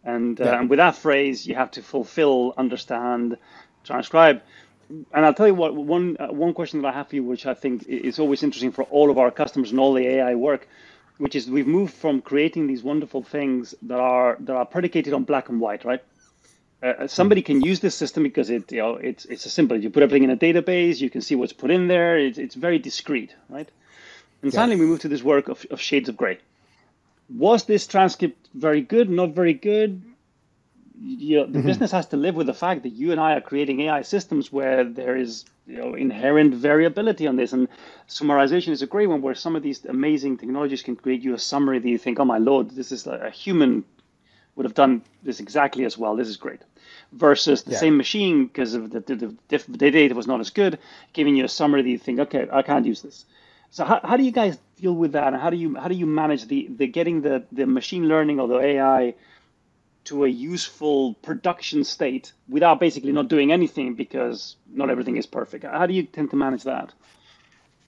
and, 0.04 0.40
uh, 0.40 0.44
yeah. 0.44 0.60
and 0.60 0.70
with 0.70 0.78
that 0.78 0.96
phrase, 0.96 1.46
you 1.46 1.54
have 1.54 1.70
to 1.72 1.82
fulfill, 1.82 2.54
understand, 2.56 3.36
transcribe. 3.84 4.40
And 5.12 5.26
I'll 5.26 5.34
tell 5.34 5.46
you 5.46 5.54
what 5.54 5.74
one 5.74 6.16
uh, 6.18 6.28
one 6.28 6.54
question 6.54 6.80
that 6.80 6.88
I 6.88 6.92
have 6.92 7.08
for 7.08 7.16
you, 7.16 7.24
which 7.24 7.46
I 7.46 7.54
think 7.54 7.86
is 7.88 8.18
always 8.18 8.42
interesting 8.42 8.72
for 8.72 8.84
all 8.84 9.10
of 9.10 9.18
our 9.18 9.30
customers 9.30 9.70
and 9.70 9.80
all 9.80 9.92
the 9.92 10.06
AI 10.06 10.34
work 10.34 10.66
which 11.18 11.34
is 11.34 11.48
we've 11.48 11.66
moved 11.66 11.94
from 11.94 12.20
creating 12.20 12.66
these 12.66 12.82
wonderful 12.82 13.22
things 13.22 13.74
that 13.82 14.00
are 14.00 14.36
that 14.40 14.56
are 14.56 14.66
predicated 14.66 15.12
on 15.12 15.24
black 15.24 15.48
and 15.48 15.60
white, 15.60 15.84
right? 15.84 16.02
Uh, 16.82 16.86
uh 16.86 17.06
somebody 17.06 17.42
can 17.42 17.60
use 17.62 17.80
this 17.80 17.94
system 17.94 18.22
because 18.22 18.50
it 18.50 18.70
you 18.72 18.78
know 18.78 18.96
it's 18.96 19.24
it's 19.26 19.46
a 19.46 19.50
simple. 19.50 19.80
You 19.80 19.90
put 19.90 20.02
everything 20.02 20.24
in 20.24 20.30
a 20.30 20.36
database, 20.36 21.00
you 21.00 21.10
can 21.10 21.20
see 21.20 21.34
what's 21.34 21.52
put 21.52 21.70
in 21.70 21.88
there. 21.88 22.18
It's 22.18 22.38
it's 22.38 22.54
very 22.54 22.78
discrete, 22.78 23.34
right? 23.48 23.68
And 24.42 24.52
yeah. 24.52 24.60
finally, 24.60 24.78
we 24.78 24.86
move 24.86 25.00
to 25.00 25.08
this 25.08 25.22
work 25.22 25.48
of, 25.48 25.64
of 25.70 25.80
shades 25.80 26.08
of 26.08 26.16
gray. 26.16 26.38
Was 27.34 27.64
this 27.64 27.86
transcript 27.86 28.48
very 28.52 28.82
good? 28.82 29.08
Not 29.08 29.30
very 29.30 29.54
good? 29.54 30.02
You 31.00 31.38
know, 31.38 31.46
the 31.46 31.58
mm-hmm. 31.58 31.66
business 31.66 31.90
has 31.90 32.06
to 32.08 32.16
live 32.16 32.36
with 32.36 32.46
the 32.46 32.54
fact 32.54 32.84
that 32.84 32.90
you 32.90 33.10
and 33.10 33.20
I 33.20 33.34
are 33.34 33.40
creating 33.40 33.80
AI 33.80 34.02
systems 34.02 34.52
where 34.52 34.84
there 34.84 35.16
is 35.16 35.44
you 35.66 35.76
know 35.76 35.94
inherent 35.94 36.54
variability 36.54 37.26
on 37.26 37.36
this. 37.36 37.52
And 37.52 37.68
summarization 38.08 38.68
is 38.68 38.82
a 38.82 38.86
great 38.86 39.08
one 39.08 39.22
where 39.22 39.34
some 39.34 39.56
of 39.56 39.62
these 39.62 39.84
amazing 39.84 40.38
technologies 40.38 40.82
can 40.82 40.96
create 40.96 41.22
you 41.22 41.34
a 41.34 41.38
summary 41.38 41.78
that 41.78 41.88
you 41.88 41.98
think 41.98 42.20
oh 42.20 42.24
my 42.24 42.38
lord 42.38 42.70
this 42.70 42.92
is 42.92 43.06
a, 43.06 43.30
human 43.30 43.84
would 44.54 44.66
have 44.66 44.74
done 44.74 45.02
this 45.22 45.40
exactly 45.40 45.84
as 45.84 45.98
well. 45.98 46.14
This 46.14 46.28
is 46.28 46.36
great. 46.36 46.60
Versus 47.12 47.62
the 47.64 47.72
yeah. 47.72 47.78
same 47.78 47.96
machine 47.96 48.46
because 48.46 48.74
of 48.74 48.90
the, 48.90 49.00
the, 49.00 49.36
the, 49.48 49.64
the, 49.68 49.90
data 49.90 50.14
was 50.14 50.26
not 50.26 50.40
as 50.40 50.50
good 50.50 50.78
giving 51.12 51.34
you 51.34 51.44
a 51.44 51.48
summary 51.48 51.82
that 51.82 51.88
you 51.88 51.98
think 51.98 52.20
okay 52.20 52.46
i 52.52 52.62
can't 52.62 52.86
use 52.86 53.02
this. 53.02 53.24
So 53.70 53.84
how, 53.84 54.00
how 54.04 54.16
do 54.16 54.22
you 54.22 54.30
guys 54.30 54.58
deal 54.80 54.92
with 54.92 55.12
that? 55.12 55.32
And 55.32 55.42
how 55.42 55.50
do 55.50 55.56
you 55.56 55.74
how 55.74 55.88
do 55.88 55.94
you 55.94 56.06
manage 56.06 56.46
the, 56.46 56.68
the 56.70 56.86
getting 56.86 57.22
the, 57.22 57.44
the 57.50 57.66
machine 57.66 58.06
learning 58.06 58.38
or 58.38 58.46
the 58.46 58.58
ai 58.58 59.14
to 60.04 60.24
a 60.24 60.28
useful 60.28 61.14
production 61.14 61.84
state 61.84 62.32
without 62.48 62.80
basically 62.80 63.12
not 63.12 63.28
doing 63.28 63.52
anything 63.52 63.94
because 63.94 64.56
not 64.72 64.90
everything 64.90 65.16
is 65.16 65.26
perfect. 65.26 65.64
How 65.64 65.86
do 65.86 65.94
you 65.94 66.02
tend 66.04 66.30
to 66.30 66.36
manage 66.36 66.64
that? 66.64 66.92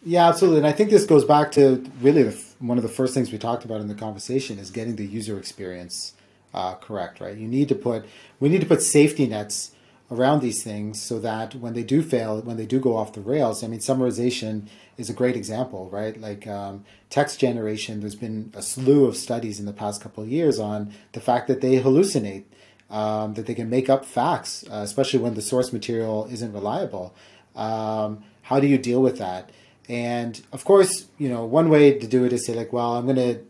Yeah, 0.04 0.28
absolutely. 0.28 0.58
And 0.58 0.66
I 0.66 0.72
think 0.72 0.90
this 0.90 1.04
goes 1.04 1.24
back 1.24 1.52
to 1.52 1.84
really 2.00 2.22
the, 2.22 2.42
one 2.58 2.78
of 2.78 2.82
the 2.82 2.88
first 2.88 3.12
things 3.12 3.32
we 3.32 3.38
talked 3.38 3.64
about 3.64 3.80
in 3.80 3.88
the 3.88 3.94
conversation 3.94 4.58
is 4.58 4.70
getting 4.70 4.96
the 4.96 5.06
user 5.06 5.38
experience 5.38 6.14
uh, 6.54 6.74
correct, 6.74 7.20
right? 7.20 7.36
You 7.36 7.48
need 7.48 7.68
to 7.68 7.74
put, 7.74 8.04
we 8.40 8.48
need 8.48 8.60
to 8.60 8.66
put 8.66 8.82
safety 8.82 9.26
nets 9.26 9.72
around 10.10 10.40
these 10.40 10.62
things 10.62 11.00
so 11.00 11.18
that 11.18 11.54
when 11.56 11.74
they 11.74 11.82
do 11.82 12.02
fail, 12.02 12.40
when 12.40 12.56
they 12.56 12.66
do 12.66 12.78
go 12.78 12.96
off 12.96 13.12
the 13.12 13.20
rails, 13.20 13.64
I 13.64 13.66
mean, 13.66 13.80
summarization 13.80 14.68
is 14.96 15.10
a 15.10 15.12
great 15.12 15.36
example, 15.36 15.88
right? 15.90 16.18
Like 16.20 16.46
um, 16.46 16.84
text 17.10 17.40
generation, 17.40 18.00
there's 18.00 18.14
been 18.14 18.52
a 18.54 18.62
slew 18.62 19.06
of 19.06 19.16
studies 19.16 19.58
in 19.58 19.66
the 19.66 19.72
past 19.72 20.00
couple 20.00 20.22
of 20.22 20.30
years 20.30 20.58
on 20.58 20.92
the 21.12 21.20
fact 21.20 21.48
that 21.48 21.60
they 21.60 21.80
hallucinate, 21.80 22.44
um, 22.88 23.34
that 23.34 23.46
they 23.46 23.54
can 23.54 23.68
make 23.68 23.90
up 23.90 24.04
facts, 24.04 24.64
uh, 24.70 24.76
especially 24.76 25.18
when 25.18 25.34
the 25.34 25.42
source 25.42 25.72
material 25.72 26.28
isn't 26.30 26.52
reliable. 26.52 27.12
Um, 27.56 28.22
how 28.42 28.60
do 28.60 28.68
you 28.68 28.78
deal 28.78 29.02
with 29.02 29.18
that? 29.18 29.50
And 29.88 30.40
of 30.52 30.64
course, 30.64 31.06
you 31.18 31.28
know, 31.28 31.44
one 31.44 31.68
way 31.68 31.98
to 31.98 32.06
do 32.06 32.24
it 32.24 32.32
is 32.32 32.46
say 32.46 32.54
like, 32.54 32.72
well, 32.72 32.94
I'm 32.94 33.06
going 33.06 33.16
to 33.16 33.40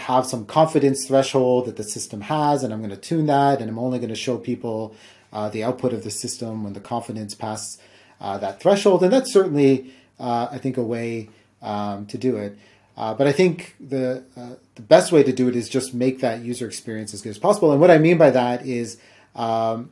have 0.00 0.26
some 0.26 0.44
confidence 0.44 1.06
threshold 1.06 1.66
that 1.66 1.76
the 1.76 1.84
system 1.84 2.22
has, 2.22 2.62
and 2.62 2.72
I'm 2.72 2.80
going 2.80 2.90
to 2.90 2.96
tune 2.96 3.26
that, 3.26 3.60
and 3.60 3.68
I'm 3.68 3.78
only 3.78 3.98
going 3.98 4.10
to 4.10 4.14
show 4.16 4.38
people 4.38 4.94
uh, 5.32 5.48
the 5.48 5.62
output 5.62 5.92
of 5.92 6.04
the 6.04 6.10
system 6.10 6.64
when 6.64 6.72
the 6.72 6.80
confidence 6.80 7.34
passes 7.34 7.78
uh, 8.20 8.38
that 8.38 8.60
threshold. 8.60 9.02
And 9.02 9.12
that's 9.12 9.32
certainly, 9.32 9.92
uh, 10.18 10.48
I 10.50 10.58
think, 10.58 10.76
a 10.76 10.82
way 10.82 11.28
um, 11.62 12.06
to 12.06 12.18
do 12.18 12.36
it. 12.36 12.56
Uh, 12.96 13.14
but 13.14 13.26
I 13.26 13.32
think 13.32 13.76
the 13.80 14.24
uh, 14.36 14.56
the 14.74 14.82
best 14.82 15.10
way 15.10 15.22
to 15.22 15.32
do 15.32 15.48
it 15.48 15.56
is 15.56 15.68
just 15.68 15.94
make 15.94 16.20
that 16.20 16.40
user 16.40 16.66
experience 16.66 17.14
as 17.14 17.22
good 17.22 17.30
as 17.30 17.38
possible. 17.38 17.72
And 17.72 17.80
what 17.80 17.90
I 17.90 17.98
mean 17.98 18.18
by 18.18 18.30
that 18.30 18.66
is 18.66 18.98
um, 19.34 19.90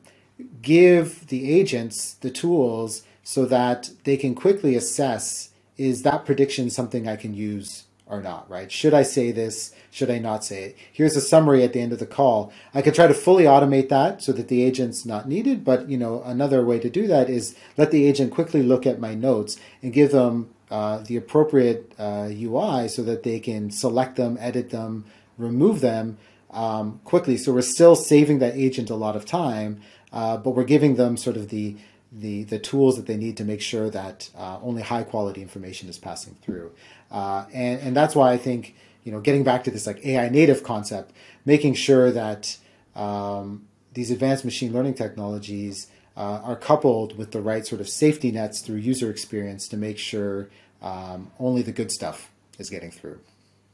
give 0.60 1.28
the 1.28 1.50
agents 1.50 2.14
the 2.14 2.30
tools 2.30 3.02
so 3.22 3.46
that 3.46 3.90
they 4.04 4.16
can 4.16 4.34
quickly 4.34 4.74
assess 4.74 5.50
is 5.76 6.02
that 6.02 6.26
prediction 6.26 6.70
something 6.70 7.08
I 7.08 7.16
can 7.16 7.34
use 7.34 7.84
or 8.08 8.22
not, 8.22 8.48
right? 8.48 8.72
Should 8.72 8.94
I 8.94 9.02
say 9.02 9.30
this? 9.32 9.74
Should 9.90 10.10
I 10.10 10.18
not 10.18 10.44
say 10.44 10.62
it? 10.64 10.76
Here's 10.92 11.16
a 11.16 11.20
summary 11.20 11.62
at 11.62 11.72
the 11.72 11.80
end 11.80 11.92
of 11.92 11.98
the 11.98 12.06
call. 12.06 12.52
I 12.72 12.82
could 12.82 12.94
try 12.94 13.06
to 13.06 13.14
fully 13.14 13.44
automate 13.44 13.90
that 13.90 14.22
so 14.22 14.32
that 14.32 14.48
the 14.48 14.62
agent's 14.62 15.04
not 15.04 15.28
needed, 15.28 15.64
but 15.64 15.88
you 15.88 15.98
know, 15.98 16.22
another 16.22 16.64
way 16.64 16.78
to 16.78 16.90
do 16.90 17.06
that 17.06 17.28
is 17.28 17.54
let 17.76 17.90
the 17.90 18.06
agent 18.06 18.32
quickly 18.32 18.62
look 18.62 18.86
at 18.86 19.00
my 19.00 19.14
notes 19.14 19.58
and 19.82 19.92
give 19.92 20.10
them 20.10 20.50
uh, 20.70 20.98
the 21.06 21.16
appropriate 21.16 21.92
uh, 21.98 22.28
UI 22.30 22.88
so 22.88 23.02
that 23.02 23.22
they 23.22 23.40
can 23.40 23.70
select 23.70 24.16
them, 24.16 24.36
edit 24.40 24.70
them, 24.70 25.04
remove 25.36 25.80
them 25.80 26.18
um, 26.50 27.00
quickly. 27.04 27.36
So 27.36 27.52
we're 27.52 27.62
still 27.62 27.96
saving 27.96 28.38
that 28.40 28.56
agent 28.56 28.90
a 28.90 28.94
lot 28.94 29.16
of 29.16 29.24
time, 29.24 29.80
uh, 30.12 30.38
but 30.38 30.50
we're 30.50 30.64
giving 30.64 30.96
them 30.96 31.16
sort 31.16 31.36
of 31.36 31.48
the 31.48 31.76
the 32.10 32.44
the 32.44 32.58
tools 32.58 32.96
that 32.96 33.06
they 33.06 33.16
need 33.16 33.36
to 33.36 33.44
make 33.44 33.60
sure 33.60 33.90
that 33.90 34.30
uh, 34.36 34.58
only 34.62 34.82
high 34.82 35.02
quality 35.02 35.42
information 35.42 35.88
is 35.88 35.98
passing 35.98 36.36
through. 36.42 36.72
Uh, 37.10 37.46
and 37.52 37.80
and 37.80 37.96
that's 37.96 38.14
why 38.14 38.32
I 38.32 38.36
think 38.36 38.74
you 39.04 39.12
know 39.12 39.20
getting 39.20 39.44
back 39.44 39.64
to 39.64 39.70
this 39.70 39.86
like 39.86 40.04
AI 40.04 40.28
native 40.28 40.62
concept, 40.62 41.12
making 41.44 41.74
sure 41.74 42.10
that 42.10 42.56
um, 42.94 43.66
these 43.94 44.10
advanced 44.10 44.44
machine 44.44 44.72
learning 44.72 44.94
technologies 44.94 45.88
uh, 46.16 46.40
are 46.42 46.56
coupled 46.56 47.16
with 47.16 47.30
the 47.30 47.40
right 47.40 47.66
sort 47.66 47.80
of 47.80 47.88
safety 47.88 48.30
nets 48.30 48.60
through 48.60 48.76
user 48.76 49.10
experience 49.10 49.68
to 49.68 49.76
make 49.76 49.98
sure 49.98 50.48
um, 50.82 51.30
only 51.38 51.62
the 51.62 51.72
good 51.72 51.90
stuff 51.90 52.30
is 52.58 52.68
getting 52.68 52.90
through. 52.90 53.18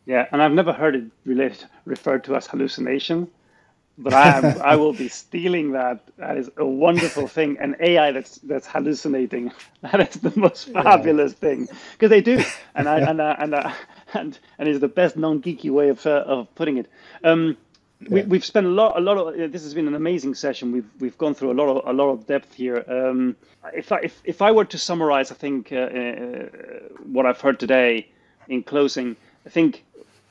Yeah, 0.06 0.26
and 0.30 0.42
I've 0.42 0.52
never 0.52 0.72
heard 0.72 0.94
it 0.94 1.04
related 1.24 1.64
referred 1.86 2.24
to 2.24 2.36
as 2.36 2.46
hallucination 2.46 3.28
but 3.96 4.12
I 4.12 4.38
am, 4.38 4.62
I 4.62 4.76
will 4.76 4.92
be 4.92 5.08
stealing 5.08 5.72
that. 5.72 6.00
That 6.16 6.36
is 6.36 6.50
a 6.56 6.64
wonderful 6.64 7.28
thing. 7.28 7.58
An 7.60 7.76
AI 7.78 8.12
that's 8.12 8.38
that's 8.38 8.66
hallucinating. 8.66 9.52
That 9.82 10.00
is 10.00 10.20
the 10.20 10.32
most 10.34 10.72
fabulous 10.72 11.32
yeah. 11.32 11.38
thing 11.38 11.68
because 11.92 12.08
they 12.08 12.22
do, 12.22 12.42
and 12.74 12.88
I 12.88 13.00
and 13.00 13.20
uh, 13.20 13.36
and 13.38 13.54
uh, 13.54 13.72
and 14.14 14.38
and 14.58 14.68
is 14.68 14.80
the 14.80 14.88
best 14.88 15.16
non-geeky 15.16 15.70
way 15.70 15.90
of 15.90 16.06
uh, 16.06 16.24
of 16.26 16.54
putting 16.54 16.78
it. 16.78 16.90
Um, 17.22 17.58
we, 18.08 18.20
yeah. 18.20 18.26
we've 18.26 18.44
spent 18.44 18.66
a 18.66 18.70
lot, 18.70 18.96
a 18.96 19.00
lot 19.00 19.18
of. 19.18 19.26
Uh, 19.38 19.46
this 19.46 19.62
has 19.62 19.74
been 19.74 19.86
an 19.86 19.94
amazing 19.94 20.34
session. 20.34 20.72
We've 20.72 20.88
we've 21.00 21.18
gone 21.18 21.34
through 21.34 21.52
a 21.52 21.56
lot 21.60 21.68
of 21.68 21.86
a 21.86 21.92
lot 21.92 22.10
of 22.10 22.26
depth 22.26 22.54
here. 22.54 22.82
Um, 22.88 23.36
if 23.74 23.92
I 23.92 23.98
if, 24.02 24.22
if 24.24 24.40
I 24.40 24.50
were 24.52 24.64
to 24.64 24.78
summarize, 24.78 25.30
I 25.30 25.34
think 25.34 25.70
uh, 25.70 25.76
uh, 25.76 26.48
what 27.04 27.26
I've 27.26 27.40
heard 27.40 27.60
today 27.60 28.08
in 28.48 28.62
closing, 28.62 29.16
I 29.46 29.50
think 29.50 29.84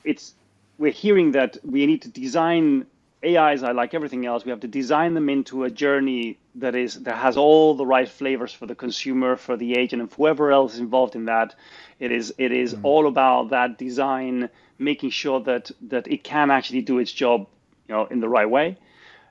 it's 0.04 0.34
we're 0.80 0.92
hearing 0.92 1.32
that 1.34 1.58
we 1.64 1.86
need 1.86 2.02
to 2.02 2.10
design 2.10 2.88
AIs 3.26 3.64
are 3.64 3.74
like 3.74 3.94
everything 3.94 4.26
else. 4.26 4.44
We 4.46 4.52
have 4.52 4.60
to 4.62 4.68
design 4.68 5.14
them 5.14 5.30
into 5.30 5.64
a 5.64 5.70
journey 5.70 6.38
that 6.56 6.76
is 6.76 7.04
that 7.04 7.16
has 7.16 7.38
all 7.38 7.74
the 7.76 7.86
right 7.86 8.08
flavors 8.08 8.54
for 8.54 8.66
the 8.66 8.76
consumer, 8.76 9.36
for 9.36 9.58
the 9.58 9.76
agent, 9.76 10.02
and 10.02 10.12
whoever 10.12 10.52
else 10.52 10.74
is 10.74 10.80
involved 10.80 11.16
in 11.16 11.26
that. 11.26 11.56
It 12.00 12.12
is 12.12 12.34
it 12.38 12.52
is 12.52 12.74
mm-hmm. 12.74 12.86
all 12.86 13.08
about 13.08 13.50
that 13.50 13.78
design, 13.78 14.50
making 14.78 15.12
sure 15.12 15.40
that 15.42 15.72
that 15.90 16.08
it 16.08 16.24
can 16.24 16.52
actually 16.52 16.82
do 16.82 17.00
its 17.00 17.12
job, 17.12 17.48
you 17.88 17.96
know, 17.96 18.06
in 18.06 18.20
the 18.20 18.30
right 18.30 18.50
way. 18.50 18.78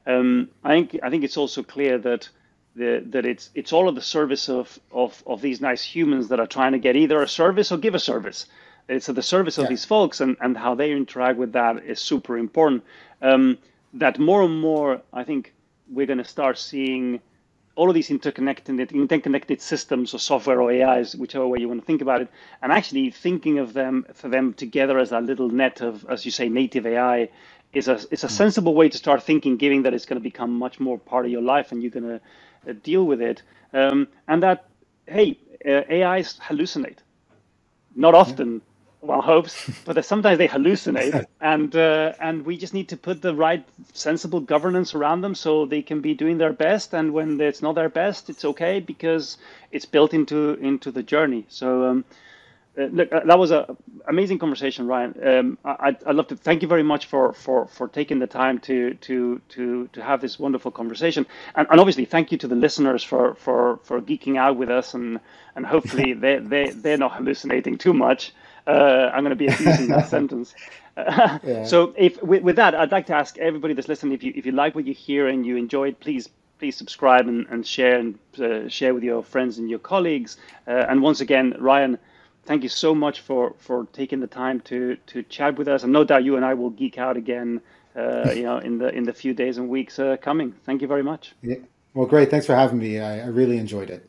Um, 0.07 0.49
I 0.65 0.71
think 0.71 0.99
I 1.03 1.11
think 1.11 1.25
it's 1.25 1.37
also 1.37 1.63
clear 1.63 1.99
that 1.99 2.29
the, 2.75 3.05
that 3.11 3.27
it's 3.27 3.51
it's 3.55 3.73
all 3.73 3.89
of 3.89 3.95
the 3.95 4.01
service 4.01 4.49
of, 4.49 4.79
of 4.91 5.23
of 5.27 5.43
these 5.43 5.61
nice 5.61 5.83
humans 5.83 6.29
that 6.29 6.41
are 6.41 6.47
trying 6.47 6.73
to 6.73 6.79
get 6.79 6.97
either 6.97 7.23
a 7.23 7.29
service 7.29 7.71
or 7.73 7.77
give 7.79 7.95
a 7.95 8.01
service. 8.01 8.47
It's 8.89 9.09
at 9.09 9.15
the 9.15 9.23
service 9.23 9.59
of 9.59 9.69
these 9.69 9.85
folks, 9.85 10.21
and, 10.21 10.37
and 10.41 10.57
how 10.57 10.75
they 10.75 10.91
interact 10.91 11.39
with 11.39 11.53
that 11.53 11.85
is 11.85 12.01
super 12.01 12.37
important. 12.37 12.83
Um, 13.23 13.59
that 13.95 14.19
more 14.19 14.43
and 14.43 14.61
more, 14.61 15.03
I 15.13 15.25
think 15.25 15.53
we're 15.91 16.07
going 16.07 16.19
to 16.19 16.25
start 16.25 16.59
seeing 16.59 17.21
all 17.75 17.89
of 17.89 17.95
these 17.95 18.11
interconnected 18.11 18.93
interconnected 18.93 19.61
systems 19.61 20.13
or 20.15 20.19
software 20.19 20.61
or 20.61 20.71
AIs, 20.71 21.17
whichever 21.17 21.47
way 21.47 21.59
you 21.59 21.69
want 21.69 21.81
to 21.81 21.87
think 21.87 22.03
about 22.03 22.21
it, 22.21 22.29
and 22.63 22.71
actually 22.71 23.11
thinking 23.11 23.59
of 23.59 23.73
them 23.73 24.07
for 24.13 24.29
them 24.29 24.53
together 24.53 24.99
as 24.99 25.13
a 25.13 25.21
little 25.21 25.49
net 25.49 25.81
of, 25.81 26.05
as 26.09 26.25
you 26.25 26.31
say, 26.31 26.49
native 26.49 26.87
AI 26.87 27.29
is 27.73 27.89
a 27.89 27.99
is 28.11 28.25
a 28.25 28.27
hmm. 28.27 28.33
sensible 28.33 28.75
way 28.75 28.89
to 28.89 28.99
start 28.99 29.23
thinking, 29.23 29.57
given 29.57 29.83
that 29.83 29.95
it's 29.95 30.07
going 30.07 30.21
to 30.21 30.23
become 30.23 30.53
much 30.53 30.81
more 30.81 30.99
part 30.99 31.25
of 31.25 31.31
your 31.31 31.43
life 31.43 31.73
and 31.73 31.83
you're 31.83 31.91
going 31.91 32.19
to 32.19 32.21
uh, 32.69 32.75
deal 32.83 33.05
with 33.05 33.23
it, 33.23 33.43
um, 33.73 34.07
and 34.29 34.43
that 34.43 34.67
hey, 35.07 35.39
uh, 35.67 35.83
AIs 35.91 36.39
hallucinate, 36.39 36.99
not 37.97 38.15
often 38.15 38.61
well 39.03 39.21
hopes 39.23 39.71
but 39.85 40.05
sometimes 40.05 40.39
they 40.39 40.49
hallucinate. 40.49 41.27
And 41.41 41.77
uh, 41.77 42.15
and 42.21 42.47
we 42.47 42.57
just 42.57 42.75
need 42.75 42.89
to 42.91 42.97
put 42.97 43.23
the 43.23 43.35
right 43.35 43.65
sensible 43.93 44.41
governance 44.41 44.95
around 44.95 45.23
them 45.23 45.35
so 45.35 45.67
they 45.67 45.83
can 45.83 46.01
be 46.01 46.15
doing 46.15 46.39
their 46.39 46.55
best. 46.55 46.95
And 46.95 47.13
when 47.13 47.41
it's 47.41 47.63
not 47.63 47.75
their 47.75 47.91
best 47.91 48.31
it's 48.31 48.45
okay 48.45 48.81
because 48.81 49.39
it's 49.73 49.87
built 49.87 50.15
into 50.15 50.55
into 50.55 50.91
the 50.93 51.03
journey. 51.03 51.47
So 51.49 51.87
um, 51.87 52.05
uh, 52.79 52.85
look, 52.85 53.13
uh, 53.13 53.21
that 53.27 53.39
was 53.39 53.51
an 53.51 53.77
amazing 54.09 54.39
conversation, 54.39 54.87
Ryan. 54.87 55.15
Um, 55.23 55.59
I, 55.65 55.97
would 56.07 56.17
love 56.17 56.29
to 56.29 56.37
thank 56.37 56.63
you 56.63 56.69
very 56.69 56.83
much 56.83 57.07
for, 57.07 57.35
for, 57.35 57.67
for 57.67 57.89
taking 57.89 58.19
the 58.19 58.27
time 58.27 58.61
to 58.61 58.95
to 58.95 59.43
to 59.51 59.89
to 59.93 60.03
have 60.03 60.23
this 60.23 60.39
wonderful 60.39 60.71
conversation, 60.71 61.27
and, 61.55 61.69
and 61.71 61.81
obviously 61.81 62.07
thank 62.07 62.33
you 62.33 62.39
to 62.39 62.49
the 62.49 62.55
listeners 62.57 63.05
for 63.05 63.35
for, 63.35 63.79
for 63.85 64.01
geeking 64.01 64.39
out 64.39 64.57
with 64.57 64.71
us, 64.71 64.95
and 64.95 65.21
and 65.55 65.67
hopefully 65.67 66.13
they 66.25 66.39
they 66.39 66.71
they're 66.71 66.97
not 66.97 67.13
hallucinating 67.13 67.77
too 67.77 67.93
much. 67.93 68.33
Uh, 68.67 69.11
I'm 69.13 69.25
going 69.25 69.31
to 69.31 69.37
be 69.37 69.49
abusing 69.49 69.89
that 69.89 70.09
sentence. 70.17 70.55
yeah. 70.97 71.65
So, 71.65 71.95
if 71.97 72.23
with, 72.23 72.43
with, 72.43 72.57
that, 72.57 72.75
I'd 72.75 72.93
like 72.93 73.07
to 73.07 73.15
ask 73.15 73.39
everybody 73.39 73.75
that's 73.75 73.89
listening 73.89 74.13
if 74.13 74.23
you 74.23 74.33
if 74.37 74.45
you 74.47 74.53
like 74.53 74.75
what 74.75 74.87
you 74.87 74.95
hear 74.95 75.29
and 75.29 75.45
you 75.45 75.57
enjoyed, 75.57 75.99
please 76.01 76.29
please 76.59 76.77
subscribe 76.77 77.27
and, 77.27 77.47
and 77.49 77.67
share 77.67 77.99
and 77.99 78.19
uh, 78.39 78.69
share 78.69 78.95
with 78.95 79.03
your 79.03 79.23
friends 79.23 79.59
and 79.59 79.69
your 79.69 79.81
colleagues. 79.81 80.37
Uh, 80.69 80.87
and 80.89 81.03
once 81.03 81.21
again, 81.21 81.55
Ryan 81.59 81.99
thank 82.45 82.63
you 82.63 82.69
so 82.69 82.95
much 82.95 83.21
for 83.21 83.55
for 83.59 83.87
taking 83.93 84.21
the 84.21 84.27
time 84.27 84.61
to 84.61 84.97
to 85.07 85.23
chat 85.25 85.57
with 85.57 85.69
us. 85.69 85.83
And 85.83 85.93
no 85.93 86.05
doubt 86.05 86.25
you 86.25 86.37
and 86.37 86.45
I 86.45 86.55
will 86.55 86.71
geek 86.71 86.99
out 86.99 87.17
again, 87.17 87.61
uh, 87.97 88.31
you 88.35 88.43
know, 88.43 88.59
in 88.59 88.79
the 88.79 88.89
in 88.89 89.05
the 89.05 89.13
few 89.13 89.35
days 89.35 89.59
and 89.59 89.69
weeks 89.69 89.99
uh, 89.99 90.17
coming. 90.21 90.55
Thank 90.65 90.83
you 90.83 90.89
very 90.89 91.03
much. 91.03 91.35
Yeah. 91.43 91.57
Well, 91.95 92.07
great. 92.07 92.31
Thanks 92.31 92.47
for 92.47 92.55
having 92.55 92.79
me. 92.79 93.01
I, 93.01 93.21
I 93.21 93.27
really 93.27 93.59
enjoyed 93.59 93.91
it. 93.91 94.09